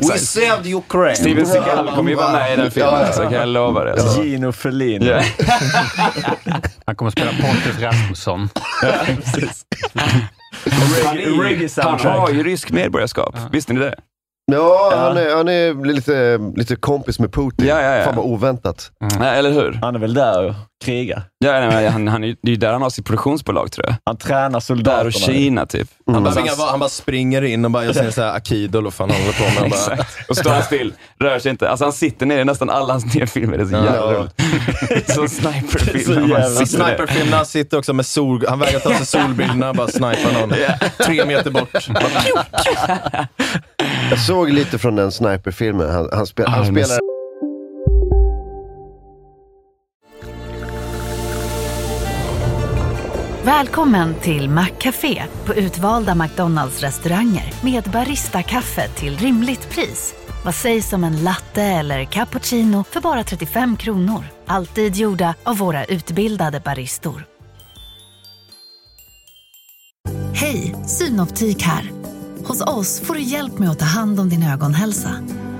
[0.00, 1.16] We saved Ukraine!
[1.16, 3.92] Steven Seagal kommer ju vara med i den filmen, Ja, så kan jag lova det.
[3.92, 4.22] Alltså.
[4.22, 5.02] Gino Ferlin.
[5.02, 5.22] Ja.
[6.86, 8.48] Han kommer spela Pontus Rasmusson.
[11.42, 12.18] Reggae Han soundtrack.
[12.18, 13.94] har ju rysk medborgarskap, visste ni det?
[14.52, 17.66] Ja, han är, han är lite, lite kompis med Putin.
[17.66, 18.04] Ja, ja, ja.
[18.04, 18.90] Fan vad oväntat.
[19.18, 19.78] Nej, eller hur?
[19.82, 21.22] Han är väl där och krigar.
[21.38, 23.86] Ja, nej, men han, han är, det är ju där han har sitt produktionsbolag tror
[23.86, 23.94] jag.
[24.06, 25.06] Han tränar Där soldaterna.
[25.06, 25.88] och Kina typ.
[26.06, 26.24] Han, Mm.
[26.34, 28.94] bara, han, han bara springer in och bara, jag ser så här Akido eller vad
[28.94, 29.62] fan han håller på med.
[29.62, 30.06] Och bara.
[30.28, 31.70] Och står still, rör sig inte.
[31.70, 33.56] Alltså han sitter ner i nästan alla hans nya filmer.
[33.58, 34.26] Det är så jävla Ja.
[34.90, 35.10] roligt.
[35.14, 36.04] Som sniperfilm.
[36.04, 36.96] Så Han bara jävla sitter där.
[36.96, 40.40] Sniperfilm när han sitter också med sol, han vägrar ta sig solbrillorna och bara snipar
[40.40, 40.52] någon.
[41.06, 41.68] Tre meter bort.
[44.14, 45.90] Jag såg lite från den sniperfilmen.
[45.90, 47.00] Han, han, spel, han Ah, men- spelar...
[53.44, 60.14] Välkommen till Maccafé på utvalda McDonalds restauranger med Baristakaffe till rimligt pris.
[60.44, 64.24] Vad sägs om en latte eller cappuccino för bara 35 kronor?
[64.46, 67.24] Alltid gjorda av våra utbildade baristor.
[70.34, 71.90] Hej, Synoptik här.
[72.46, 75.10] Hos oss får du hjälp med att ta hand om din ögonhälsa.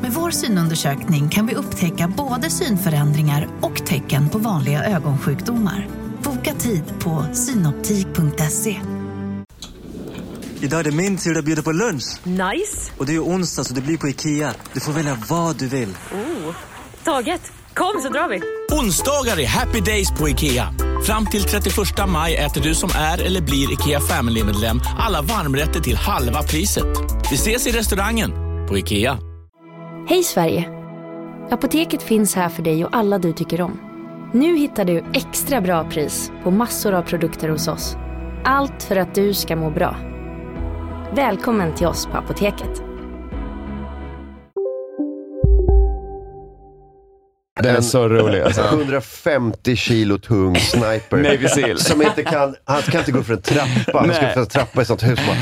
[0.03, 5.89] Med vår synundersökning kan vi upptäcka både synförändringar och tecken på vanliga ögonsjukdomar.
[6.23, 8.81] Boka tid på synoptik.se.
[10.61, 12.05] Idag är det min tur att bjuda på lunch.
[12.25, 12.93] Nice!
[12.99, 14.55] Och det är onsdag så det blir på Ikea.
[14.73, 15.89] Du får välja vad du vill.
[16.13, 16.55] Oh.
[17.05, 17.53] Taget!
[17.75, 18.41] Kom så drar vi!
[18.79, 20.84] Onsdagar är happy days på IKEA.
[21.07, 21.75] Fram till 31
[22.09, 26.87] maj äter du som är eller blir IKEA Family-medlem alla varmrätter till halva priset.
[27.31, 28.31] Vi ses i restaurangen
[28.69, 29.19] på IKEA.
[30.09, 30.69] Hej Sverige!
[31.51, 33.81] Apoteket finns här för dig och alla du tycker om.
[34.35, 37.97] Nu hittar du extra bra pris på massor av produkter hos oss.
[38.45, 39.97] Allt för att du ska må bra.
[41.17, 42.94] Välkommen till oss på Apoteket.
[47.63, 48.63] Den är så rolig alltså.
[48.73, 51.17] 150 kilo tung sniper.
[51.23, 51.79] Navy Seal.
[51.79, 53.99] Som inte kan, han kan inte gå för en trappa.
[53.99, 55.19] Han ska för en trappa i sånt hus.
[55.27, 55.37] Bara,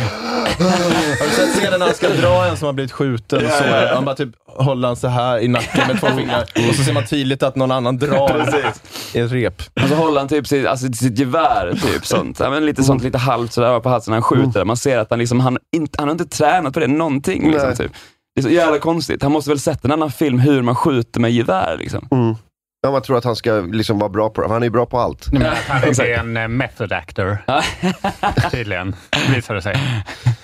[0.69, 3.45] Har du sett scenen när han ska dra en som har blivit skjuten?
[3.45, 3.95] Ja, så.
[3.95, 6.93] Han bara typ håller han så här i nacken med två fingrar och så ser
[6.93, 8.49] man tydligt att någon annan drar
[9.15, 9.63] i ett rep.
[9.83, 12.41] Och så håller han typ sitt, alltså, sitt gevär, typ sånt.
[12.41, 14.65] Ja, men lite sånt, lite halvt sådär på halsen när han skjuter.
[14.65, 17.51] Man ser att han, liksom, han, inte, han har inte tränat på det någonting.
[17.51, 17.93] Liksom, typ.
[18.35, 19.23] Det är så jävla konstigt.
[19.23, 21.77] Han måste väl sett en annan film hur man skjuter med gevär.
[21.79, 22.09] Liksom.
[22.11, 22.35] mm.
[22.83, 24.49] Ja, man tror att han ska liksom vara bra på det.
[24.49, 25.33] Han är ju bra på allt.
[25.33, 27.39] Men att han är en eh, method actor.
[28.51, 28.97] Tydligen,
[29.35, 29.77] visar det sig.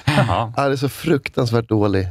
[0.04, 0.52] Jaha.
[0.56, 2.02] Han är så fruktansvärt dålig.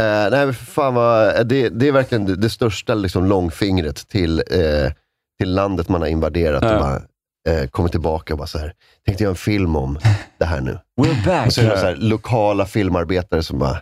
[0.00, 4.08] Uh, nej, men för fan vad, det, det är verkligen det, det största liksom, långfingret
[4.08, 4.92] till, eh,
[5.40, 6.62] till landet man har invaderat.
[6.62, 6.74] Ja.
[6.74, 7.02] Och bara,
[7.48, 8.72] eh, kommer tillbaka och bara så här.
[9.06, 9.98] tänkte göra en film om
[10.38, 10.78] det här nu.
[11.00, 11.46] We're back.
[11.46, 13.80] Och så är det så här, lokala filmarbetare som bara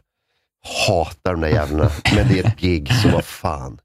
[0.87, 1.91] hatar de där jävlarna.
[2.15, 3.81] Men det är ett gig, så vad fan.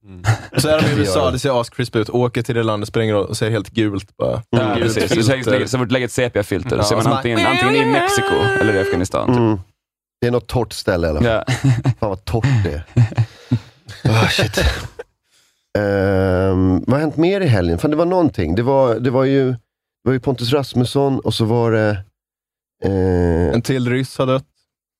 [0.56, 1.34] Och så är de i USA, de.
[1.34, 4.44] det ser askrisp ut, åker till det landet, spränger och ser helt gult bara.
[4.50, 5.72] Ja, Gult precis.
[5.72, 9.28] Så, lägger ett sepia-filter, Ja, så ser man antingen, antingen i Mexiko eller i Afghanistan.
[9.28, 9.38] Typ.
[9.38, 9.60] Mm.
[10.22, 11.30] Det är något torrt ställe i alla fall.
[11.30, 11.46] Ja.
[12.00, 12.84] Fan vad torrt det är.
[14.04, 14.58] Ah, shit.
[15.78, 17.78] Ehm, vad har hänt mer i helgen?
[17.78, 18.56] Fan, det var någonting.
[18.56, 19.58] Det var, det var, ju, det
[20.04, 21.90] var ju Pontus Rasmusson och så var det
[22.86, 24.46] eh, En till ryss har dött.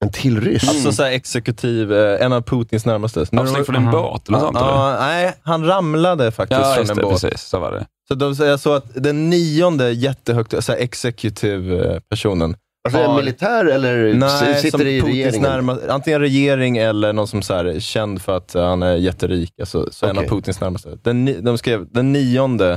[0.04, 0.70] En till ryss.
[0.70, 3.26] Alltså så här exekutiv, eh, en av Putins närmaste.
[3.32, 4.58] Nu Avsteg från en båt eller sånt?
[4.58, 4.68] eller?
[4.68, 7.04] Ja, nej, han ramlade faktiskt Ja, från just en det.
[7.04, 7.22] båt.
[7.22, 7.86] Precis, så var det.
[8.08, 12.56] Så de säger så att den nionde jättehögt, så här executive eh, personen,
[12.88, 15.42] Alltså, det militär eller nej, s- sitter som i Putins regeringen?
[15.42, 18.96] närma, antingen regering eller någon som så här, är känd för att eh, han är
[18.96, 19.54] jätterik.
[19.60, 20.30] Alltså, så en av Okej.
[20.30, 20.98] Putins närmaste.
[21.04, 22.72] Den, ni- de skrev den nionde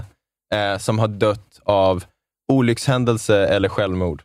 [0.54, 2.04] eh, som har dött av
[2.52, 4.22] olyckshändelse eller självmord.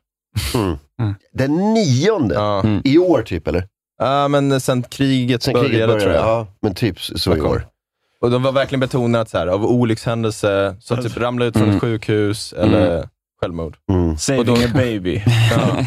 [0.56, 0.78] Mm.
[1.02, 1.16] Mm.
[1.34, 2.36] Den nionde?
[2.36, 2.82] Ja, Mm.
[2.84, 3.68] I år typ eller?
[3.99, 6.04] Ja, men sen kriget Sen började, kriget började?
[6.04, 6.26] tror jag.
[6.26, 7.68] Ja, men typ så i år.
[8.22, 11.76] Och de var verkligen betonat så här, av olyckshändelse, som typ ramlade ut från Mm.
[11.76, 13.08] ett sjukhus eller
[13.41, 13.78] självmord.
[13.91, 14.18] Mm.
[14.18, 15.22] Saving a baby.
[15.52, 15.86] Ja.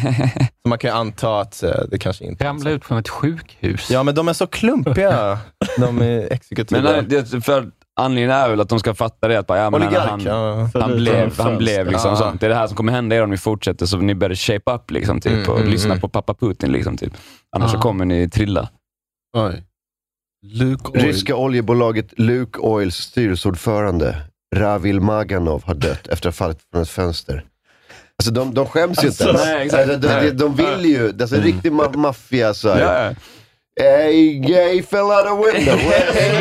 [0.63, 2.45] Så man kan ju anta att eh, det kanske inte...
[2.45, 3.89] Ramla ut från ett sjukhus.
[3.91, 5.37] Ja, men de är så klumpiga,
[5.77, 6.81] de är exekutiva.
[6.81, 9.81] Men nej, för anledningen är väl att de ska fatta det att bara, ja, men
[9.83, 10.69] Oligark, han, ja.
[10.73, 12.17] han, blev, han blev liksom Ja.
[12.17, 12.39] sånt.
[12.41, 14.71] Det är det här som kommer hända er om ni fortsätter, så ni börjar shape
[14.71, 16.01] up liksom, typ, Mm, och mm, lyssna mm.
[16.01, 16.71] på pappa Putin.
[16.71, 17.13] Liksom, typ.
[17.55, 17.81] Annars så Ja.
[17.81, 18.69] kommer ni trilla.
[19.37, 19.63] Oj.
[20.45, 21.01] Luke Oil.
[21.05, 24.21] Ryska oljebolaget Luke Oils styrelseordförande
[24.55, 27.45] Ravil Maganov har dött efter att ha fallit från ett fönster.
[28.19, 29.71] Alltså de, de skäms ju inte Alltså, ens.
[29.73, 30.01] nej, exakt.
[30.01, 33.15] de, de, de, de vill ju, det är alltså en riktig ma- maffia så här.
[33.77, 34.39] Hey,
[34.75, 35.75] he fell out a window.
[35.77, 36.35] What can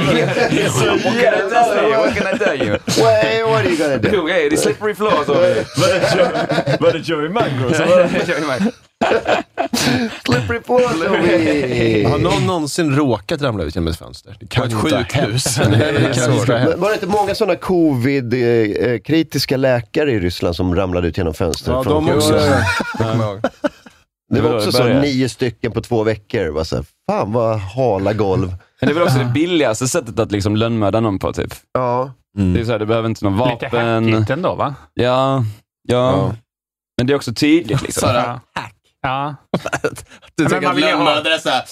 [1.35, 1.99] I tell you?
[1.99, 2.71] What can I tell you?
[2.73, 4.27] What, what are you gonna do?
[4.29, 5.65] Hey, det är slippery floors over here.
[6.81, 7.65] Var det Joey Mango?
[7.69, 8.73] var- det kör vi med.
[10.27, 14.37] Slippery floors over Har någon någonsin råkat ramla ut genom ett fönster?
[14.41, 15.59] Det kan ett inte ha sjukhus.
[16.77, 21.73] Var det inte många sådana covid-kritiska läkare i Ryssland som ramlade ut genom fönster?
[21.73, 22.41] Ja, de också.
[24.35, 24.41] Det.
[24.41, 26.49] Det Det var också det så, nio stycken på två veckor.
[26.49, 28.49] Var så här, fan vad hala golv.
[28.81, 31.33] Men det är väl också det billigaste sättet att liksom lönnmörda någon på.
[31.33, 31.55] Typ.
[31.73, 32.13] Ja.
[32.55, 34.13] Det är så här, du behöver inte någon Lite vapen.
[34.13, 34.75] hackigt ändå va?
[34.95, 35.45] Ja, ja.
[35.89, 36.35] Ja.
[36.99, 37.83] Men det är också tydligt.
[37.83, 38.09] Liksom.
[38.15, 38.41] Ja.
[39.03, 39.35] Ja.
[40.37, 41.63] Du men tänker man att ha- lönnmördare är såhär,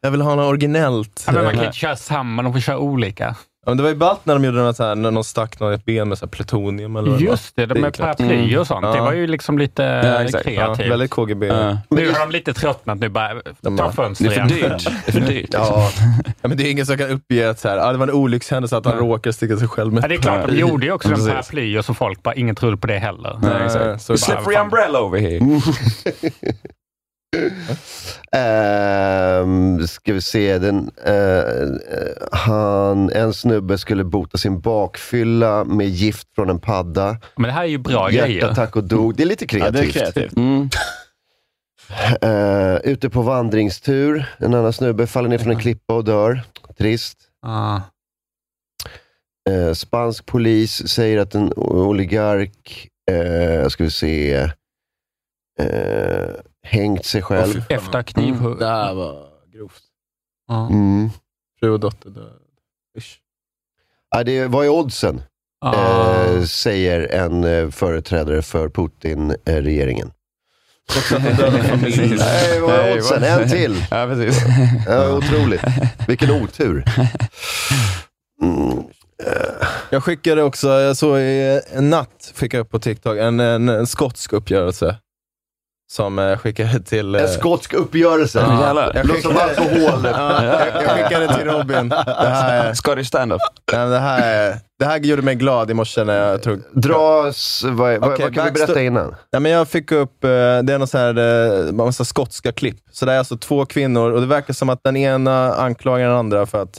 [0.00, 1.24] jag vill ha något originellt.
[1.26, 3.36] Ja, men man kan inte köra samma, de får köra olika.
[3.66, 5.60] Ja, men det var ju ballt när de gjorde något så här, när någon stack
[5.60, 7.24] någon i ett ben med så här plutonium eller vad det.
[7.24, 8.86] Just det, de Det är med paraply och sånt.
[8.86, 8.92] Ja.
[8.94, 10.46] Det var ju liksom lite Ja, exakt.
[10.46, 10.92] Ja, kreativt.
[10.92, 11.46] väldigt KGB.
[11.46, 11.78] Ja.
[11.90, 12.98] Nu har de lite tröttnat.
[12.98, 14.48] Nu bara, De ta bara, Det fönster är för igen.
[14.48, 14.84] dyrt.
[15.06, 15.50] Det är för dyrt.
[15.52, 15.90] Ja.
[16.42, 18.14] Ja, men det är ingen som kan uppge att så här, ah, det var en
[18.14, 20.92] olyckshändelse att han råkade sticka sig själv med Ja, det är klart, de gjorde ju
[20.92, 23.38] också Ja, en paraply och så folk bara, ingen trodde på det heller.
[23.42, 24.02] Nej, exakt.
[24.02, 25.38] så- Slippery umbrella over here.
[28.32, 31.68] Ehm, ska vi se, den, eh,
[32.32, 37.16] han, en snubbe skulle bota sin bakfylla med gift från en padda.
[37.36, 38.26] Men det här är ju bra grejer.
[38.26, 39.16] Hjärtattack och dog.
[39.16, 40.14] Det är lite Ja, det är kreativt.
[40.14, 40.36] kreativt.
[40.36, 40.68] Mm.
[42.22, 46.42] Eh, ute på vandringstur, en annan snubbe faller ner från en klippa och dör.
[46.78, 47.18] Trist.
[49.50, 54.34] Eh, spansk polis säger att en oligark, eh, ska vi se,
[55.60, 56.28] eh,
[56.62, 57.64] hängt sig själv.
[57.68, 58.58] Efter knivhugg.
[58.58, 59.82] Det här var grovt.
[60.70, 61.10] Mm.
[61.60, 62.32] Fru och dotter död.
[62.98, 63.20] Usch.
[64.10, 65.22] Ja, det, vad är oddsen?
[65.60, 66.24] Ja.
[66.24, 70.12] Eh, säger en eh, företrädare för Putin-regeringen.
[72.18, 73.22] Nej, vad är oddsen?
[73.22, 73.84] En till.
[73.90, 74.42] Ja, precis.
[74.86, 75.62] Ja, otroligt.
[76.08, 76.84] Vilken otur.
[78.42, 78.84] Mm.
[79.90, 83.68] Jag skickade också, jag såg i en natt, fick jag upp på TikTok, en, en,
[83.68, 84.96] en skotsk uppgörelse.
[85.90, 87.14] Som jag skickade till...
[87.14, 88.38] eh, En skotsk uppgörelse.
[88.48, 88.90] Ja.
[88.92, 90.00] Det låter som alkohol.
[90.04, 91.88] Ja, jag, jag skickade till Robin.
[91.88, 91.96] Det
[92.28, 93.40] här, Scottish stand-up.
[93.72, 96.62] nej, det, här, är- det här gjorde mig glad i morse när jag tog...
[96.72, 99.14] Dras, vad, vad, Okej, vad kan vi backsto- berätta innan?
[99.30, 101.18] Ja, men jag fick upp, eh, det är någon så här,
[101.68, 102.76] eh, massa skotska klipp.
[102.90, 106.16] Så det är alltså två kvinnor och det verkar som att den ena anklagar den
[106.16, 106.78] andra för att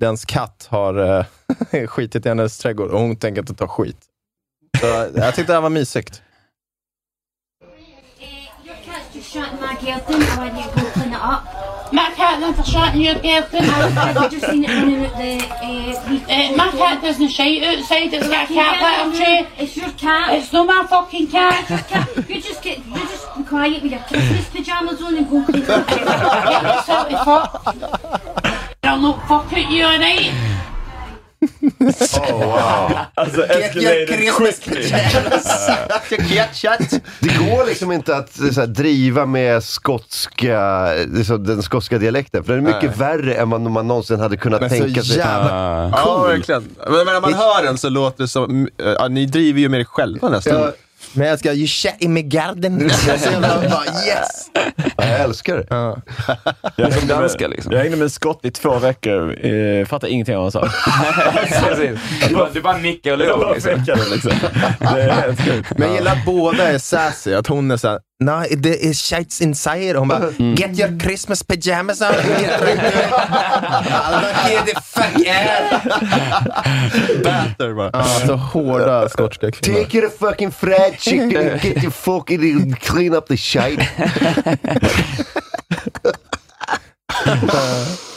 [0.00, 3.98] dens katt har eh, skitit i hennes trädgård och hon tänker inte ta skit.
[4.80, 6.22] Så jag tyckte det här var mysigt.
[11.92, 13.60] My cat doesn't shut you Gilton.
[13.60, 18.12] I've just seen it running at the uh, My cat doesn't shite outside.
[18.12, 19.48] It's got a cat litter tray.
[19.58, 20.34] It's your cat.
[20.34, 21.70] It's not my fucking cat.
[22.28, 25.64] You just get, you just be quiet with your Christmas pajamas on and go clean
[25.68, 25.86] up.
[25.86, 28.72] Get yourself a fuck.
[28.82, 30.32] I'll not fuck at you, alright?
[31.42, 32.90] Oh, wow.
[33.14, 34.82] Alltså, escalated quickly.
[37.20, 42.56] Det går liksom inte att så här, driva med skotska, liksom, den skotska dialekten, för
[42.56, 45.16] den är mycket värre än vad man någonsin hade kunnat Men så tänka sig.
[45.16, 45.90] jävla Ah.
[45.92, 46.62] Ja, verkligen.
[46.86, 49.80] Men när man hör den så låter det som, äh, ja, ni driver ju med
[49.80, 50.60] er själva nästan.
[50.60, 50.72] Ja.
[51.12, 52.80] Men jag älskar You shut in my garden.
[53.06, 54.50] Jag är så jävla bara, yes!
[54.96, 55.66] Ja, jag älskar det.
[55.70, 55.98] Ja.
[56.76, 57.72] Jag Som hängde danska liksom.
[57.72, 59.46] Jag hängde med en skott i två veckor.
[59.46, 60.76] Eh, fattar ingenting av vad han sa.
[62.28, 63.84] Du bara, du bara nickar och bara Liksom.
[64.12, 64.32] liksom.
[64.80, 65.72] Det är helt sjukt.
[65.78, 67.34] Men jag gillar att båda är sassy.
[67.34, 69.96] Att hon är såhär, nej det är shits inside.
[69.96, 72.12] Hon bara, get your Christmas pyjamas on.
[72.12, 72.80] There.
[73.90, 74.32] Alla
[74.66, 75.84] the fuck out.
[77.24, 77.90] Batter bara.
[77.92, 79.84] Ja, så hårda skotska kvinnor.
[79.84, 83.36] Take a fucking fried chicken and get your fucking clean up the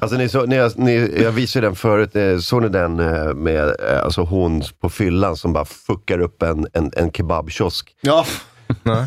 [0.00, 3.64] Alltså ni så, ni, ni, jag visade den förut, eh, såg ni den eh, med
[3.68, 7.94] eh, alltså hon på fyllan som bara fuckar upp en, en, en kebabkiosk?
[8.00, 8.26] Ja,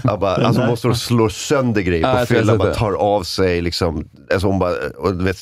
[0.03, 3.61] Jag bara, alltså hon står och slår sönder grejer på fyllan, bara tar av sig
[3.61, 5.37] liksom, alltså hon bara, och, vet,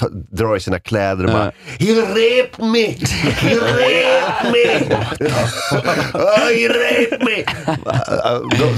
[0.00, 2.86] ta, drar i sina kläder och bara He raped me!
[2.86, 4.94] He raped me!
[6.54, 7.44] he raped me!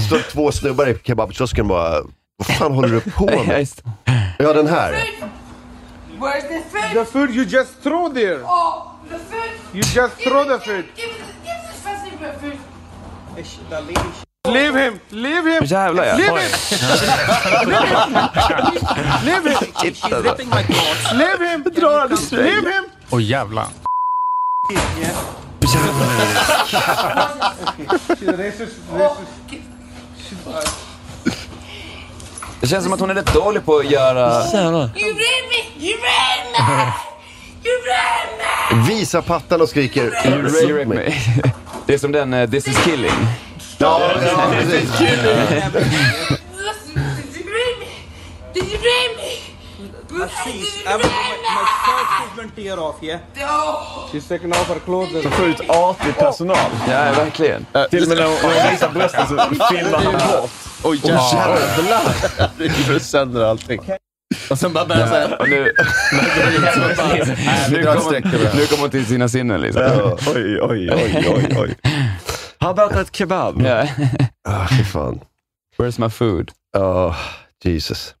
[0.01, 2.01] Står två snubbar i kebabkiosken bara,
[2.37, 3.67] vad fan håller du på med?
[4.39, 4.91] Ja, den här.
[6.19, 6.93] Where's the food?
[6.93, 8.43] The food you just throw there.
[8.43, 9.51] Oh, the food.
[9.73, 10.85] You just throw the food.
[10.95, 12.57] Give give me this fancy bit of food.
[14.47, 14.99] Leave him.
[15.09, 15.65] Leave him.
[15.65, 16.15] Jävlar ja.
[16.15, 16.51] Leave him.
[19.25, 19.57] Leave him.
[20.13, 20.47] Alltså.
[21.15, 21.63] Leave him.
[22.31, 22.85] Leave him.
[23.09, 23.67] Åh jävlar.
[28.19, 28.75] She's racist.
[28.93, 29.31] Racist.
[32.63, 34.43] Det känns som att hon är rätt dålig på att göra...
[34.53, 34.95] You ran me.
[35.79, 36.57] You ran me.
[37.65, 38.27] You ran
[38.79, 38.87] me.
[38.87, 40.95] Visar pattan och skriker You raped me.
[40.95, 41.13] me.
[41.85, 43.11] Det är som den eh, This is killing.
[43.77, 44.11] Ja,
[44.51, 44.97] precis.
[44.99, 45.17] Did you
[47.53, 47.87] ran me?
[48.53, 49.33] Did you ran me?
[54.11, 55.25] She's taking off her clothes.
[55.25, 56.57] Sjukt artig personal.
[56.87, 57.65] Ja, verkligen.
[57.89, 60.51] Till och med när hon visar brösten så filmar han bort.
[60.83, 62.57] Oj jävlar!
[62.57, 63.79] River sönder allting.
[64.49, 65.41] Och sen bara börjar såhär...
[65.41, 65.73] Och nu,
[67.69, 69.81] vi nu, kommer, det nu kommer hon till sina sinnen liksom.
[69.81, 70.17] Ja.
[70.35, 71.75] Oj, oj, oj, oj, oj.
[72.59, 73.61] How about that kebab?
[73.61, 73.87] Ja.
[74.49, 75.19] Ah, fy fan.
[75.77, 76.51] Where's my food?
[76.77, 77.15] Oh,
[77.63, 78.15] Jesus.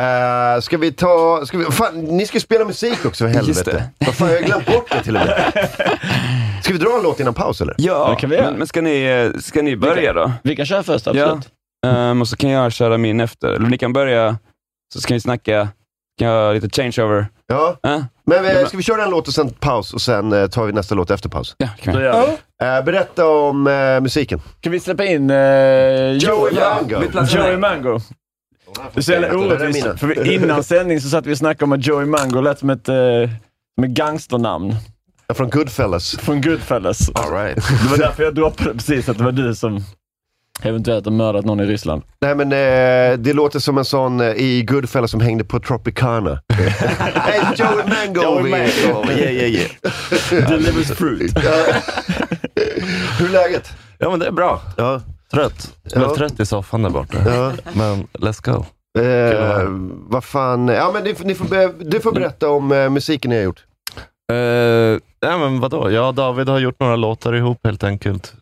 [0.00, 3.90] Uh, ska vi ta, ska vi, fan, ni ska spela musik också för helvete.
[3.98, 5.52] Vad fan, jag har glömt bort det till och med.
[6.62, 7.74] Ska vi dra en låt innan paus eller?
[7.78, 10.32] Ja, Det kan vi men, men ska, ni, eh, ska ni börja då?
[10.42, 11.48] Vi kan köra först, absolut.
[11.86, 13.48] Ehm, och så kan jag köra min efter.
[13.48, 14.38] Eller ni kan börja,
[14.94, 15.68] så ska vi snacka,
[16.18, 17.26] kan jag ha lite changeover.
[17.46, 17.76] Ja.
[17.82, 20.66] Ja, Men vi, ska vi köra en låt och sen paus och sen eh, tar
[20.66, 21.54] vi nästa låt efter paus?
[21.58, 22.02] ja kan vi.
[22.02, 22.06] vi.
[22.66, 23.62] Eh, berätta om
[24.02, 24.40] musiken.
[24.60, 25.36] Kan vi släppa in uh,
[26.16, 27.02] Joey Mango.
[27.28, 28.00] Joey Mango.
[28.94, 29.86] Det är så jävla orättvist.
[29.96, 32.70] För vi, innan sändning så satt vi och snackade om att Joey Mango lät som
[32.70, 32.94] ett, uh,
[33.74, 34.74] som ett gangsternamn
[35.34, 36.16] Från Goodfellas.
[36.18, 37.10] från Goodfellas.
[37.14, 37.56] All right.
[37.56, 39.84] Det var därför jag droppade precis att det var du som
[40.62, 42.02] eventuellt har mördat någon i Ryssland.
[42.20, 46.40] Nej men eh, det låter som en sån eh, i Goodfellas som hängde på Tropicana.
[47.14, 48.22] hey Joey Mango!
[48.22, 49.10] Joey Mango.
[49.10, 49.70] Yeah, yeah, yeah.
[50.50, 51.38] Delivers fruit.
[53.18, 53.72] Hur är läget?
[53.98, 54.60] Ja, men det är bra.
[54.76, 55.00] Ja.
[55.32, 55.74] Trött.
[55.82, 56.14] Jag är Ja.
[56.16, 57.18] trött i soffan där borta.
[57.26, 57.52] Ja.
[57.72, 58.64] Men let's go.
[59.02, 59.68] Eh,
[60.08, 63.42] vad fan, ja men ni, ni får, du får berätta om eh, musiken ni har
[63.44, 63.64] gjort.
[64.32, 65.90] Uh, ja, men vadå?
[65.90, 68.34] Jag och David har gjort några låtar ihop helt enkelt.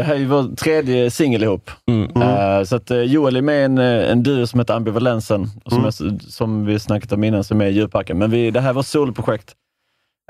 [0.00, 1.70] Det här är vår tredje singel ihop.
[1.88, 2.22] mm.
[2.22, 5.46] Eh, så att eh, Joel är med i en, eh, en duo som heter Ambivalensen,
[5.66, 8.18] som, är, som vi snackat om innan, som är i djurparken.
[8.18, 9.54] Men vi, det här var soloprojekt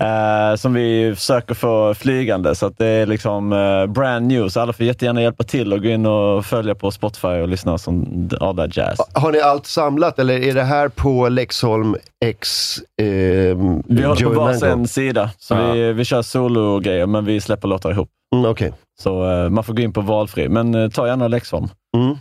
[0.00, 4.48] eh, som vi försöker få flygande, så att det är liksom eh, brand new.
[4.48, 7.78] Så alla får jättegärna hjälpa till och gå in och följa på Spotify och lyssna
[7.78, 8.98] som all that jazz.
[9.14, 14.30] Har ni allt samlat eller är det här på Lexholm X eh, Vi håller på
[14.30, 15.72] varsin sida, så Ja.
[15.72, 18.08] vi, vi kör solo-grejer, men vi släpper låtar ihop.
[18.34, 18.72] Mm, Okej.
[19.00, 21.68] Så eh, man får gå in på valfri, men eh, ta gärna Lexholm.
[21.96, 22.16] Mm.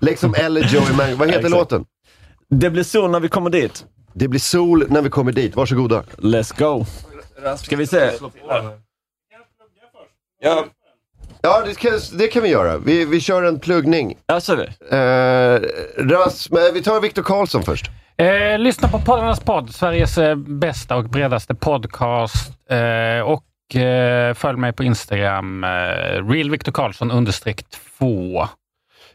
[0.00, 1.16] Lexholm eller Joey Mango.
[1.16, 1.84] Vad heter låten?
[2.50, 3.84] Det blir sol när vi kommer dit.
[4.14, 5.56] Det blir sol när vi kommer dit.
[5.56, 6.02] Varsågoda.
[6.16, 6.84] Let's go.
[7.56, 8.10] Ska vi se?
[10.40, 10.64] Ja,
[11.42, 12.78] Ja, det kan, det kan vi göra.
[12.78, 14.18] Vi, vi kör en pluggning.
[14.26, 14.64] Ja, så är vi.
[14.96, 17.90] Eh, Ras, men vi tar Viktor Karlsson först.
[18.16, 22.52] Eh, lyssna på Poddarnas podd, Sveriges eh, bästa och bredaste podcast.
[22.70, 25.68] Eh, och eh, följ mig på Instagram, eh,
[26.28, 27.64] Real Victor Karlsson understreck
[27.98, 28.48] 2.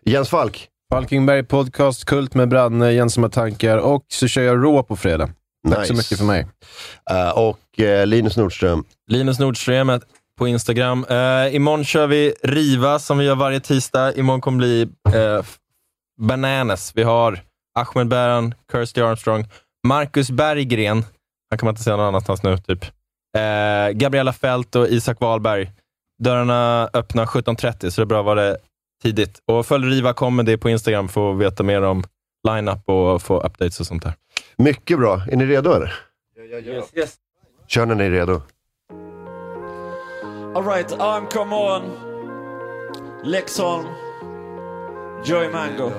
[0.04, 0.68] Jens Falk.
[0.94, 5.30] Falkenberg Podcast, Kult med Branne, Gemensamma tankar och så kör jag Raw på fredag.
[5.70, 5.94] Tack så Nice.
[5.94, 6.48] mycket för mig.
[7.12, 8.84] Eh, och eh, Linus Nordström.
[9.08, 10.02] Linus Nordström är
[10.38, 11.06] på Instagram.
[11.12, 14.14] Uh, imorgon kör vi Riva som vi gör varje tisdag.
[14.16, 14.82] Imorgon kommer bli
[15.14, 15.46] eh,
[16.22, 16.92] bananas.
[16.96, 17.40] Vi har
[17.80, 19.46] Ahmed Bäran, Kirsty Armstrong,
[19.88, 21.06] Marcus Berggren,
[21.50, 22.84] han kan man inte säga någon annanstans nu, typ.
[23.38, 25.72] Eh, Gabriella Fält och Isak Wahlberg.
[26.24, 28.58] Dörrarna öppnar 17.30, så det är bra att vara det
[29.04, 29.42] tidigt.
[29.46, 32.04] Och följ Riva Comedy på Instagram för att veta mer om
[32.48, 34.14] line-up och få updates och sånt där.
[34.58, 35.22] Mycket bra.
[35.32, 35.94] Är ni redo eller?
[36.54, 37.16] Yes, yes.
[37.68, 38.42] Kör när ni är redo.
[40.56, 41.82] Alright, I'm come on.
[43.24, 43.86] Lexholm.
[45.26, 45.92] Joey Mango.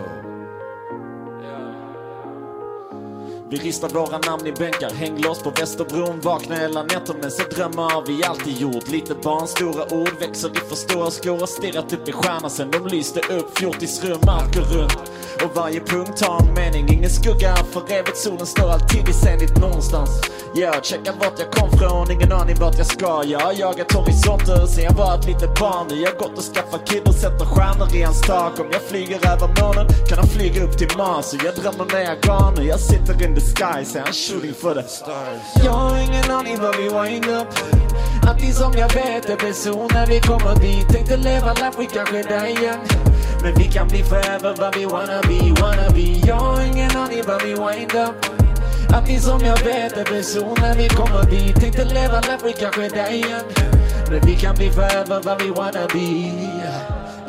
[3.51, 7.91] Vi ristar våra namn i bänkar, hänglås på Västerbron Vakna hela nätter men så drömmar
[7.91, 11.93] har vi alltid gjort Lite barn, stora ord, växer typ i för stora förståelsegår Stirrat
[11.93, 15.11] upp i stjärnan sen de lyste upp Fjortisrum, allt går runt.
[15.45, 19.57] Och varje punkt har en mening Ingen skugga för evigt, solen står alltid i zenit
[19.61, 20.11] någonstans.
[20.55, 23.25] Ja, checka vart jag kom från, ingen aning vart jag ska.
[23.27, 25.87] Jag har jagat horisonter sen jag var ett litet barn.
[25.91, 28.61] Nu jag gått och skaffat kid och sätter stjärnor i hans tak.
[28.61, 31.33] Om jag flyger över månen kan han flyga upp till Mars.
[31.35, 34.55] Och jag drömmer när jag går nu, jag sitter in the sky Så I'm shooting
[34.55, 35.65] for the stars.
[35.65, 37.49] Jag har ingen aning var vi wind up.
[38.29, 40.89] Allting som jag vet är så när vi kommer dit.
[40.89, 42.79] Tänkte leva life, vi kanske där igen.
[43.43, 46.27] Men vi kan bli forever vad vi wanna be, wanna be.
[46.27, 48.17] Jag har ingen aning var vi wind up.
[48.95, 51.61] Allting som jag vet är så när vi kommer dit.
[51.61, 53.45] Tänkte leva life, vi kanske där igen.
[54.11, 56.11] Men vi kan bli forever vad vi wanna be.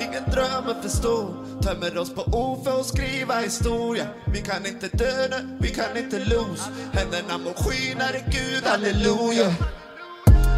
[0.05, 4.07] Ingen dröm att förstå Tömmer oss på ord för att skriva historia.
[4.33, 9.53] Vi kan inte dö nu, vi kan inte lose Händerna må skyn, är Gud, halleluja.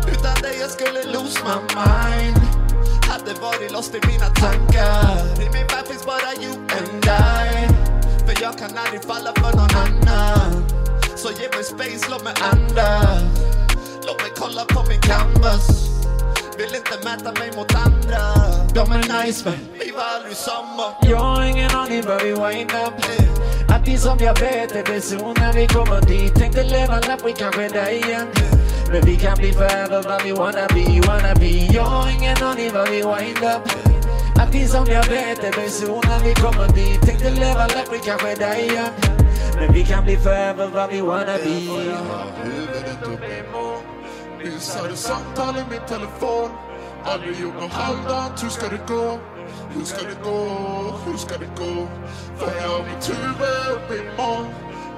[0.08, 2.38] Utan dig jag skulle lose my mind.
[3.10, 5.42] Hade varit lost i mina tankar.
[5.42, 7.68] I min värld finns bara you and I.
[8.26, 10.66] För jag kan aldrig falla för någon annan.
[11.16, 13.24] Så ge mig space, låt mig andas.
[14.06, 15.93] Låt mig kolla på min canvas.
[16.58, 18.22] Vill inte mäta mig mot andra.
[18.74, 20.86] De är nice men vi var aldrig samma.
[21.02, 22.94] Jag har ingen aning var vi wind up
[23.74, 26.36] Allting som jag vet är det så när vi kommer dit.
[26.36, 28.28] Tänkte leva life, vi kanske där igen.
[28.92, 31.74] Men vi kan bli forever vad vi wanna be, wanna be.
[31.74, 33.64] Jag har ingen aning var vi wind up
[34.42, 37.02] Allting som jag vet är det så när vi kommer dit.
[37.02, 38.94] Tänkte leva life, vi kanske där igen.
[39.56, 41.74] Men vi kan bli forever vad vi wanna be
[44.44, 46.50] Missade samtal i min telefon
[47.06, 49.20] Aldrig gjort något halvdant, hur ska det gå?
[49.74, 50.46] Hur ska det gå?
[51.06, 51.88] Hur ska det gå?
[52.38, 54.48] För jag har mitt huvud upp i moln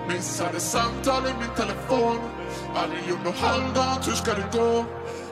[0.08, 2.18] Missade samtal i min telefon
[2.76, 4.86] Aldrig gjort något halvdant, hur ska det gå?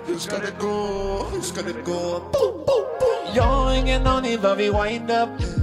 [0.08, 1.26] Hur ska det gå?
[1.34, 2.20] Hur ska det gå?
[2.34, 3.36] Boom, boom, boom.
[3.36, 5.63] Jag har ingen aning var vi wind up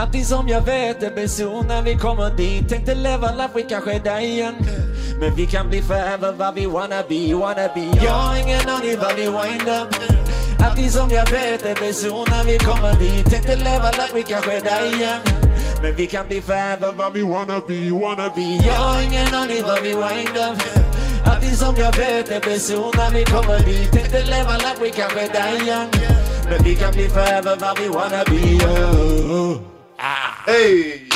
[0.00, 2.68] Allting som jag vet är blir när vi kommer dit.
[2.68, 4.54] Tänkte leva life, vi kanske är där igen.
[5.20, 8.04] Men vi kan bli forever vad vi wanna be, wanna be.
[8.04, 9.88] Jag har ingen aning vad vi wind up.
[10.64, 11.92] Allting som jag vet är blir
[12.30, 13.30] när vi kommer dit.
[13.30, 15.20] Tänkte leva life, vi kanske är där igen.
[15.82, 18.66] Men vi kan bli forever vad vi wanna be, wanna be.
[18.66, 20.62] Jag har ingen aning vad vi wind up.
[21.26, 22.58] Allting som jag vet är blir
[22.96, 23.92] när vi kommer dit.
[23.92, 25.88] Tänkte leva life, vi kanske är där igen.
[26.50, 29.69] Men vi kan bli forever vad vi wanna be oh.
[30.02, 31.08] Hej!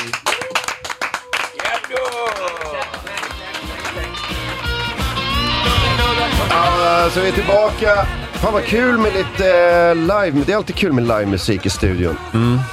[6.51, 8.07] Ja, så vi är tillbaka.
[8.33, 10.43] Fan vad kul med lite eh, live.
[10.47, 12.17] Det är alltid kul med livemusik i studion.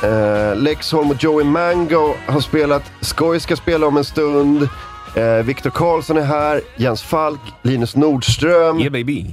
[0.03, 2.91] Eh, Lex Holm och Joey Mango har spelat.
[3.01, 4.69] Skoj ska spela om en stund.
[5.17, 6.61] Uh, Viktor Karlsson är här.
[6.75, 7.39] Jens Falk.
[7.61, 8.79] Linus Nordström.
[8.79, 9.25] Yeah baby.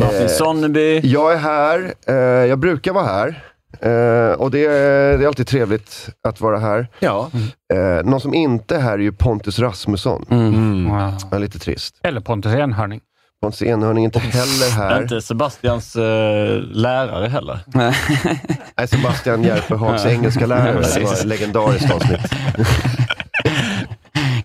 [0.00, 1.00] Martin Sonneby.
[1.04, 1.94] Jag är här.
[2.06, 2.14] Eh,
[2.48, 3.42] jag brukar vara här.
[3.80, 6.88] Eh, och det är, det är alltid trevligt att vara här.
[6.98, 7.30] Ja.
[7.74, 10.26] Eh, någon som inte är här är ju Pontus Rasmusson.
[10.30, 10.86] Mm.
[11.30, 12.00] Ja, lite trist.
[12.02, 13.00] Eller Pontus Enhörning.
[13.42, 15.02] Pontus Enhörning är inte heller här.
[15.02, 17.58] Inte Sebastians eh, lärare heller.
[17.66, 17.94] Nej,
[18.88, 20.10] Sebastian Järpehags Ja.
[20.10, 20.82] engelska lärare.
[20.94, 22.20] Det var ett legendariskt avsnitt.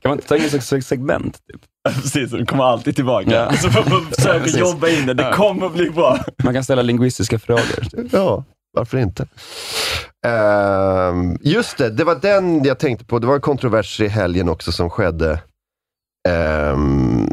[0.02, 1.38] Kan man inte ta in ett segment?
[1.52, 1.62] Typ?
[2.02, 3.32] Precis, det kommer alltid tillbaka.
[3.32, 3.54] Ja.
[3.54, 4.60] Så får man försöka Precis.
[4.60, 5.14] jobba in det.
[5.14, 5.34] Det Ja.
[5.34, 6.18] kommer bli bra.
[6.44, 7.64] Man kan ställa lingvistiska frågor.
[8.12, 8.44] Ja,
[8.74, 9.28] varför inte?
[10.28, 13.20] Ehm, just det, det var den jag tänkte på.
[13.20, 15.42] Det var en kontrovers i helgen också som skedde.
[16.30, 17.28] Ehm,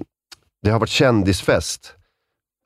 [0.62, 1.94] det har varit kändisfest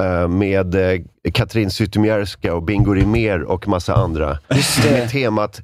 [0.03, 1.01] eh, med eh,
[1.33, 4.39] Katrin Zytomierska och Bingo Rimér och massa andra.
[4.85, 5.62] Med temat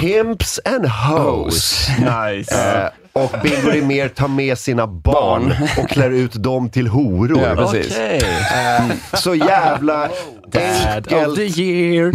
[0.00, 1.88] Pimps and Hoes.
[1.98, 2.54] Nice.
[2.82, 7.42] Eh, och Bingo Rimér tar med sina barn och klär ut dem till horor.
[7.42, 7.92] Ja, precis.
[7.92, 8.20] Okej.
[8.54, 8.84] Eh,
[9.14, 10.02] så jävla
[10.54, 11.38] enkelt.
[11.38, 12.12] year.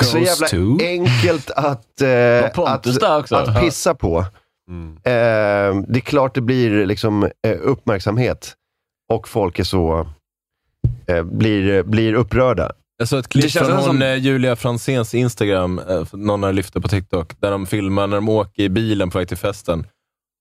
[0.04, 3.34] Så jävla to- enkelt att, Var eh, Pontus att, där också?
[3.36, 4.18] att pissa på.
[4.18, 4.24] Eh,
[5.88, 8.52] det är klart det blir liksom eh, uppmärksamhet
[9.12, 10.08] och folk är så,
[11.06, 12.72] eh, blir, blir upprörda.
[12.98, 16.42] Jag såg ett Det klipp känns från hon, som- eh, Julia Franzéns Instagram, eh, någon
[16.42, 19.28] har lyft det på TikTok, där de filmar när de åker i bilen på väg
[19.28, 19.86] till festen.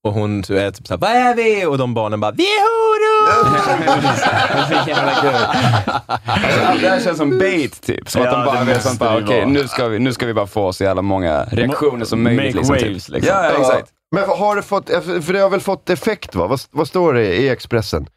[0.04, 1.66] Och hon typ är typ såhär, vad är vi?
[1.66, 3.30] Och de barnen bara, vi är horor!
[3.30, 4.78] Alltså,
[6.82, 8.10] det här känns som bait typ.
[8.10, 10.34] Som Ja, att de bara vet sånt bara, okej nu, ska vi, nu ska vi
[10.34, 12.46] bara få så jävla många reaktioner som möjligt.
[12.46, 13.14] Make liksom, waves, typ.
[13.14, 13.34] liksom.
[13.36, 13.90] Ja, ja, exakt.
[14.12, 14.90] Men har det fått,
[15.26, 16.48] för det har väl fått effekt va?
[16.48, 18.08] Vad, vad står det i Expressen?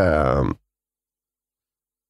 [0.00, 0.54] Ehm,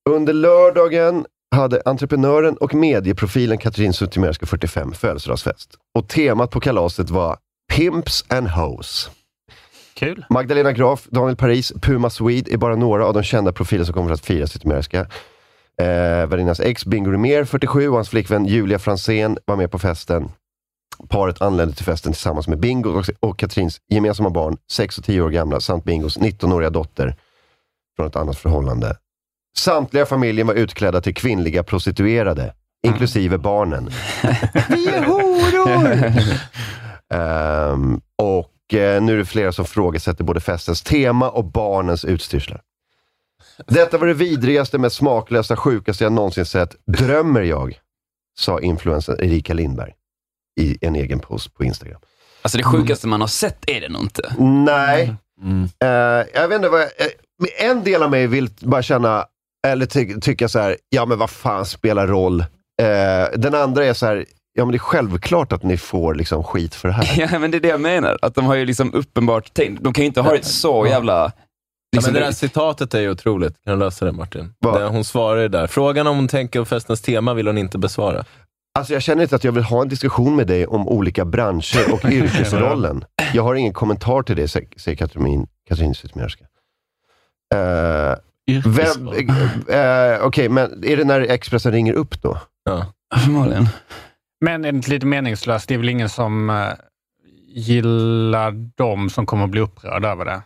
[0.08, 1.26] under lördagen
[1.56, 5.74] hade entreprenören och medieprofilen Katrin Zytomierska 45 födelsedagsfest.
[5.98, 7.36] Och temat på kalaset var
[7.72, 9.10] Pimps and Hoes.
[9.94, 10.24] Kul.
[10.30, 14.12] Magdalena Graf, Daniel Paris, Puma Swede är bara några av de kända profiler som kommer
[14.12, 15.00] att fira sitt merska.
[15.80, 20.28] Eh, värdinnas ex Bingo Rimér, 47, och hans flickvän Julia Fransén var med på festen.
[21.08, 25.20] Paret anlände till festen tillsammans med Bingo och, och Katrins gemensamma barn, 6 och 10
[25.20, 27.16] år gamla, samt Bingos 19-åriga dotter
[27.96, 28.96] från ett annat förhållande.
[29.56, 32.54] Samtliga familjen var utklädda till kvinnliga prostituerade,
[32.86, 33.90] inklusive barnen.
[34.68, 36.12] Vi är horor!
[37.14, 42.60] Ehm, och eh, nu är det flera som frågasätter både festens tema och barnens utstyrslar.
[43.66, 46.76] Detta var det vidrigaste, mest smaklösa, sjukaste jag någonsin sett.
[46.86, 47.78] Drömmer jag?
[48.38, 49.92] Sa influencern Erika Lindberg
[50.60, 52.00] i en egen post på Instagram.
[52.42, 54.34] Alltså det sjukaste man har sett är det nog inte.
[54.38, 55.14] Nej.
[55.82, 55.88] Eh,
[56.34, 56.88] jag vet inte vad jag,
[57.38, 59.26] men En del av mig vill bara känna,
[59.68, 62.40] eller ty tycka så här, ja men vad fan spelar roll?
[62.40, 66.44] Eh, den andra är så här, ja men det är självklart att ni får liksom
[66.44, 67.14] skit för det här.
[67.32, 68.18] Ja, men det är det jag menar.
[68.22, 69.82] Att de har ju liksom uppenbart tänkt.
[69.84, 71.32] De kan ju inte ha det så jävla...
[71.92, 73.64] Ja, Liksom, men det där citatet är ju otroligt.
[73.64, 74.52] Kan du lösa det Martin?
[74.60, 75.66] Det, hon svarar ju där.
[75.66, 78.24] Frågan om hon tänker på festens tema vill hon inte besvara.
[78.78, 81.92] Alltså jag känner inte att jag vill ha en diskussion med dig om olika branscher
[81.92, 83.04] och yrkesrollen.
[83.34, 86.44] Jag har ingen kommentar till det, sä- säger Katrin, Katrin Zytomierska.
[87.54, 88.14] Uh,
[88.58, 89.08] vem,
[89.68, 92.38] eh, Okej, men är det när Expressen ringer upp då?
[92.64, 92.86] Ja.
[93.24, 93.68] Förmodligen.
[94.44, 95.68] Men är det inte lite meningslöst?
[95.68, 96.68] Det är väl ingen som eh,
[97.48, 100.42] gillar dem som kommer att bli upprörda över det?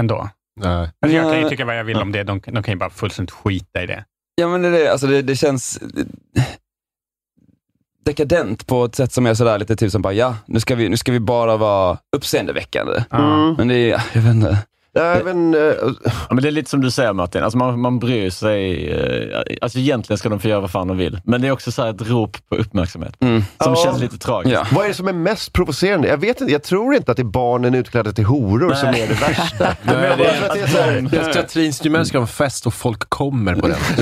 [0.00, 0.28] Ändå.
[0.60, 0.90] Nej.
[1.00, 2.22] Alltså jag kan ju tycka vad jag vill om det.
[2.22, 4.04] De, de kan ju bara fullständigt skita i det.
[4.34, 5.80] Ja, men det, är det, alltså det, det känns
[8.04, 10.88] dekadent på ett sätt som är sådär lite typ som bara, ja, nu ska vi,
[10.88, 13.04] nu ska vi bara vara uppseendeväckande.
[13.10, 13.54] Mm.
[13.54, 14.58] Men det är, jag vet inte.
[14.94, 15.60] Nej, men, eh,
[16.04, 18.90] Ja, men det är lite som du säger Martin, alltså man, man bryr sig.
[18.90, 21.72] eh, Alltså egentligen ska de få göra vad fan de vill, men det är också
[21.72, 23.76] så här ett rop på uppmärksamhet som Ja.
[23.84, 24.72] känns lite tragiskt.
[24.72, 26.08] Vad är det som är mest provocerande?
[26.08, 28.92] Jag vet inte, jag tror inte att det är barnen utklädda till horor som är
[28.92, 29.76] det värsta.
[29.82, 32.22] Nej, det Jag tror att det är så här- är, jag Katrin Stymer ska ha
[32.22, 33.76] en fest och folk kommer på den.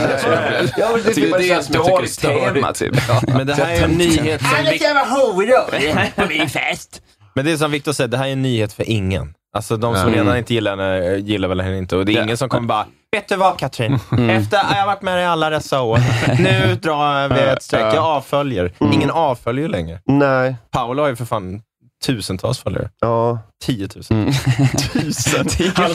[0.78, 2.78] Ja, men det, det, det är det som jag tycker är Dåligt tema, störigt.
[2.78, 3.34] typ.
[3.34, 4.50] Men det här är en nyhet som...
[4.58, 7.02] Alla ska vara horor på min fest.
[7.34, 9.34] Men det är som Viktor säger, det här är en nyhet för ingen.
[9.56, 10.14] Alltså de som Mm.
[10.20, 11.96] redan inte gillar henne, gillar väl henne inte.
[11.96, 13.94] Och det är ingen som kommer bara, vet du vad Katrin?
[14.30, 15.98] Efter, jag har varit med dig alla dessa år.
[16.42, 17.94] Nu drar vi ett streck.
[17.94, 18.72] Jag avföljer.
[18.92, 20.00] Ingen avföljer ju längre.
[20.04, 20.56] Nej.
[20.70, 21.62] Paolo har ju för fan
[22.06, 22.90] tusentals följare.
[23.00, 23.38] Ja.
[23.64, 24.32] Tiotusen.
[24.92, 25.46] Tusen?
[25.74, 25.94] Han har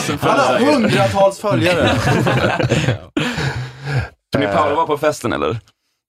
[0.00, 1.88] tusen Han har hundratals följare.
[4.32, 5.58] Tror ni Paolo var på festen eller?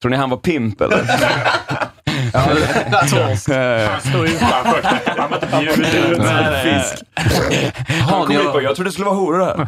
[0.02, 1.06] Tror ni han var pimp eller?
[2.34, 4.82] Han stod utanför.
[5.52, 6.22] Han bjuden ut.
[6.64, 7.04] Fisk.
[8.10, 9.68] Han kom ut på, jag trodde det skulle vara horor här.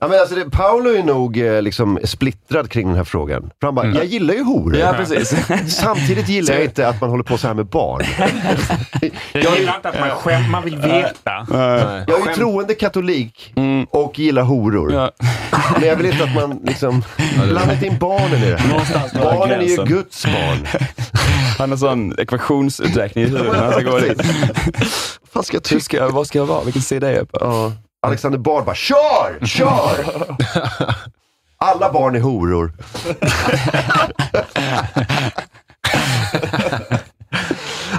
[0.00, 3.50] Ja, men alltså det, Paolo är nog eh, liksom splittrad kring den här frågan.
[3.60, 4.76] För han bara, jag gillar ju horor.
[4.76, 5.34] Ja, precis.
[5.68, 8.04] Samtidigt gillar jag inte att man håller på så här med barn.
[9.32, 11.46] Jag gillar inte att man skäm, man vill veta.
[11.50, 13.54] Jag är ju troende katolik
[13.90, 14.92] och gillar horor.
[14.92, 15.10] Ja.
[15.78, 17.02] Men jag vill inte att man liksom
[17.48, 19.20] blandar in barnen i det här.
[19.20, 19.84] Barnen är ju.
[19.84, 20.66] Guds barn.
[21.70, 24.22] Har sån ekvationsuträkning i huvudet när han ska gå dit.
[25.32, 25.80] Vad ska jag Hur tycka?
[25.80, 26.64] ska, jag- vad ska jag vara?
[26.64, 27.38] Vilken sida är jag på?
[27.40, 27.72] Ja.
[28.06, 29.46] Alexander Bard bara, kör!
[29.46, 30.04] Kör!
[31.62, 32.72] Alla barn är horor.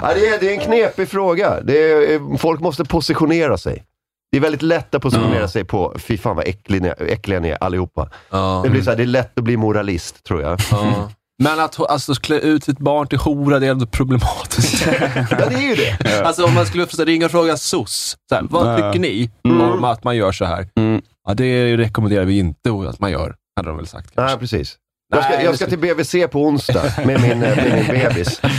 [0.02, 1.60] ja, det, är, det är en knepig fråga.
[1.60, 3.84] Det är, folk måste positionera sig.
[4.30, 7.48] Det är väldigt lätt att positionera sig på, fy fan vad äcklig ni, äckliga ni
[7.48, 8.08] är allihopa.
[8.30, 8.60] Ja.
[8.64, 10.60] Det, blir så här, det är lätt att bli moralist, tror jag.
[10.70, 11.10] Ja.
[11.42, 14.86] Men att alltså, klä ut sitt barn till hora, det är ändå problematiskt.
[15.30, 16.22] Ja, det är ju det.
[16.26, 18.76] Alltså om man skulle ringa och fråga SOS, så här, vad Ja.
[18.92, 20.68] tycker ni om att man gör så här?
[20.76, 21.02] Mm.
[21.28, 24.06] Ja, det rekommenderar vi inte att man gör, hade de väl sagt.
[24.16, 24.38] Nej, kanske.
[24.38, 24.76] precis.
[25.14, 28.40] Jag ska, Nej, jag ska till BVC på onsdag med min, eh, med min bebis.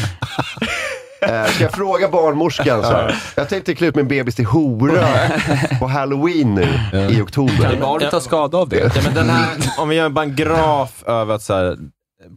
[1.30, 3.16] Eh, Ska jag fråga barnmorskan så här.
[3.36, 5.08] Jag tänkte klä ut min bebis till hora
[5.80, 6.62] på halloween nu
[7.10, 7.78] i Kan oktober.
[7.82, 8.92] barnet ta skada av det?
[8.96, 11.78] Ja, men den här, om vi gör bara en graf över att så här,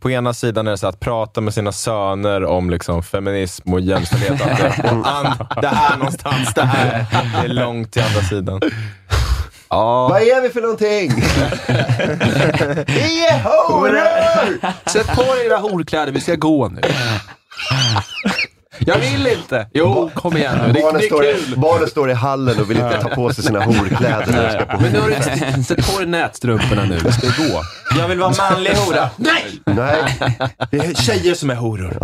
[0.01, 3.81] på ena sidan är det så att prata med sina söner om liksom feminism och
[3.81, 4.33] jämställdhet.
[4.43, 7.07] Att det, och an, det här någonstans, det här.
[7.13, 8.61] Det är långt till andra sidan.
[9.69, 10.09] Ja.
[10.09, 11.11] Vad är vi för någonting?
[12.87, 14.91] vi är horor!
[14.91, 16.81] Sätt på era horkläder, vi ska gå nu.
[18.79, 19.67] Jag vill inte!
[19.75, 20.73] Jo, kom igen nu.
[20.73, 21.59] Det, Barnen, det står, är i- kul.
[21.59, 24.65] barnen står i hallen och vill inte ta på sig sina horkläder när de ska
[24.77, 25.09] på Men nu har
[25.57, 27.63] du, sätt på dig nätstrumporna nu, ska gå.
[27.99, 29.11] Jag vill vara manlig hora.
[29.17, 29.45] Nej!
[29.67, 30.19] Nej,
[30.71, 31.97] Det är tjejer som är horor.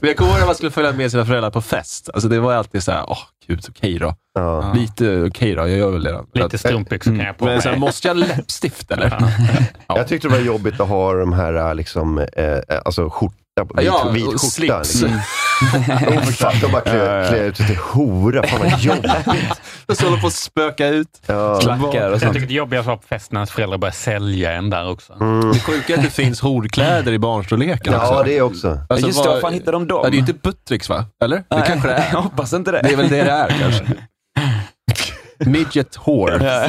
[0.00, 2.10] Men jag kommer ihåg när man skulle följa med sina föräldrar på fest.
[2.14, 4.14] Alltså det var alltid så här, åh gud, okej då.
[4.34, 4.72] ja.
[4.72, 6.24] Lite okej då, jag gör väl det då.
[6.34, 7.78] Lite strumpbyxor kan jag på Men mig.
[7.78, 9.32] måste jag läppstift eller?
[9.88, 14.08] Jag tyckte det var jobbigt att ha de här liksom, eh, alltså skjorta, vit, Ja,
[14.14, 14.84] vit och skjorta.
[14.84, 15.02] slips.
[15.02, 15.20] Liksom.
[16.08, 18.46] Oh, fan, de bara klär, klär ut sig till hora.
[18.46, 19.10] Fan vad jobbigt.
[19.92, 21.22] Så håller på att spöka ut.
[21.26, 21.60] Ja.
[21.60, 24.70] Klackar och Jag tycker det jobbigaste var på festen när hans föräldrar började sälja en
[24.70, 25.12] där också.
[25.12, 25.52] Mm.
[25.52, 28.12] Det sjuka är att det finns horkläder i barnstorleken också.
[28.12, 28.78] Ja, det också.
[28.88, 30.00] Alltså, Just det, var fan hittade de dem?
[30.04, 31.04] Ja, det är ju inte Buttricks va?
[31.24, 31.36] Eller?
[31.36, 32.08] Det Nej, kanske det är.
[32.12, 32.80] Jag hoppas inte det.
[32.82, 33.84] Det är väl det det är kanske.
[35.50, 36.68] Midget whore.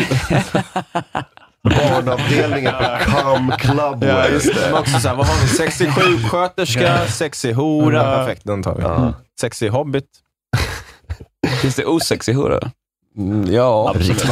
[1.69, 4.03] Barnavdelningen på Come Club.
[4.03, 4.61] Ja, just det.
[4.71, 5.47] Men också så här, vad har vi?
[5.47, 7.97] Sexig sjuksköterska, sexig hora.
[7.97, 8.03] Ja.
[8.17, 8.81] Perfekt, den tar vi.
[8.81, 9.13] Ja.
[9.41, 10.05] Sexig hobbit.
[11.61, 12.71] Finns det osexig hora?
[13.17, 14.27] Mm, ja, Riktigt,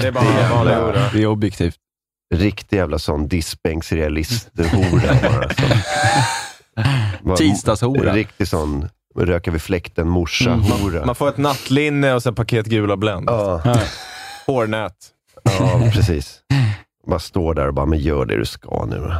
[0.00, 1.10] Det är bara vanlig hora.
[1.12, 1.76] det är objektivt.
[2.34, 5.48] riktig jävla sån diskbänksrealist-hora bara.
[7.22, 8.12] Som, Tisdagshora.
[8.12, 8.88] Riktig sån
[9.18, 11.06] röka vid fläkten morsa-hora.
[11.06, 13.28] Man får ett nattlinne och sen paket gula Blend.
[13.30, 13.62] Ja,
[14.46, 15.10] Hårnät.
[15.44, 16.40] Ja, precis.
[17.06, 19.14] Bara står där och bara, men gör det du ska nu då.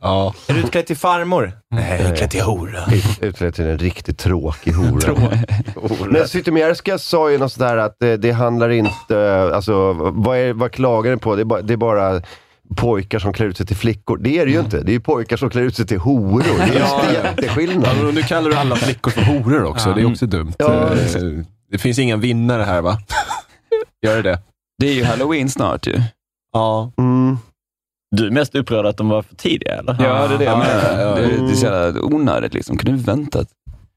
[0.00, 0.34] Ja.
[0.48, 1.52] Är du utklädd till farmor?
[1.70, 2.84] Nej, jag är utklädd till hora.
[2.92, 5.30] Ut- Utklädd till en riktigt tråkig hora.
[6.10, 10.72] Men Zytomierska sa ju något sådär att det, det handlar inte, alltså vad, är, vad
[10.72, 11.36] klagar ni på?
[11.36, 12.22] Det är, bara, det är bara
[12.76, 14.16] pojkar som klär ut sig till flickor.
[14.18, 14.80] Det är det ju inte.
[14.80, 16.42] Det är ju pojkar som klär ut sig till horor.
[16.58, 17.02] Det är Ja.
[17.12, 17.88] jätteskillnad.
[17.98, 19.92] Ja, men nu kallar du alla flickor för horor också.
[19.92, 20.52] Det är också dumt.
[20.58, 20.72] Ja.
[20.72, 21.22] Eh,
[21.70, 22.98] Det finns inga vinnare här va?
[24.06, 24.38] Gör det det?
[24.80, 26.00] Det är ju halloween snart ju.
[26.52, 26.92] Ja.
[26.98, 27.38] Mm.
[28.16, 29.96] Du är mest upprörd att de var för tidiga eller?
[30.00, 31.00] Ja, det är det jag Ja, menar.
[31.00, 31.14] ja, ja.
[31.14, 32.76] Det, det är så jävla onödigt liksom.
[32.76, 33.48] Kunde vi väntat?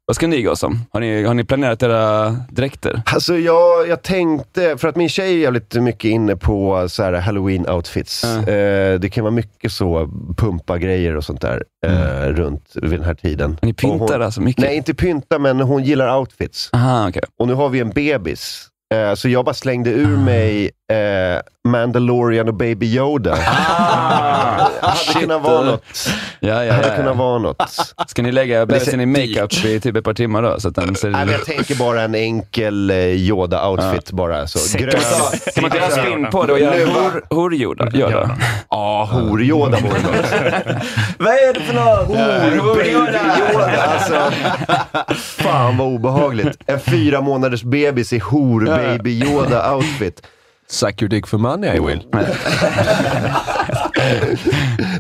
[0.06, 0.80] Vad ska ni gå som?
[0.92, 3.02] Har ni, har ni planerat era dräkter?
[3.06, 7.14] Alltså jag, jag tänkte, för att min tjej är jävligt mycket inne på så här
[7.14, 8.26] halloween-outfits.
[8.48, 8.54] Ja.
[8.54, 13.14] Eh, det kan vara mycket så, pumpa-grejer och sånt där eh, runt vid den här
[13.14, 13.58] tiden.
[13.62, 14.64] Ni pyntar hon, alltså mycket?
[14.64, 16.70] Nej, inte pynta, men hon gillar outfits.
[16.74, 17.24] Aha, okej.
[17.40, 18.70] Och nu har vi en bebis.
[18.94, 23.36] Eh, så jag bara slängde ur mig eh, Mandalorian och Baby Yoda.
[24.82, 25.84] hade kunnat vara något.
[26.40, 27.62] Ja, ja, hade ja, kunnat vara något.
[28.08, 30.60] Ska ni lägga bebisen i makeup i typ ett par timmar då?
[30.60, 34.48] Så att den ser Nej, jag tänker bara en enkel eh, Yoda-outfit bara.
[34.48, 34.78] Så.
[34.78, 34.92] Grön.
[34.92, 35.02] Kan
[35.62, 37.92] man, inte göra spinn på det och göra hor, horjoda?
[37.94, 38.38] Yoda.
[38.70, 40.16] Ja, hor-Yoda vore gott.
[41.18, 42.08] Vad är det för något?
[42.08, 43.84] Hor-Baby-Yoda.
[43.84, 44.32] Alltså,
[45.16, 46.58] fan vad obehagligt.
[46.66, 50.22] En fyra månaders bebis i hor-Baby-Yoda-outfit.
[50.68, 52.04] Suck your dick for money I will.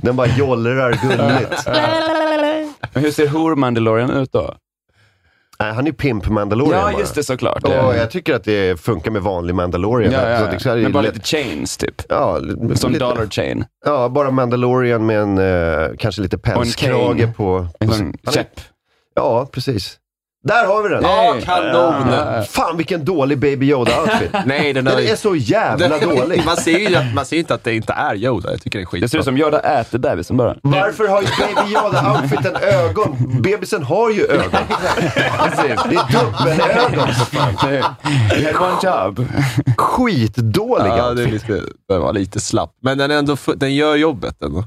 [0.01, 1.67] Den bara jollrar gulligt.
[2.93, 4.55] Men hur ser hor-Mandalorian ut då?
[5.59, 6.99] Nej, han är pimp Mandalorian Ja, bara.
[6.99, 7.63] just det såklart.
[7.63, 10.11] Och Ja, jag tycker att det funkar med vanlig Mandalorian.
[10.13, 10.19] ja,
[10.59, 10.73] Så ja.
[10.75, 12.01] det är Men bara lite chains typ.
[12.09, 12.39] Ja,
[12.75, 13.65] Som lite, dollar chain.
[13.85, 17.67] Ja, bara Mandalorian med en eh, kanske lite pälskrage på...
[17.79, 18.59] En på är- käpp.
[19.15, 19.97] Ja, precis.
[20.43, 21.03] Där har vi den!
[21.03, 22.43] Ja, kanon!
[22.45, 24.29] Fan vilken dålig Baby Yoda-outfit.
[24.45, 26.43] Nej, den, Den är så jävla dålig.
[26.45, 28.51] Man ser ju att, man ser inte att det inte är Yoda.
[28.51, 29.05] Jag tycker det är skitbra.
[29.05, 30.55] Det ser ut som Yoda äter bebisen bara.
[30.61, 33.41] Varför har ju Baby Yoda-outfiten ögon?
[33.41, 34.65] Bebisen har ju ögon.
[35.61, 37.73] Det är dubbelögon för fan.
[37.73, 39.27] You had one job.
[39.77, 41.49] Skitdålig Ja, det är outfit.
[41.49, 42.71] lite, den var lite slapp.
[42.81, 44.63] Men den, är ändå, den gör jobbet ändå.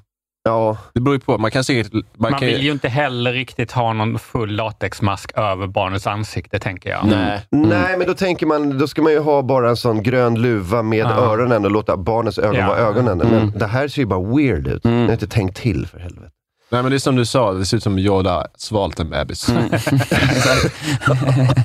[0.46, 1.38] Ja, Det beror ju på.
[1.38, 1.92] Man kan säkert...
[1.92, 6.58] Man, Man kan, vill ju inte heller riktigt ha någon full latexmask över barnets ansikte,
[6.58, 7.06] tänker jag.
[7.06, 7.40] Nej.
[7.50, 10.82] Nej, men då tänker man, då ska man ju ha bara en sån grön luva
[10.82, 11.10] med Ja.
[11.10, 12.66] öronen och låta barnets ögon Ja.
[12.66, 13.18] vara ögonen.
[13.18, 13.52] Men Mm.
[13.56, 14.84] det här ser ju bara weird ut.
[14.84, 14.98] Mm.
[14.98, 16.30] Jag har inte tänkt till för helvete.
[16.70, 17.52] Nej, men det är som du sa.
[17.52, 19.46] Det ser ut som Yoda svalt en bebis.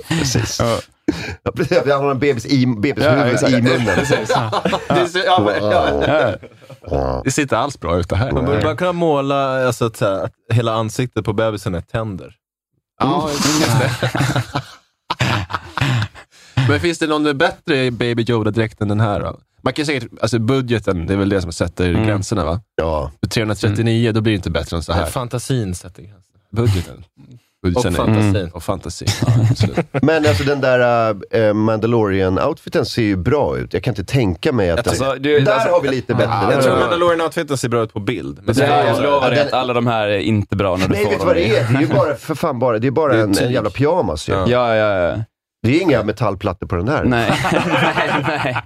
[0.09, 0.59] Precis.
[1.43, 1.77] Ja, precis.
[1.87, 3.51] Han har en bebis i, Ja, bebishuvud exakt.
[3.53, 3.85] i munnen.
[4.89, 5.87] det, ser, ja, men, ja.
[6.07, 6.33] Ja.
[7.23, 8.31] Det ser inte alls bra ut det här.
[8.31, 11.81] Man borde bara kunna måla alltså, att, så här, att hela ansiktet på bebisen är
[11.81, 12.35] tänder.
[12.99, 14.09] Ja, just det.
[16.69, 19.39] Men finns det någon bättre Baby Yoda-dräkt än den här då?
[19.61, 22.05] Man kan säkert, alltså budgeten, det är väl det som sätter Mm.
[22.07, 22.61] gränserna va?
[22.75, 23.11] Ja.
[23.23, 25.05] För 339, då blir det inte bättre än så här.
[25.05, 26.35] Fantasin sätter gränsen.
[26.51, 27.03] Budgeten.
[27.63, 28.35] Och är- fantasin.
[28.35, 28.49] Mm.
[28.53, 29.07] Och fantasin.
[29.25, 29.83] Ja.
[30.01, 33.73] Men alltså den där äh, Mandalorian-outfiten ser ju bra ut.
[33.73, 34.87] Jag kan inte tänka mig att...
[34.87, 36.33] Alltså, du- där alltså- har vi lite bättre.
[36.41, 38.39] Jag Den tror Mandalorian-outfiten ser bra ut på bild.
[38.43, 40.87] Men Ja, det- jag lovar dig den- att alla de här är inte bra när
[40.87, 41.27] du Nej, får vet du dem.
[41.27, 41.67] vad det är?
[41.71, 43.69] Det är ju bara, för fan bara, det är bara Det är en, en jävla
[43.69, 44.33] pyjamas ju.
[44.33, 44.45] Ja.
[44.47, 45.15] Ja, ja, ja.
[45.63, 47.03] Det är inga metallplattor på den här.
[47.03, 48.57] Nej, nej, nej.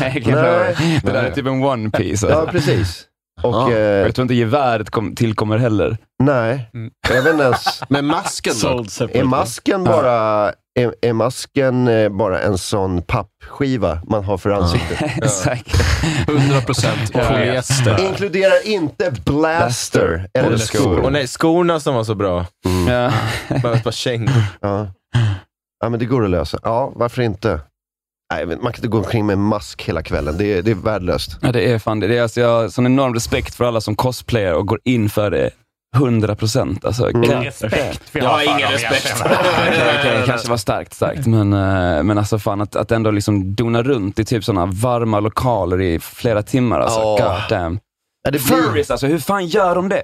[0.00, 0.74] Nej, kan jag Nej.
[0.78, 1.00] dig.
[1.04, 2.26] Det där är typ en one piece.
[2.28, 2.52] Ja, Alltså.
[2.52, 3.06] precis.
[3.42, 3.70] Och, Ja.
[3.72, 5.96] eh, Jag tror inte geväret kom, tillkommer heller.
[6.22, 6.70] nej,
[7.08, 7.82] jag vet inte ens.
[7.88, 8.84] Men masken då?
[9.12, 10.12] Är masken bara,
[10.78, 15.00] är, är masken eh, bara en sån pappskiva man har för ansiktet?
[15.16, 15.68] Exakt.
[16.26, 18.00] 100% polyester.
[18.08, 20.98] Inkluderar inte blaster eller skor.
[21.00, 22.46] Och nej, skorna som var så bra.
[22.88, 23.12] Ja.
[23.62, 24.42] Bara ett par kängor.
[24.60, 24.86] Ja.
[25.80, 26.58] ja, men det går att lösa.
[26.62, 27.60] Ja, varför inte?
[28.32, 30.36] Nej, man kan inte gå omkring med en mask hela kvällen.
[30.38, 31.36] Det är, det är värdelöst.
[31.42, 32.06] Ja, det är fan det.
[32.06, 35.10] det är alltså, jag har sån enorm respekt för alla som cosplayar och går in
[35.10, 35.50] för det
[35.96, 36.84] 100 procent.
[36.84, 37.28] Alltså, Mm.
[37.30, 39.24] kan- Respekt Jag har ingen respekt.
[40.02, 41.26] det kanske var starkt, starkt.
[41.26, 45.20] Men, eh, men alltså fan att, att ändå liksom dona runt i typ sådana varma
[45.20, 46.80] lokaler i flera timmar.
[46.80, 47.16] Alltså, Ja.
[47.18, 47.78] God damn.
[48.22, 50.02] Ja, det blir- Furries, alltså hur fan gör de det?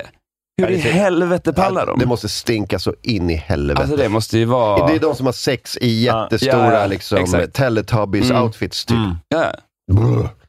[0.62, 1.98] Hur i det är- helvete pallar de?
[1.98, 3.80] Det måste stinka så in i helvete.
[3.80, 4.86] Alltså det måste ju vara...
[4.86, 7.18] Det är de som har sex i jättestora Ja, ja, liksom.
[7.18, 8.98] Teletubbies-outfits typ.
[9.28, 9.52] Ja.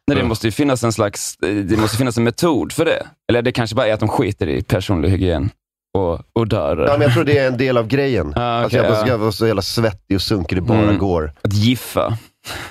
[0.07, 3.07] Nej, det måste ju finnas en slags, det måste finnas en metod för det.
[3.29, 5.49] Eller det kanske bara är att de skiter i personlig hygien
[5.97, 6.85] och odörer.
[6.87, 8.33] Ja, men jag tror det är en del av grejen.
[8.35, 9.05] Ah, alltså okej, jag ja.
[9.05, 10.97] ska vara så jävla svettig och sunkig det bara Mm.
[10.97, 11.33] går.
[11.41, 12.17] Att giffa.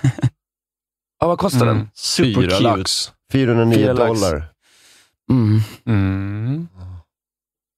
[1.21, 1.91] ja, vad kostar den?
[1.95, 2.63] Super Fyra cute.
[2.63, 3.13] lax.
[3.33, 4.21] 409 Fyra lax.
[4.21, 4.45] dollar.
[5.87, 6.69] Mm.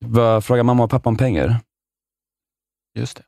[0.04, 1.60] Bara fråga mamma och pappa om pengar.
[2.98, 3.22] Just det.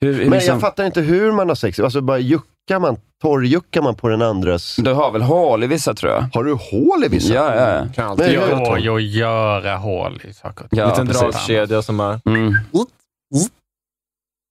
[0.00, 1.80] Hur, hur Men liksom, jag fattar inte hur man har sex.
[1.80, 4.76] Alltså bara juckar man, torrjuckar man på den andras...
[4.76, 6.20] Du har väl hål i vissa tror jag?
[6.34, 7.34] Har du hål i vissa?
[7.34, 7.78] Ja, ja, ja.
[7.78, 10.66] Kan Men alltid göra ju att göra hål i saker.
[10.70, 12.20] Ja, liten dragkedja som är...
[12.26, 12.54] Mm.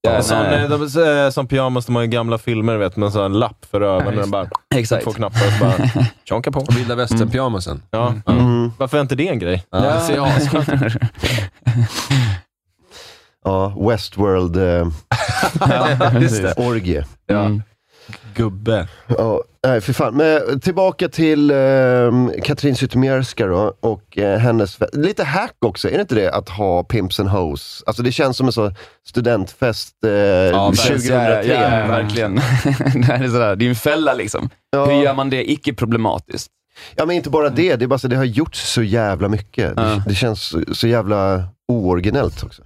[0.01, 0.63] Ja, Som, nej.
[0.63, 3.65] eh, de, eh, som pyjamas de har i gamla filmer, vet, med en sån lapp
[3.71, 4.19] för ögonen.
[4.19, 5.03] Ja, bara, Exakt.
[5.03, 6.59] två knappar och så bara tjonka på.
[6.59, 7.81] Och vilda västern-pyjamasen.
[7.91, 8.13] Ja.
[8.27, 8.71] Mm.
[8.77, 9.63] Varför är inte det en grej?
[9.69, 9.79] Ja.
[9.79, 11.01] Det ser asskönt ut.
[13.43, 14.87] Ja, Westworld eh,
[16.41, 16.53] det.
[16.57, 17.05] orgie.
[17.29, 17.63] Mm.
[18.35, 18.87] Gubbe.
[19.07, 20.15] Ja, nej, för fan.
[20.17, 21.57] Men tillbaka till eh,
[22.43, 26.31] Katrin Zytomierska då och eh, hennes, lite hack också, är det inte det?
[26.31, 27.83] Att ha Pimps and Hoes.
[27.85, 28.75] Alltså det känns som en sån
[29.07, 31.13] studentfest eh, 2003.
[31.13, 32.35] Ja, ja, ja, verkligen.
[33.07, 34.49] det, är sådär, det är en fälla liksom.
[34.71, 34.85] Ja.
[34.85, 36.51] Hur gör man det icke-problematiskt?
[36.95, 39.75] Ja men inte bara det, det är bara så det har gjorts så jävla mycket.
[39.75, 40.03] Det, Ja.
[40.07, 42.61] det känns så, så jävla ooriginellt också.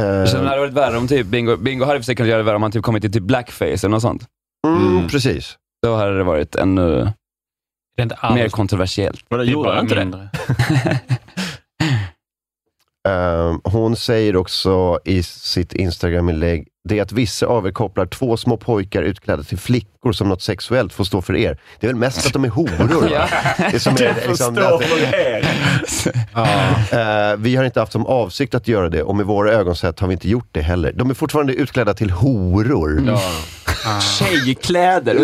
[0.00, 2.56] Eh, Så det hade varit värre om typ Bingo, Bingo hade säkert göra det värre
[2.56, 4.22] om han typ kommit till typ blackface eller något sånt.
[4.66, 5.56] Mm, Precis.
[5.82, 7.12] Då hade det varit ännu
[7.96, 8.34] Det är inte alls.
[8.34, 9.24] mer kontroversiellt.
[9.28, 10.00] Vadå, det gjorde han inte det?
[10.00, 10.28] mindre.
[13.08, 18.36] Eh, hon säger också i sitt Instagram-inlägg, det är att vissa av er kopplar två
[18.36, 21.58] små pojkar utklädda till flickor som något sexuellt får stå för er.
[21.80, 23.08] Det är väl mest att de är horor?
[23.10, 23.28] va?
[23.72, 24.82] Det som är, liksom, att,
[26.92, 30.08] Eh, vi har inte haft som avsikt att göra det och med våra ögonsätt har
[30.08, 30.92] vi inte gjort det heller.
[30.92, 33.18] De är fortfarande utklädda till horor.
[34.18, 35.14] Tjejkläder.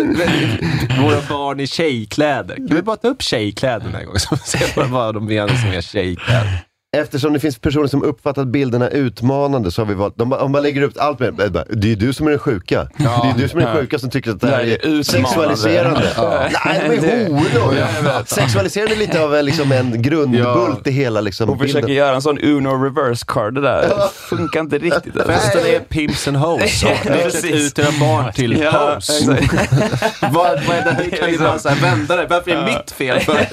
[1.01, 2.55] Våra barn i tjejkläder.
[2.55, 4.19] Kan vi bara ta upp tjejkläder den här gången?
[4.19, 6.65] Så ser vad de menar som är tjejkläder.
[6.97, 10.51] Eftersom det finns personer som uppfattat bilderna utmanande så har vi valt, de, bara- om
[10.51, 11.33] man lägger upp allt med,
[11.69, 12.87] det är ju du som är den sjuka.
[12.97, 14.75] Det är du som är den sjuka som tycker att det här Nej, det är
[14.75, 15.03] är utmanande.
[15.03, 16.07] sexualiserande.
[16.15, 16.43] Ja.
[16.65, 17.75] Nej, de är horor.
[18.05, 18.23] Ja.
[18.25, 21.95] Sexualiserande är lite av liksom en grundbult i hela liksom, Hon försöker bilden.
[21.95, 23.89] göra en sån Uno reverse card det där.
[24.29, 25.13] Funkar inte riktigt.
[25.25, 26.83] Festen är pimps and hoes.
[26.83, 27.51] Ja, Vecklat precis.
[27.55, 29.27] ut era barn till Ja, hoes.
[30.21, 31.03] vad, vad är det?
[31.03, 32.27] Hur kan ni bara så här vända det?
[32.29, 33.19] Varför är det mitt fel?
[33.19, 33.33] För?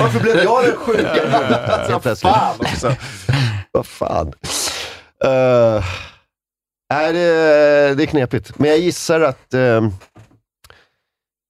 [0.00, 1.21] Varför blev jag den sjuka?
[1.28, 2.34] Helt plötsligt.
[2.34, 2.94] Fan också.
[3.70, 4.26] Vad fan.
[5.24, 5.84] Uh,
[6.92, 8.58] nej, det, det är knepigt.
[8.58, 9.88] Men jag gissar att eh,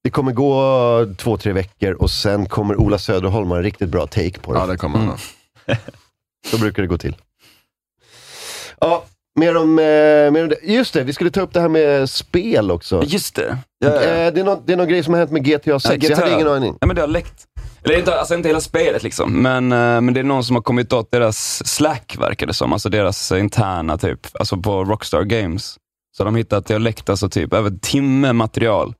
[0.05, 4.07] det kommer gå två, tre veckor och sen kommer Ola Söderholm ha en riktigt bra
[4.07, 4.59] take på det.
[4.59, 5.17] Ja, det kommer han ha.
[6.51, 7.17] Så brukar det gå till.
[8.81, 9.05] Ja,
[9.41, 9.85] mer om, eh,
[10.33, 10.57] mer om det.
[10.63, 13.03] Just det, vi skulle ta upp det här med spel också.
[13.07, 13.59] Just det.
[13.79, 14.03] Ja, ja.
[14.03, 16.09] Eh, det, är någon, det är någon grej som har hänt med GTA 6.
[16.09, 16.77] Jag hade ingen aning.
[16.81, 17.45] Ja, men det har läckt.
[17.85, 20.63] Eller inte, alltså inte hela spelet liksom, men, eh, men det är någon som har
[20.63, 25.77] kommit åt deras Slack verkar det som, alltså deras interna typ, alltså på Rockstar Games.
[26.17, 28.95] Så de hittat, det har läckt alltså typ över timme material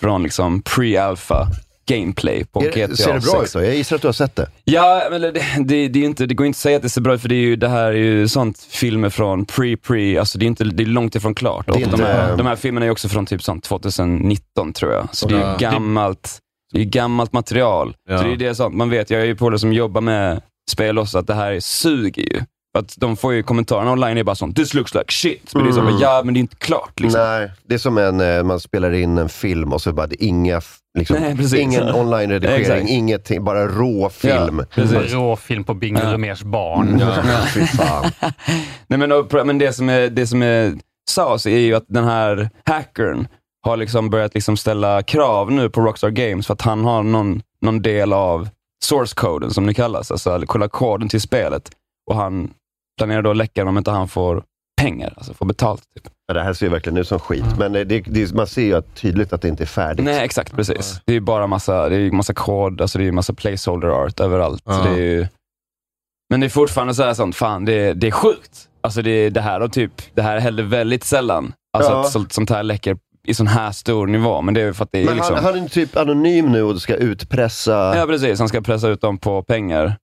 [0.00, 1.46] från liksom pre-alpha
[1.88, 3.44] gameplay på Är GTA det, ser det bra 6.
[3.44, 3.64] ut då?
[3.66, 4.50] Jag gissar att du har sett det.
[4.64, 6.88] Ja, men det, det, det, är ju inte, det går inte att säga att det
[6.88, 10.18] ser bra ut, för det, är ju, det här är ju sånt filmer från pre-pre,
[10.18, 11.66] alltså det är, inte, det är långt ifrån klart.
[11.66, 14.72] Det är Och inte- de, här, de här filmerna är också från typ sånt 2019
[14.72, 16.38] tror jag, så det är ju gammalt,
[16.72, 17.94] det är gammalt material.
[18.08, 18.18] Ja.
[18.18, 20.98] Så det är det sånt, man vet, jag är ju polare som jobbar med spel
[20.98, 22.40] också, att det här suger ju.
[22.78, 25.54] Att de får ju kommentarerna online, är bara sånt, this looks like shit.
[25.54, 25.96] Men det är så, Mm.
[26.00, 27.20] ja men det är inte klart liksom.
[27.20, 30.24] Nej, det är som en, eh, man spelar in en film och så bara, det
[30.24, 30.60] är inga,
[30.96, 31.60] liksom, Nej, precis.
[31.60, 34.62] ingen online-redigering, ingenting, bara rå film.
[34.70, 35.12] precis.
[35.12, 36.00] Rå film på Bingo
[36.44, 36.98] barn.
[37.00, 37.22] Ja,
[37.54, 38.10] fy fan.
[38.86, 40.74] Nej, men, men det som är, det som är
[41.46, 43.28] är ju att den här hackern
[43.62, 47.42] har liksom börjat liksom ställa krav nu på Rockstar Games för att han har någon,
[47.60, 48.48] någon del av
[48.84, 51.70] source-koden som det kallas, alltså kolla koden till spelet.
[52.10, 52.50] Och han
[52.98, 54.42] planerar då att läcka om inte han får
[54.80, 55.82] pengar, alltså får betalt.
[55.94, 56.12] Typ.
[56.28, 58.82] Ja, det här ser verkligen ut som skit, men det, det, det, man ser ju
[58.94, 60.04] tydligt att det inte är färdigt.
[60.04, 61.00] Nej, exakt, precis.
[61.04, 63.32] Det är ju bara massa, det är ju massa kod, alltså det är ju massa
[63.34, 64.62] placeholder art överallt.
[64.64, 64.82] Ja.
[64.82, 65.26] Det är ju...
[66.30, 68.68] Men det är fortfarande så här sånt, fan det, det är sjukt.
[68.80, 71.52] Alltså det, det här och typ, det här händer väldigt sällan.
[71.76, 72.00] Alltså Ja.
[72.00, 72.96] att sånt, sånt här läcker
[73.26, 75.34] i sån här stor nivå, men det är för att det är Men liksom...
[75.34, 77.96] han, han är typ anonym nu och ska utpressa...
[77.98, 78.38] Ja, precis.
[78.38, 79.96] Han ska pressa ut dem på pengar.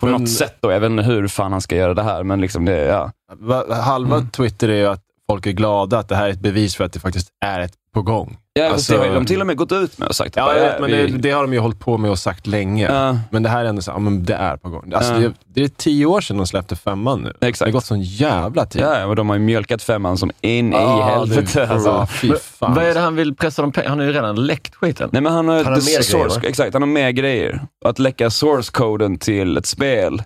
[0.00, 0.72] På Men- något sätt då.
[0.72, 3.10] Jag vet inte hur fan han ska göra det här, men liksom det, ja.
[3.32, 6.76] Va- Halva Twitter är ju att folk är glada att det här är ett bevis
[6.76, 8.36] för att det faktiskt är ett på gång.
[8.52, 10.36] Ja, Alltså- det har de till och med gått ut med och sagt.
[10.36, 12.92] Ja, vet, men vi- det, det har de ju hållit på med och sagt länge.
[12.92, 13.18] Ja.
[13.30, 14.92] Men det här är ändå så, ja, men det är på gång.
[14.94, 15.18] Alltså, Ja.
[15.20, 17.32] det, det är tio år sedan de släppte femman nu.
[17.40, 18.82] Det har gått sån jävla tid.
[18.82, 21.68] Ja, och de har ju mjölkat femman som in i Ja, helvete.
[21.68, 22.06] Alltså.
[22.40, 22.74] fan.
[22.74, 23.88] Vad är det han vill pressa dem pengar?
[23.88, 25.08] Han har ju redan läckt skiten.
[25.12, 26.48] Nej, men han har, Han har mer source, grejer, va?
[26.48, 27.60] Exakt, han har mer grejer.
[27.84, 30.22] Att läcka source-koden till ett spel,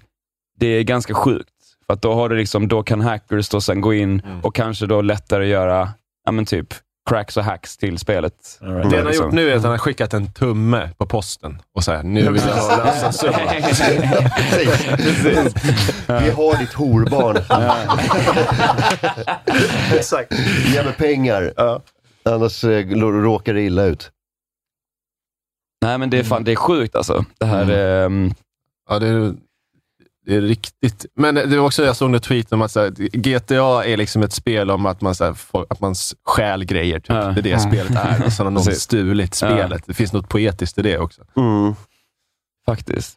[0.60, 1.48] det är ganska sjukt.
[1.90, 4.40] För att då, har du liksom, då kan hackers då sen gå in Mm.
[4.40, 5.88] och kanske då lättare göra
[6.24, 6.66] ja, men typ
[7.10, 8.34] cracks och hacks till spelet.
[8.60, 9.24] Det han har Liksom.
[9.26, 12.42] gjort nu är att han har skickat en tumme på posten och säger nu vill
[12.46, 12.76] jag ha.
[14.96, 15.54] Precis.
[16.06, 17.36] Vi har ditt horbarn.
[19.96, 20.32] Exakt.
[20.74, 21.52] Ge mig pengar.
[22.24, 24.10] Annars eh, råkar det illa ut.
[25.82, 27.24] Nej, men det är, fan, det är sjukt alltså.
[27.38, 27.74] Det här Mm.
[27.76, 28.04] är...
[28.04, 28.34] um,
[28.88, 29.34] Ja, det är,
[30.26, 31.06] det är riktigt.
[31.16, 34.32] Men det var också, jag såg en tweet om att här, GTA är liksom ett
[34.32, 35.94] spel om att man, så här, får, att man
[36.26, 37.00] stjäl grejer.
[37.00, 37.08] Typ.
[37.08, 37.58] Det är det Ja.
[37.58, 38.26] spelet är.
[38.26, 39.82] Och så har någon stulit spelet.
[39.86, 41.22] Det finns något poetiskt i det också.
[42.66, 43.16] Faktiskt.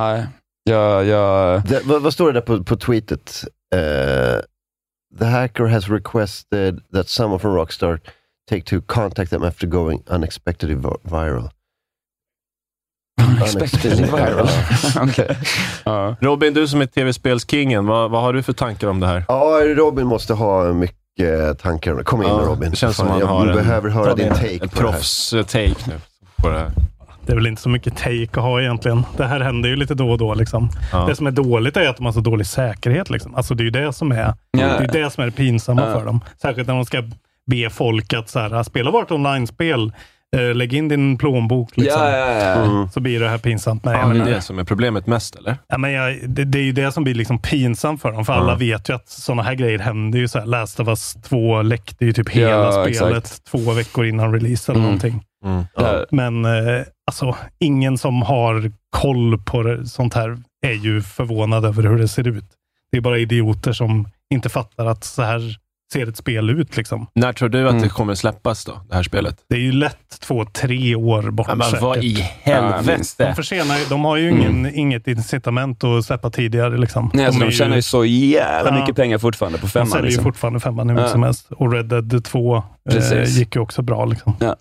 [0.00, 0.26] Nej,
[0.64, 1.04] jag...
[1.06, 1.62] jag...
[1.68, 3.44] Det, vad, vad står det där på, på tweetet?
[3.74, 4.40] Eh,
[5.18, 8.00] the hacker has requested that someone from Rockstar
[8.50, 11.50] take to contact them after going unexpectedly vi- viral.
[13.20, 14.48] Unexpectedly viral.
[15.00, 15.36] Okej.
[16.20, 19.24] Robin, du som är tv-spelskingen, vad, vad har du för tankar om det här?
[19.28, 22.04] Ja, Robin måste ha mycket tankar om det.
[22.04, 22.70] Kom in Ja, Robin.
[22.70, 24.98] Det känns som han jag har en, behöver höra din take en på det här.
[24.98, 25.94] proffs-take nu
[26.36, 26.70] på det här.
[27.26, 29.02] Det är väl inte så mycket take att ha egentligen.
[29.16, 30.34] Det här händer ju lite då och då.
[30.34, 30.68] Liksom.
[30.92, 31.06] Ja.
[31.08, 33.10] Det som är dåligt är att de har så dålig säkerhet.
[33.10, 33.34] Liksom.
[33.34, 35.92] Alltså, det är ju det som är det, är det, som är det pinsamma Ja.
[35.98, 36.20] för dem.
[36.42, 37.02] Särskilt när de ska
[37.50, 39.92] be folk att så här, spela vårt online-spel.
[40.36, 41.76] Eh, lägg in din plånbok.
[41.76, 42.00] Liksom.
[42.02, 42.64] Ja, ja, ja.
[42.64, 42.88] Mm.
[42.90, 43.84] Så blir det här pinsamt.
[43.84, 45.56] Nej, Ja, det är det som är problemet mest, eller?
[45.68, 48.32] Ja, men jag, det, det är ju det som blir liksom pinsamt för dem, för
[48.32, 48.56] alla Ja.
[48.56, 50.28] vet ju att sådana här grejer händer ju.
[50.28, 53.44] Så här, Last of Us 2 läckte ju typ Ja, hela spelet exakt.
[53.44, 54.84] två veckor innan release eller Mm.
[54.92, 55.22] någonting.
[55.74, 56.04] Ja.
[56.10, 61.82] Men eh, alltså, ingen som har koll på det, sånt här är ju förvånad över
[61.82, 62.44] hur det ser ut.
[62.92, 65.56] Det är bara idioter som inte fattar att så här
[65.92, 66.76] ser ett spel ut.
[66.76, 67.06] Liksom.
[67.14, 67.82] När tror du att Mm.
[67.82, 69.36] det kommer släppas då, det här spelet?
[69.48, 73.32] Det är ju lätt två, tre år bort Ja, men vad i De, helvete?
[73.36, 76.78] försenar, ju- de har ju ingen, inget incitament att släppa tidigare.
[76.78, 77.10] Liksom.
[77.14, 79.88] Nej, alltså, är de tjänar ju så jävla mycket pengar fortfarande på De femman.
[79.88, 80.24] säljer ju Liksom.
[80.24, 81.12] fortfarande femman hur mycket Ja.
[81.12, 81.46] som helst.
[81.52, 84.04] Och Red Dead 2 eh, gick ju också bra.
[84.04, 84.36] Liksom.
[84.40, 84.56] Ja.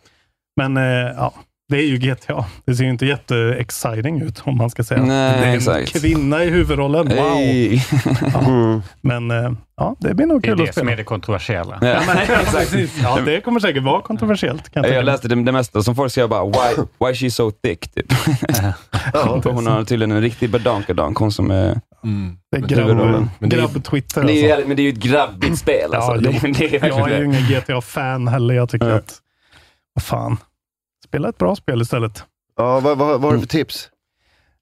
[0.58, 0.84] Men eh,
[1.18, 1.34] ja,
[1.72, 2.45] det är ju GTA.
[2.65, 5.03] Det ser ju inte jätte-exciting ut om man ska säga.
[5.03, 6.02] Nej, det är en exakt.
[6.02, 7.07] kvinna i huvudrollen.
[7.07, 7.15] Wow!
[7.18, 7.80] Hey.
[8.34, 8.81] Ja.
[9.02, 10.91] Men eh, ja, det blir nog Det är kul att det som spela.
[10.91, 11.77] är det kontroversiella.
[11.81, 11.88] Ja.
[11.88, 12.18] Ja, men,
[12.52, 12.99] precis.
[13.03, 14.69] ja, det kommer säkert vara kontroversiellt.
[14.69, 17.52] Kan jag Jag läste det, det mesta som folk säger bara, why, why she so
[17.52, 17.93] thick?
[17.95, 18.11] Typ.
[19.43, 21.80] För hon har tydligen en riktig bedankadank, hon som är
[22.52, 22.98] Det är grabb,
[23.39, 24.23] Men det är- grabb-twitter.
[24.23, 24.68] det är ju- alltså.
[24.68, 25.93] Men det är ju ett grabbigt spel.
[25.93, 26.11] Alltså.
[26.11, 27.26] Ja, det, det är jag är ju det.
[27.26, 28.53] ingen GTA-fan heller.
[28.53, 29.18] Jag tycker att,
[29.93, 30.38] vad fan,
[31.12, 32.24] spela ett bra spel istället.
[32.58, 33.90] Ja, vad, vad, vad du för tips?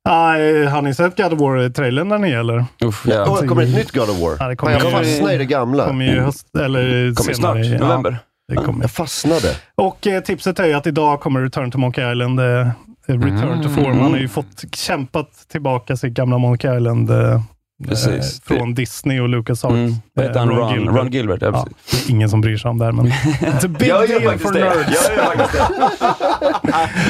[0.09, 2.65] Ah, eh, har ni sett God of War-trailern när ni gäller?
[2.83, 3.25] Uff, Ja.
[3.25, 4.35] Kommer, kommer ett nytt God of War?
[4.39, 5.85] Ja, det kommer jag fastnade i det gamla.
[5.87, 7.63] kommer ju höst, eller Kommer senare.
[7.63, 8.17] snart, i- november.
[8.47, 8.83] Ja, det kommer.
[8.83, 9.55] Jag fastnade.
[9.75, 12.67] Och eh, tipset är ju att idag kommer Return to Monkey Island, eh,
[13.07, 13.75] Return to Mm.
[13.75, 13.99] Form.
[13.99, 17.41] Han har ju fått kämpat tillbaka sitt gamla Monkey Island eh,
[17.87, 18.41] Precis.
[18.49, 19.73] eh, från Disney och Lucas Arts.
[19.73, 19.93] Mm.
[20.13, 20.49] Vad heter han?
[20.49, 21.41] Ron, Ron Gilbert.
[21.41, 22.05] Ja, Ja, precis.
[22.05, 24.19] det är ingen som bryr sig om det här, men it's a big Jag gör
[24.19, 24.59] deal for det.
[24.59, 25.07] nerds.
[25.07, 25.63] Jag gör faktiskt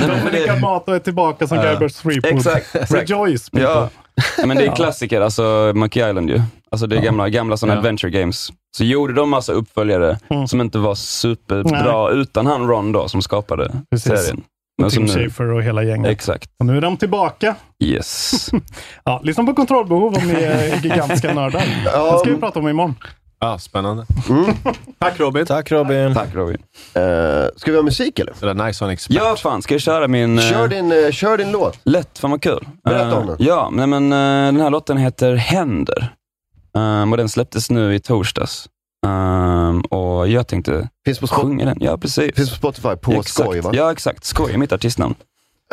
[0.01, 0.07] det.
[0.07, 1.63] Dominic Amato är tillbaka som Ja.
[1.63, 2.33] Guybrush Threepwood.
[2.37, 2.91] Exakt.
[2.91, 3.69] Rejoice people.
[3.69, 3.89] Ja.
[4.37, 4.75] Ja, men det är Ja.
[4.75, 6.41] klassiker, alltså Monkey Island ju.
[6.71, 7.77] Alltså det är gamla, gamla sådana Ja.
[7.79, 8.49] adventure games.
[8.77, 10.47] Så gjorde de massa uppföljare Mm.
[10.47, 14.11] som inte var superbra utan han Ron då, som skapade Precis.
[14.11, 14.41] serien.
[14.85, 16.11] Och som Tim nu- Schafer och hela gänget.
[16.11, 16.49] Exakt.
[16.59, 17.55] Och nu är de tillbaka.
[17.83, 18.49] Yes.
[19.03, 21.59] Ja, lyssna på Kontrollbehov om ni är gigantiska nördar.
[22.13, 22.95] Det ska vi prata om imorgon.
[23.39, 24.05] Ja, spännande.
[24.29, 24.45] Mm.
[24.99, 25.45] Tack Robin.
[25.45, 26.13] Tack Robin.
[26.13, 26.57] Tack Robin.
[26.93, 27.01] Eh,
[27.55, 28.33] ska vi ha musik eller?
[28.39, 29.15] Det där nice on expert.
[29.17, 29.61] Ja, fan.
[29.61, 30.39] Ska jag köra min...
[30.39, 31.79] eh, Kör din, eh, kör din låt.
[31.83, 32.67] Lätt, fan vad kul.
[32.83, 33.35] Berätta om den.
[33.39, 34.09] Ja, nej, men
[34.55, 36.13] den här låten heter Händer.
[36.73, 38.65] Um, och den släpptes nu i torsdags.
[39.07, 41.77] Um, och jag tänkte Finns på, Spot- sjunga den.
[41.81, 42.35] Ja, precis.
[42.35, 43.29] finns på Spotify på exakt.
[43.29, 43.71] skoj va?
[43.73, 44.25] Ja, exakt.
[44.25, 45.15] Skoj är mitt artistnamn.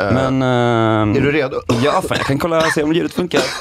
[0.01, 0.41] Eh, Men...
[0.41, 1.61] ehm, Är du redo?
[1.83, 3.41] Ja, fan, jag kan kolla se om ljudet funkar.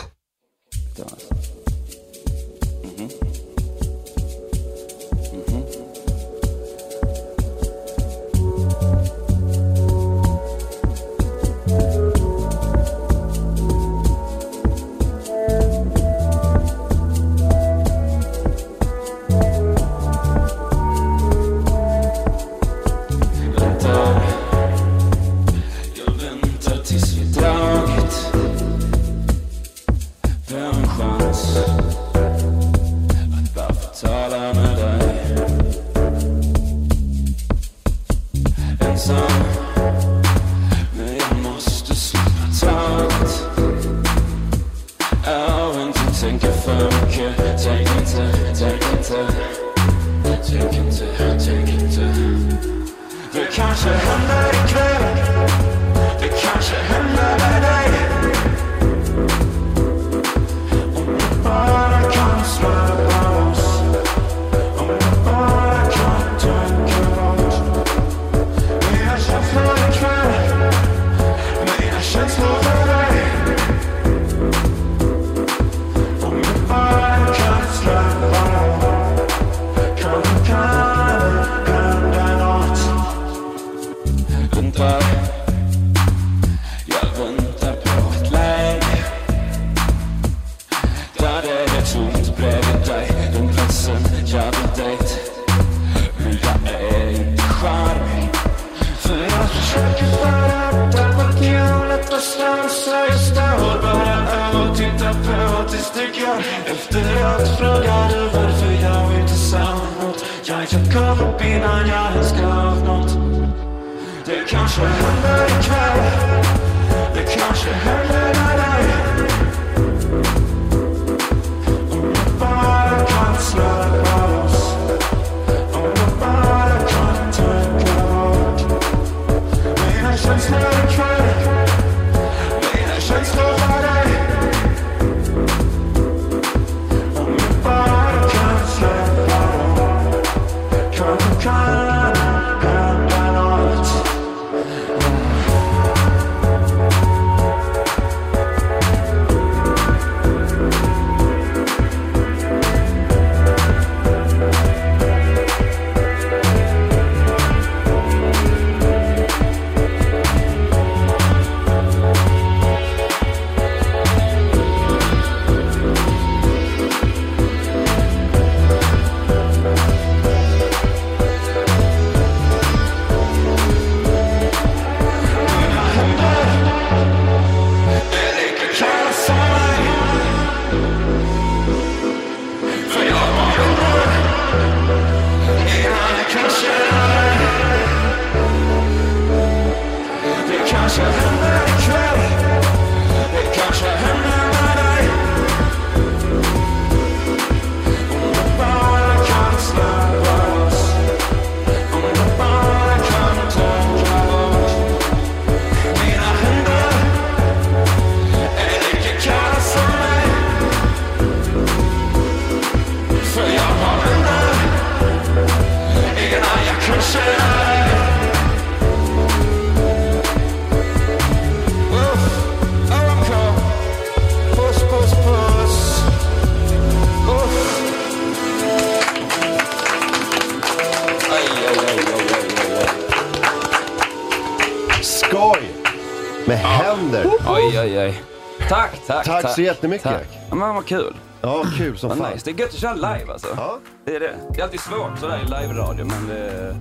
[239.57, 240.05] så jättemycket.
[240.05, 240.29] Tack.
[240.49, 241.15] Ja, men vad kul.
[241.43, 242.31] Ja, kul som fan.
[242.33, 242.45] nice.
[242.45, 243.49] Det är gött att köra live alltså.
[243.57, 243.79] Ja.
[244.05, 244.35] Det är det.
[244.55, 246.77] Det är alltid svårt sådär i live-radio, men det...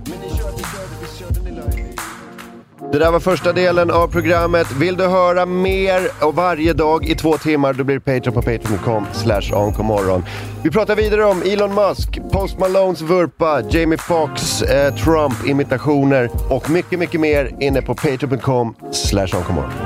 [2.92, 4.72] Det där var första delen av programmet.
[4.72, 8.42] Vill du höra mer och varje dag i två timmar, då blir det Patreon på
[8.42, 10.24] patreon.com slash onkomorron.
[10.62, 16.98] Vi pratar vidare om Elon Musk, Post Malones vurpa, Jamie Foxx, eh, Trump-imitationer och mycket,
[16.98, 19.85] mycket mer inne på patreon.com slash onkomorron.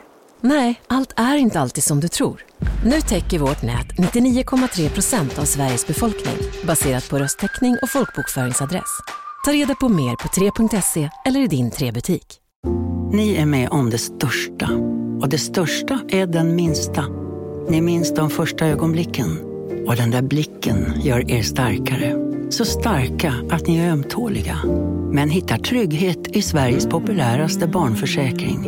[0.43, 2.45] Nej, allt är inte alltid som du tror.
[2.85, 8.99] Nu täcker vårt nät 99,3 procent av Sveriges befolkning baserat på röstteckning och folkbokföringsadress.
[9.45, 12.37] Ta reda på mer på 3.se eller i din 3-butik.
[13.11, 14.69] Ni är med om det största.
[15.21, 17.05] Och det största är den minsta.
[17.69, 19.39] Ni minns de första ögonblicken.
[19.87, 22.15] Och den där blicken gör er starkare.
[22.49, 24.57] Så starka att ni är ömtåliga.
[25.11, 28.67] Men hittar trygghet i Sveriges populäraste barnförsäkring.